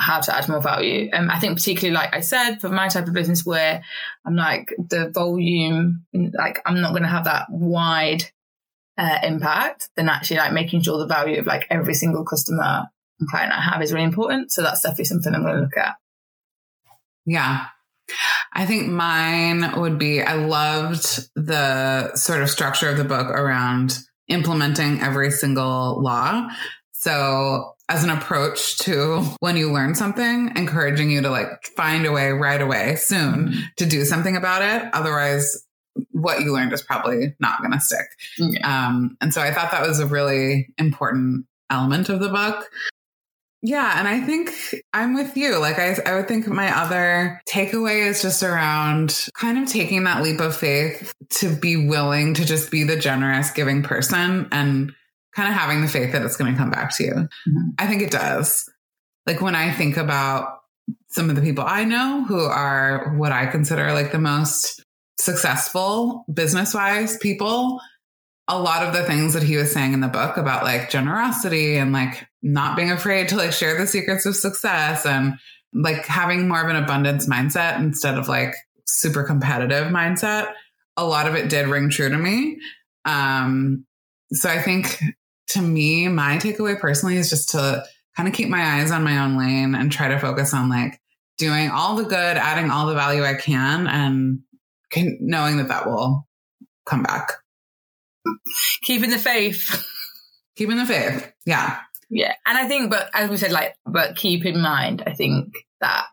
how 0.00 0.20
to 0.20 0.34
add 0.34 0.48
more 0.48 0.60
value. 0.60 1.10
Um, 1.12 1.30
I 1.30 1.38
think 1.38 1.56
particularly 1.56 1.94
like 1.94 2.14
I 2.14 2.20
said, 2.20 2.60
for 2.60 2.68
my 2.68 2.88
type 2.88 3.06
of 3.06 3.14
business 3.14 3.44
where 3.44 3.82
I'm 4.24 4.36
like 4.36 4.72
the 4.78 5.10
volume, 5.10 6.06
like 6.14 6.60
I'm 6.64 6.80
not 6.80 6.90
going 6.90 7.02
to 7.02 7.08
have 7.08 7.24
that 7.24 7.46
wide 7.50 8.24
uh, 8.96 9.18
impact, 9.22 9.88
then 9.96 10.08
actually 10.08 10.38
like 10.38 10.52
making 10.52 10.82
sure 10.82 10.98
the 10.98 11.06
value 11.06 11.38
of 11.38 11.46
like 11.46 11.66
every 11.70 11.94
single 11.94 12.24
customer 12.24 12.86
and 13.20 13.28
client 13.28 13.52
I 13.52 13.60
have 13.60 13.82
is 13.82 13.92
really 13.92 14.04
important. 14.04 14.52
So 14.52 14.62
that's 14.62 14.82
definitely 14.82 15.06
something 15.06 15.34
I'm 15.34 15.42
going 15.42 15.56
to 15.56 15.62
look 15.62 15.76
at. 15.76 15.94
Yeah. 17.26 17.66
I 18.52 18.64
think 18.64 18.88
mine 18.88 19.78
would 19.78 19.98
be 19.98 20.22
I 20.22 20.34
loved 20.34 21.28
the 21.36 22.14
sort 22.14 22.40
of 22.40 22.48
structure 22.48 22.88
of 22.88 22.96
the 22.96 23.04
book 23.04 23.28
around 23.28 23.98
implementing 24.28 25.00
every 25.00 25.30
single 25.30 26.02
law. 26.02 26.48
So 26.92 27.74
as 27.88 28.04
an 28.04 28.10
approach 28.10 28.78
to 28.78 29.22
when 29.40 29.56
you 29.56 29.72
learn 29.72 29.94
something, 29.94 30.52
encouraging 30.56 31.10
you 31.10 31.22
to 31.22 31.30
like 31.30 31.48
find 31.76 32.04
a 32.04 32.12
way 32.12 32.30
right 32.30 32.60
away 32.60 32.96
soon 32.96 33.48
mm-hmm. 33.48 33.60
to 33.76 33.86
do 33.86 34.04
something 34.04 34.36
about 34.36 34.62
it. 34.62 34.90
Otherwise, 34.92 35.64
what 36.12 36.40
you 36.40 36.52
learned 36.52 36.72
is 36.72 36.82
probably 36.82 37.34
not 37.40 37.60
going 37.60 37.72
to 37.72 37.80
stick. 37.80 38.06
Yeah. 38.38 38.88
Um, 38.88 39.16
and 39.20 39.32
so 39.32 39.40
I 39.40 39.52
thought 39.52 39.70
that 39.70 39.86
was 39.86 40.00
a 40.00 40.06
really 40.06 40.68
important 40.76 41.46
element 41.70 42.08
of 42.08 42.20
the 42.20 42.28
book. 42.28 42.68
Yeah. 43.60 43.98
And 43.98 44.06
I 44.06 44.20
think 44.20 44.52
I'm 44.92 45.14
with 45.14 45.36
you. 45.36 45.58
Like, 45.58 45.78
I, 45.78 45.96
I 46.06 46.14
would 46.14 46.28
think 46.28 46.46
my 46.46 46.76
other 46.76 47.40
takeaway 47.48 48.06
is 48.06 48.22
just 48.22 48.42
around 48.42 49.26
kind 49.34 49.58
of 49.58 49.68
taking 49.68 50.04
that 50.04 50.22
leap 50.22 50.40
of 50.40 50.56
faith 50.56 51.12
to 51.30 51.54
be 51.54 51.88
willing 51.88 52.34
to 52.34 52.44
just 52.44 52.70
be 52.70 52.84
the 52.84 52.96
generous, 52.96 53.50
giving 53.50 53.82
person 53.82 54.48
and 54.52 54.94
kind 55.34 55.48
of 55.48 55.54
having 55.58 55.82
the 55.82 55.88
faith 55.88 56.12
that 56.12 56.22
it's 56.22 56.36
going 56.36 56.52
to 56.52 56.58
come 56.58 56.70
back 56.70 56.96
to 56.96 57.04
you. 57.04 57.12
Mm-hmm. 57.12 57.70
I 57.78 57.86
think 57.86 58.02
it 58.02 58.10
does. 58.10 58.68
Like 59.26 59.40
when 59.40 59.54
I 59.54 59.72
think 59.72 59.96
about 59.96 60.58
some 61.08 61.28
of 61.30 61.36
the 61.36 61.42
people 61.42 61.64
I 61.66 61.84
know 61.84 62.24
who 62.24 62.40
are 62.40 63.14
what 63.16 63.32
I 63.32 63.46
consider 63.46 63.92
like 63.92 64.12
the 64.12 64.18
most 64.18 64.82
successful 65.18 66.24
business 66.32 66.74
wise 66.74 67.16
people, 67.18 67.80
a 68.46 68.58
lot 68.58 68.86
of 68.86 68.94
the 68.94 69.04
things 69.04 69.34
that 69.34 69.42
he 69.42 69.56
was 69.56 69.72
saying 69.72 69.92
in 69.92 70.00
the 70.00 70.08
book 70.08 70.36
about 70.36 70.64
like 70.64 70.90
generosity 70.90 71.76
and 71.76 71.92
like 71.92 72.27
not 72.42 72.76
being 72.76 72.90
afraid 72.90 73.28
to 73.28 73.36
like 73.36 73.52
share 73.52 73.78
the 73.78 73.86
secrets 73.86 74.26
of 74.26 74.36
success 74.36 75.04
and 75.04 75.34
like 75.72 76.06
having 76.06 76.48
more 76.48 76.62
of 76.62 76.68
an 76.68 76.82
abundance 76.82 77.28
mindset 77.28 77.78
instead 77.78 78.16
of 78.16 78.28
like 78.28 78.54
super 78.86 79.22
competitive 79.22 79.88
mindset. 79.88 80.52
A 80.96 81.04
lot 81.04 81.28
of 81.28 81.34
it 81.34 81.48
did 81.48 81.68
ring 81.68 81.90
true 81.90 82.08
to 82.08 82.16
me. 82.16 82.58
Um, 83.04 83.86
so 84.32 84.48
I 84.48 84.60
think 84.60 85.00
to 85.48 85.62
me, 85.62 86.08
my 86.08 86.36
takeaway 86.36 86.78
personally 86.78 87.16
is 87.16 87.30
just 87.30 87.50
to 87.50 87.84
kind 88.16 88.28
of 88.28 88.34
keep 88.34 88.48
my 88.48 88.60
eyes 88.60 88.90
on 88.90 89.04
my 89.04 89.18
own 89.18 89.38
lane 89.38 89.74
and 89.74 89.90
try 89.90 90.08
to 90.08 90.18
focus 90.18 90.52
on 90.52 90.68
like 90.68 91.00
doing 91.38 91.70
all 91.70 91.96
the 91.96 92.04
good, 92.04 92.36
adding 92.36 92.70
all 92.70 92.86
the 92.86 92.94
value 92.94 93.24
I 93.24 93.34
can, 93.34 93.86
and 93.86 94.40
can, 94.90 95.18
knowing 95.20 95.56
that 95.58 95.68
that 95.68 95.86
will 95.86 96.26
come 96.84 97.02
back. 97.02 97.32
Keeping 98.82 99.10
the 99.10 99.18
faith. 99.18 99.84
Keeping 100.56 100.76
the 100.76 100.86
faith. 100.86 101.32
Yeah. 101.46 101.78
Yeah. 102.10 102.34
And 102.46 102.56
I 102.56 102.66
think, 102.68 102.90
but 102.90 103.10
as 103.14 103.30
we 103.30 103.36
said, 103.36 103.52
like, 103.52 103.76
but 103.84 104.16
keep 104.16 104.44
in 104.46 104.60
mind, 104.60 105.02
I 105.06 105.12
think 105.12 105.54
that 105.80 106.06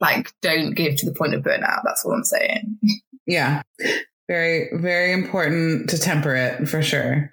like 0.00 0.32
don't 0.42 0.74
give 0.74 0.96
to 0.96 1.06
the 1.06 1.14
point 1.14 1.34
of 1.34 1.42
burnout. 1.42 1.82
That's 1.84 2.04
all 2.04 2.12
I'm 2.12 2.24
saying. 2.24 2.78
Yeah. 3.26 3.62
Very, 4.28 4.70
very 4.74 5.12
important 5.12 5.90
to 5.90 5.98
temper 5.98 6.34
it 6.34 6.68
for 6.68 6.82
sure. 6.82 7.32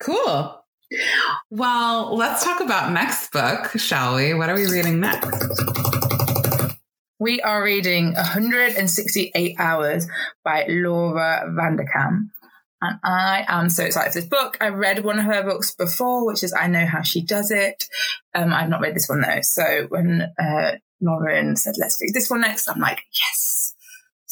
Cool. 0.00 0.60
Well, 1.50 2.16
let's 2.16 2.44
talk 2.44 2.60
about 2.60 2.92
next 2.92 3.32
book, 3.32 3.70
shall 3.78 4.16
we? 4.16 4.34
What 4.34 4.48
are 4.48 4.54
we 4.54 4.66
reading 4.66 5.00
next? 5.00 5.30
We 7.18 7.40
are 7.40 7.62
reading 7.62 8.12
168 8.12 9.56
Hours 9.58 10.06
by 10.44 10.66
Laura 10.68 11.44
Vanderkam. 11.48 12.28
And 12.88 12.98
I 13.02 13.44
am 13.48 13.68
so 13.68 13.84
excited 13.84 14.12
for 14.12 14.20
this 14.20 14.28
book. 14.28 14.56
I 14.60 14.68
read 14.68 15.04
one 15.04 15.18
of 15.18 15.24
her 15.24 15.42
books 15.42 15.74
before, 15.74 16.26
which 16.26 16.42
is 16.42 16.52
I 16.52 16.66
Know 16.66 16.86
How 16.86 17.02
She 17.02 17.22
Does 17.22 17.50
It. 17.50 17.84
Um, 18.34 18.52
I've 18.52 18.68
not 18.68 18.80
read 18.80 18.94
this 18.94 19.08
one 19.08 19.20
though. 19.20 19.40
So 19.42 19.86
when 19.88 20.22
uh, 20.38 20.72
Lauren 21.00 21.56
said, 21.56 21.74
let's 21.78 21.98
read 22.00 22.14
this 22.14 22.30
one 22.30 22.40
next, 22.40 22.68
I'm 22.68 22.80
like, 22.80 23.02
yes, 23.12 23.56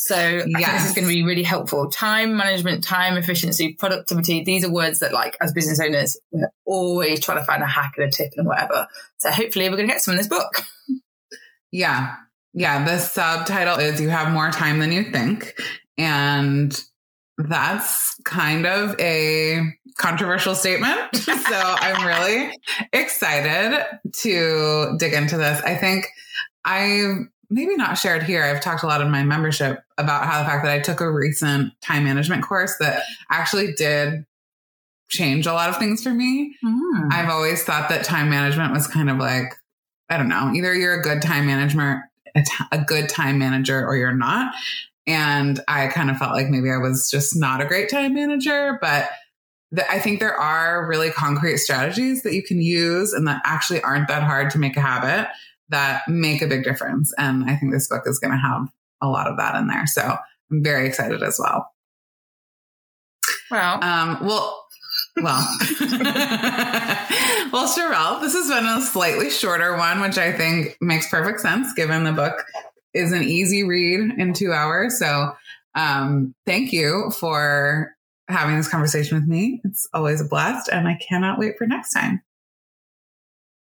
so 0.06 0.42
this 0.44 0.84
is 0.84 0.92
going 0.92 1.08
to 1.08 1.14
be 1.14 1.22
really 1.22 1.42
helpful. 1.42 1.88
Time 1.88 2.36
management, 2.36 2.84
time 2.84 3.16
efficiency, 3.16 3.72
productivity. 3.72 4.44
These 4.44 4.62
are 4.62 4.70
words 4.70 4.98
that 4.98 5.14
like 5.14 5.34
as 5.40 5.54
business 5.54 5.80
owners, 5.80 6.18
we're 6.30 6.50
always 6.66 7.20
trying 7.20 7.38
to 7.38 7.44
find 7.44 7.62
a 7.62 7.66
hack 7.66 7.94
and 7.96 8.08
a 8.08 8.10
tip 8.10 8.32
and 8.36 8.46
whatever. 8.46 8.86
So 9.16 9.30
hopefully 9.30 9.66
we're 9.70 9.76
going 9.76 9.88
to 9.88 9.94
get 9.94 10.02
some 10.02 10.12
in 10.12 10.18
this 10.18 10.28
book. 10.28 10.62
Yeah. 11.72 12.16
Yeah. 12.52 12.84
The 12.84 12.98
subtitle 12.98 13.78
is 13.78 13.98
You 13.98 14.10
Have 14.10 14.30
More 14.30 14.50
Time 14.50 14.78
Than 14.78 14.92
You 14.92 15.04
Think. 15.04 15.58
And 15.96 16.78
that's 17.38 18.14
kind 18.24 18.66
of 18.66 18.98
a 19.00 19.60
controversial 19.96 20.54
statement. 20.54 21.14
so 21.16 21.34
I'm 21.52 22.06
really 22.06 22.56
excited 22.92 23.84
to 24.12 24.96
dig 24.98 25.12
into 25.12 25.36
this. 25.36 25.60
I 25.62 25.76
think 25.76 26.06
I 26.64 27.24
maybe 27.50 27.76
not 27.76 27.98
shared 27.98 28.22
here. 28.22 28.42
I've 28.42 28.60
talked 28.60 28.82
a 28.82 28.86
lot 28.86 29.00
in 29.00 29.10
my 29.10 29.22
membership 29.22 29.82
about 29.98 30.24
how 30.24 30.42
the 30.42 30.48
fact 30.48 30.64
that 30.64 30.72
I 30.72 30.80
took 30.80 31.00
a 31.00 31.10
recent 31.10 31.72
time 31.80 32.04
management 32.04 32.42
course 32.42 32.76
that 32.80 33.02
actually 33.30 33.72
did 33.74 34.24
change 35.08 35.46
a 35.46 35.52
lot 35.52 35.68
of 35.68 35.76
things 35.78 36.02
for 36.02 36.10
me. 36.10 36.56
Mm. 36.64 37.12
I've 37.12 37.28
always 37.28 37.62
thought 37.62 37.88
that 37.90 38.04
time 38.04 38.30
management 38.30 38.72
was 38.72 38.86
kind 38.86 39.10
of 39.10 39.18
like, 39.18 39.54
I 40.08 40.16
don't 40.16 40.28
know, 40.28 40.52
either 40.54 40.74
you're 40.74 40.98
a 40.98 41.02
good 41.02 41.22
time 41.22 41.46
management, 41.46 42.00
a, 42.34 42.42
t- 42.42 42.64
a 42.72 42.78
good 42.78 43.08
time 43.08 43.38
manager, 43.38 43.86
or 43.86 43.96
you're 43.96 44.14
not. 44.14 44.54
And 45.06 45.60
I 45.68 45.88
kind 45.88 46.10
of 46.10 46.16
felt 46.16 46.32
like 46.32 46.48
maybe 46.48 46.70
I 46.70 46.78
was 46.78 47.10
just 47.10 47.36
not 47.36 47.60
a 47.60 47.66
great 47.66 47.90
time 47.90 48.14
manager, 48.14 48.78
but 48.80 49.10
the, 49.70 49.90
I 49.90 49.98
think 49.98 50.20
there 50.20 50.34
are 50.34 50.86
really 50.86 51.10
concrete 51.10 51.58
strategies 51.58 52.22
that 52.22 52.34
you 52.34 52.42
can 52.42 52.60
use 52.60 53.12
and 53.12 53.26
that 53.26 53.42
actually 53.44 53.82
aren't 53.82 54.08
that 54.08 54.22
hard 54.22 54.50
to 54.50 54.58
make 54.58 54.76
a 54.76 54.80
habit 54.80 55.28
that 55.68 56.02
make 56.08 56.42
a 56.42 56.46
big 56.46 56.64
difference. 56.64 57.12
And 57.18 57.50
I 57.50 57.56
think 57.56 57.72
this 57.72 57.88
book 57.88 58.04
is 58.06 58.18
going 58.18 58.32
to 58.32 58.38
have 58.38 58.68
a 59.02 59.08
lot 59.08 59.26
of 59.26 59.36
that 59.36 59.56
in 59.56 59.66
there. 59.66 59.86
So 59.86 60.16
I'm 60.50 60.62
very 60.62 60.86
excited 60.86 61.22
as 61.22 61.38
well. 61.38 61.70
Wow. 63.50 63.80
Um, 63.80 64.26
well, 64.26 64.64
well, 65.16 65.46
well, 67.52 67.68
Charelle, 67.68 68.20
this 68.20 68.32
has 68.32 68.48
been 68.48 68.66
a 68.66 68.80
slightly 68.80 69.30
shorter 69.30 69.76
one, 69.76 70.00
which 70.00 70.18
I 70.18 70.32
think 70.32 70.76
makes 70.80 71.08
perfect 71.08 71.40
sense 71.40 71.72
given 71.74 72.04
the 72.04 72.12
book 72.12 72.44
is 72.94 73.12
an 73.12 73.22
easy 73.22 73.64
read 73.64 74.12
in 74.18 74.32
two 74.32 74.52
hours. 74.52 74.98
So, 74.98 75.34
um, 75.74 76.34
thank 76.46 76.72
you 76.72 77.10
for 77.18 77.94
having 78.28 78.56
this 78.56 78.68
conversation 78.68 79.18
with 79.18 79.28
me. 79.28 79.60
It's 79.64 79.88
always 79.92 80.20
a 80.20 80.24
blast, 80.24 80.68
and 80.72 80.88
I 80.88 80.98
cannot 81.06 81.38
wait 81.38 81.58
for 81.58 81.66
next 81.66 81.92
time. 81.92 82.22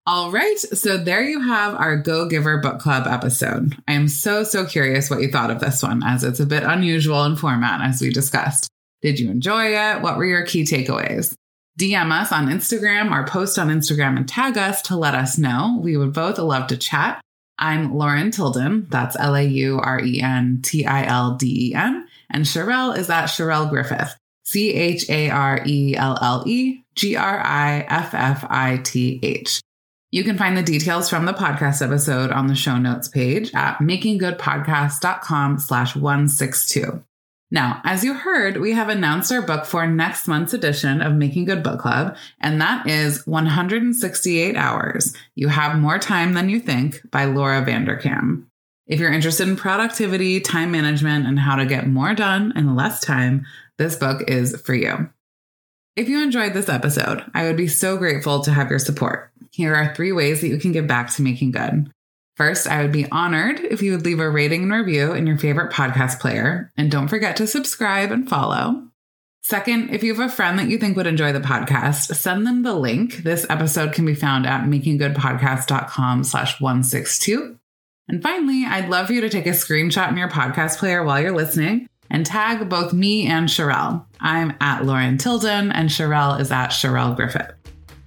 All 0.08 0.30
right. 0.30 0.56
So 0.58 0.98
there 0.98 1.22
you 1.22 1.40
have 1.40 1.74
our 1.74 1.96
Go 1.96 2.28
Giver 2.28 2.58
Book 2.58 2.78
Club 2.78 3.08
episode. 3.08 3.76
I 3.88 3.94
am 3.94 4.06
so, 4.06 4.44
so 4.44 4.64
curious 4.64 5.10
what 5.10 5.20
you 5.20 5.32
thought 5.32 5.50
of 5.50 5.58
this 5.58 5.82
one, 5.82 6.04
as 6.04 6.22
it's 6.22 6.38
a 6.38 6.46
bit 6.46 6.62
unusual 6.62 7.24
in 7.24 7.34
format, 7.34 7.80
as 7.80 8.00
we 8.00 8.10
discussed. 8.10 8.68
Did 9.02 9.18
you 9.18 9.32
enjoy 9.32 9.74
it? 9.76 10.02
What 10.02 10.16
were 10.16 10.24
your 10.24 10.46
key 10.46 10.62
takeaways? 10.62 11.34
DM 11.78 12.12
us 12.12 12.30
on 12.30 12.46
Instagram 12.46 13.10
or 13.10 13.26
post 13.26 13.58
on 13.58 13.68
Instagram 13.68 14.16
and 14.16 14.28
tag 14.28 14.56
us 14.56 14.80
to 14.82 14.96
let 14.96 15.16
us 15.16 15.38
know. 15.38 15.76
We 15.82 15.96
would 15.96 16.12
both 16.12 16.38
love 16.38 16.68
to 16.68 16.76
chat. 16.76 17.20
I'm 17.58 17.94
Lauren 17.94 18.30
Tilden. 18.30 18.86
That's 18.90 19.16
L 19.18 19.34
A 19.34 19.42
U 19.42 19.78
R 19.78 20.00
E 20.00 20.20
N 20.20 20.60
T 20.62 20.84
I 20.84 21.04
L 21.06 21.36
D 21.36 21.70
E 21.70 21.74
N. 21.74 22.06
And 22.30 22.44
Charelle 22.44 22.96
is 22.96 23.08
at 23.08 23.26
Charelle 23.26 23.70
Griffith. 23.70 24.14
C 24.44 24.72
H 24.72 25.08
A 25.10 25.30
R 25.30 25.62
E 25.66 25.96
L 25.96 26.18
L 26.20 26.44
E 26.46 26.82
G 26.94 27.16
R 27.16 27.40
I 27.40 27.86
F 27.88 28.14
F 28.14 28.44
I 28.48 28.78
T 28.78 29.20
H. 29.22 29.60
You 30.12 30.22
can 30.22 30.38
find 30.38 30.56
the 30.56 30.62
details 30.62 31.10
from 31.10 31.26
the 31.26 31.32
podcast 31.32 31.84
episode 31.84 32.30
on 32.30 32.46
the 32.46 32.54
show 32.54 32.78
notes 32.78 33.08
page 33.08 33.52
at 33.54 33.78
makinggoodpodcast.com 33.78 35.58
slash 35.58 35.96
162. 35.96 37.02
Now, 37.50 37.80
as 37.84 38.02
you 38.02 38.14
heard, 38.14 38.56
we 38.56 38.72
have 38.72 38.88
announced 38.88 39.30
our 39.30 39.40
book 39.40 39.66
for 39.66 39.86
next 39.86 40.26
month's 40.26 40.52
edition 40.52 41.00
of 41.00 41.14
Making 41.14 41.44
Good 41.44 41.62
Book 41.62 41.78
Club, 41.78 42.16
and 42.40 42.60
that 42.60 42.88
is 42.88 43.24
168 43.26 44.56
Hours. 44.56 45.14
You 45.36 45.48
have 45.48 45.78
more 45.78 45.98
time 45.98 46.32
than 46.32 46.48
you 46.48 46.58
think 46.58 47.08
by 47.10 47.24
Laura 47.24 47.64
Vanderkam. 47.64 48.46
If 48.88 48.98
you're 48.98 49.12
interested 49.12 49.46
in 49.48 49.56
productivity, 49.56 50.40
time 50.40 50.72
management, 50.72 51.26
and 51.26 51.38
how 51.38 51.56
to 51.56 51.66
get 51.66 51.86
more 51.86 52.14
done 52.14 52.52
in 52.56 52.74
less 52.74 53.00
time, 53.00 53.46
this 53.78 53.94
book 53.94 54.28
is 54.28 54.60
for 54.62 54.74
you. 54.74 55.08
If 55.94 56.08
you 56.08 56.22
enjoyed 56.22 56.52
this 56.52 56.68
episode, 56.68 57.24
I 57.32 57.44
would 57.44 57.56
be 57.56 57.68
so 57.68 57.96
grateful 57.96 58.40
to 58.40 58.52
have 58.52 58.70
your 58.70 58.78
support. 58.78 59.30
Here 59.50 59.74
are 59.74 59.94
three 59.94 60.12
ways 60.12 60.40
that 60.40 60.48
you 60.48 60.58
can 60.58 60.72
give 60.72 60.86
back 60.86 61.12
to 61.14 61.22
Making 61.22 61.52
Good. 61.52 61.92
First, 62.36 62.66
I 62.66 62.82
would 62.82 62.92
be 62.92 63.10
honored 63.10 63.60
if 63.60 63.80
you 63.80 63.92
would 63.92 64.04
leave 64.04 64.20
a 64.20 64.28
rating 64.28 64.64
and 64.64 64.72
review 64.72 65.12
in 65.12 65.26
your 65.26 65.38
favorite 65.38 65.72
podcast 65.72 66.20
player, 66.20 66.70
and 66.76 66.90
don't 66.90 67.08
forget 67.08 67.36
to 67.36 67.46
subscribe 67.46 68.12
and 68.12 68.28
follow. 68.28 68.88
Second, 69.42 69.90
if 69.90 70.02
you 70.02 70.14
have 70.14 70.30
a 70.30 70.32
friend 70.32 70.58
that 70.58 70.68
you 70.68 70.76
think 70.76 70.96
would 70.96 71.06
enjoy 71.06 71.32
the 71.32 71.40
podcast, 71.40 72.14
send 72.14 72.46
them 72.46 72.62
the 72.62 72.74
link. 72.74 73.18
This 73.18 73.46
episode 73.48 73.92
can 73.92 74.04
be 74.04 74.14
found 74.14 74.44
at 74.44 74.64
makinggoodpodcast.com 74.64 76.24
slash 76.24 76.60
162. 76.60 77.58
And 78.08 78.22
finally, 78.22 78.64
I'd 78.66 78.88
love 78.88 79.06
for 79.06 79.12
you 79.12 79.20
to 79.22 79.30
take 79.30 79.46
a 79.46 79.50
screenshot 79.50 80.10
in 80.10 80.16
your 80.16 80.28
podcast 80.28 80.78
player 80.78 81.04
while 81.04 81.20
you're 81.20 81.30
listening 81.30 81.88
and 82.10 82.26
tag 82.26 82.68
both 82.68 82.92
me 82.92 83.26
and 83.26 83.48
Charelle. 83.48 84.04
I'm 84.20 84.54
at 84.60 84.84
Lauren 84.84 85.16
Tilden 85.16 85.72
and 85.72 85.90
Charelle 85.90 86.40
is 86.40 86.50
at 86.50 86.68
Charelle 86.68 87.16
Griffith. 87.16 87.52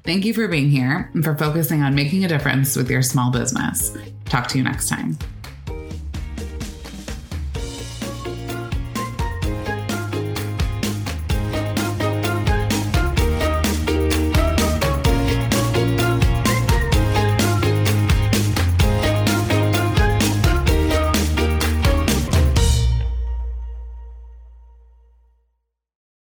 Thank 0.04 0.26
you 0.26 0.34
for 0.34 0.47
being 0.47 0.70
here 0.70 1.10
and 1.14 1.24
for 1.24 1.36
focusing 1.36 1.82
on 1.82 1.93
making 1.93 2.26
a 2.26 2.28
difference 2.28 2.76
with 2.76 2.89
your 2.89 3.02
small 3.02 3.32
business. 3.32 3.95
Talk 4.26 4.47
to 4.50 4.58
you 4.58 4.64
next 4.64 4.89
time. 4.89 5.18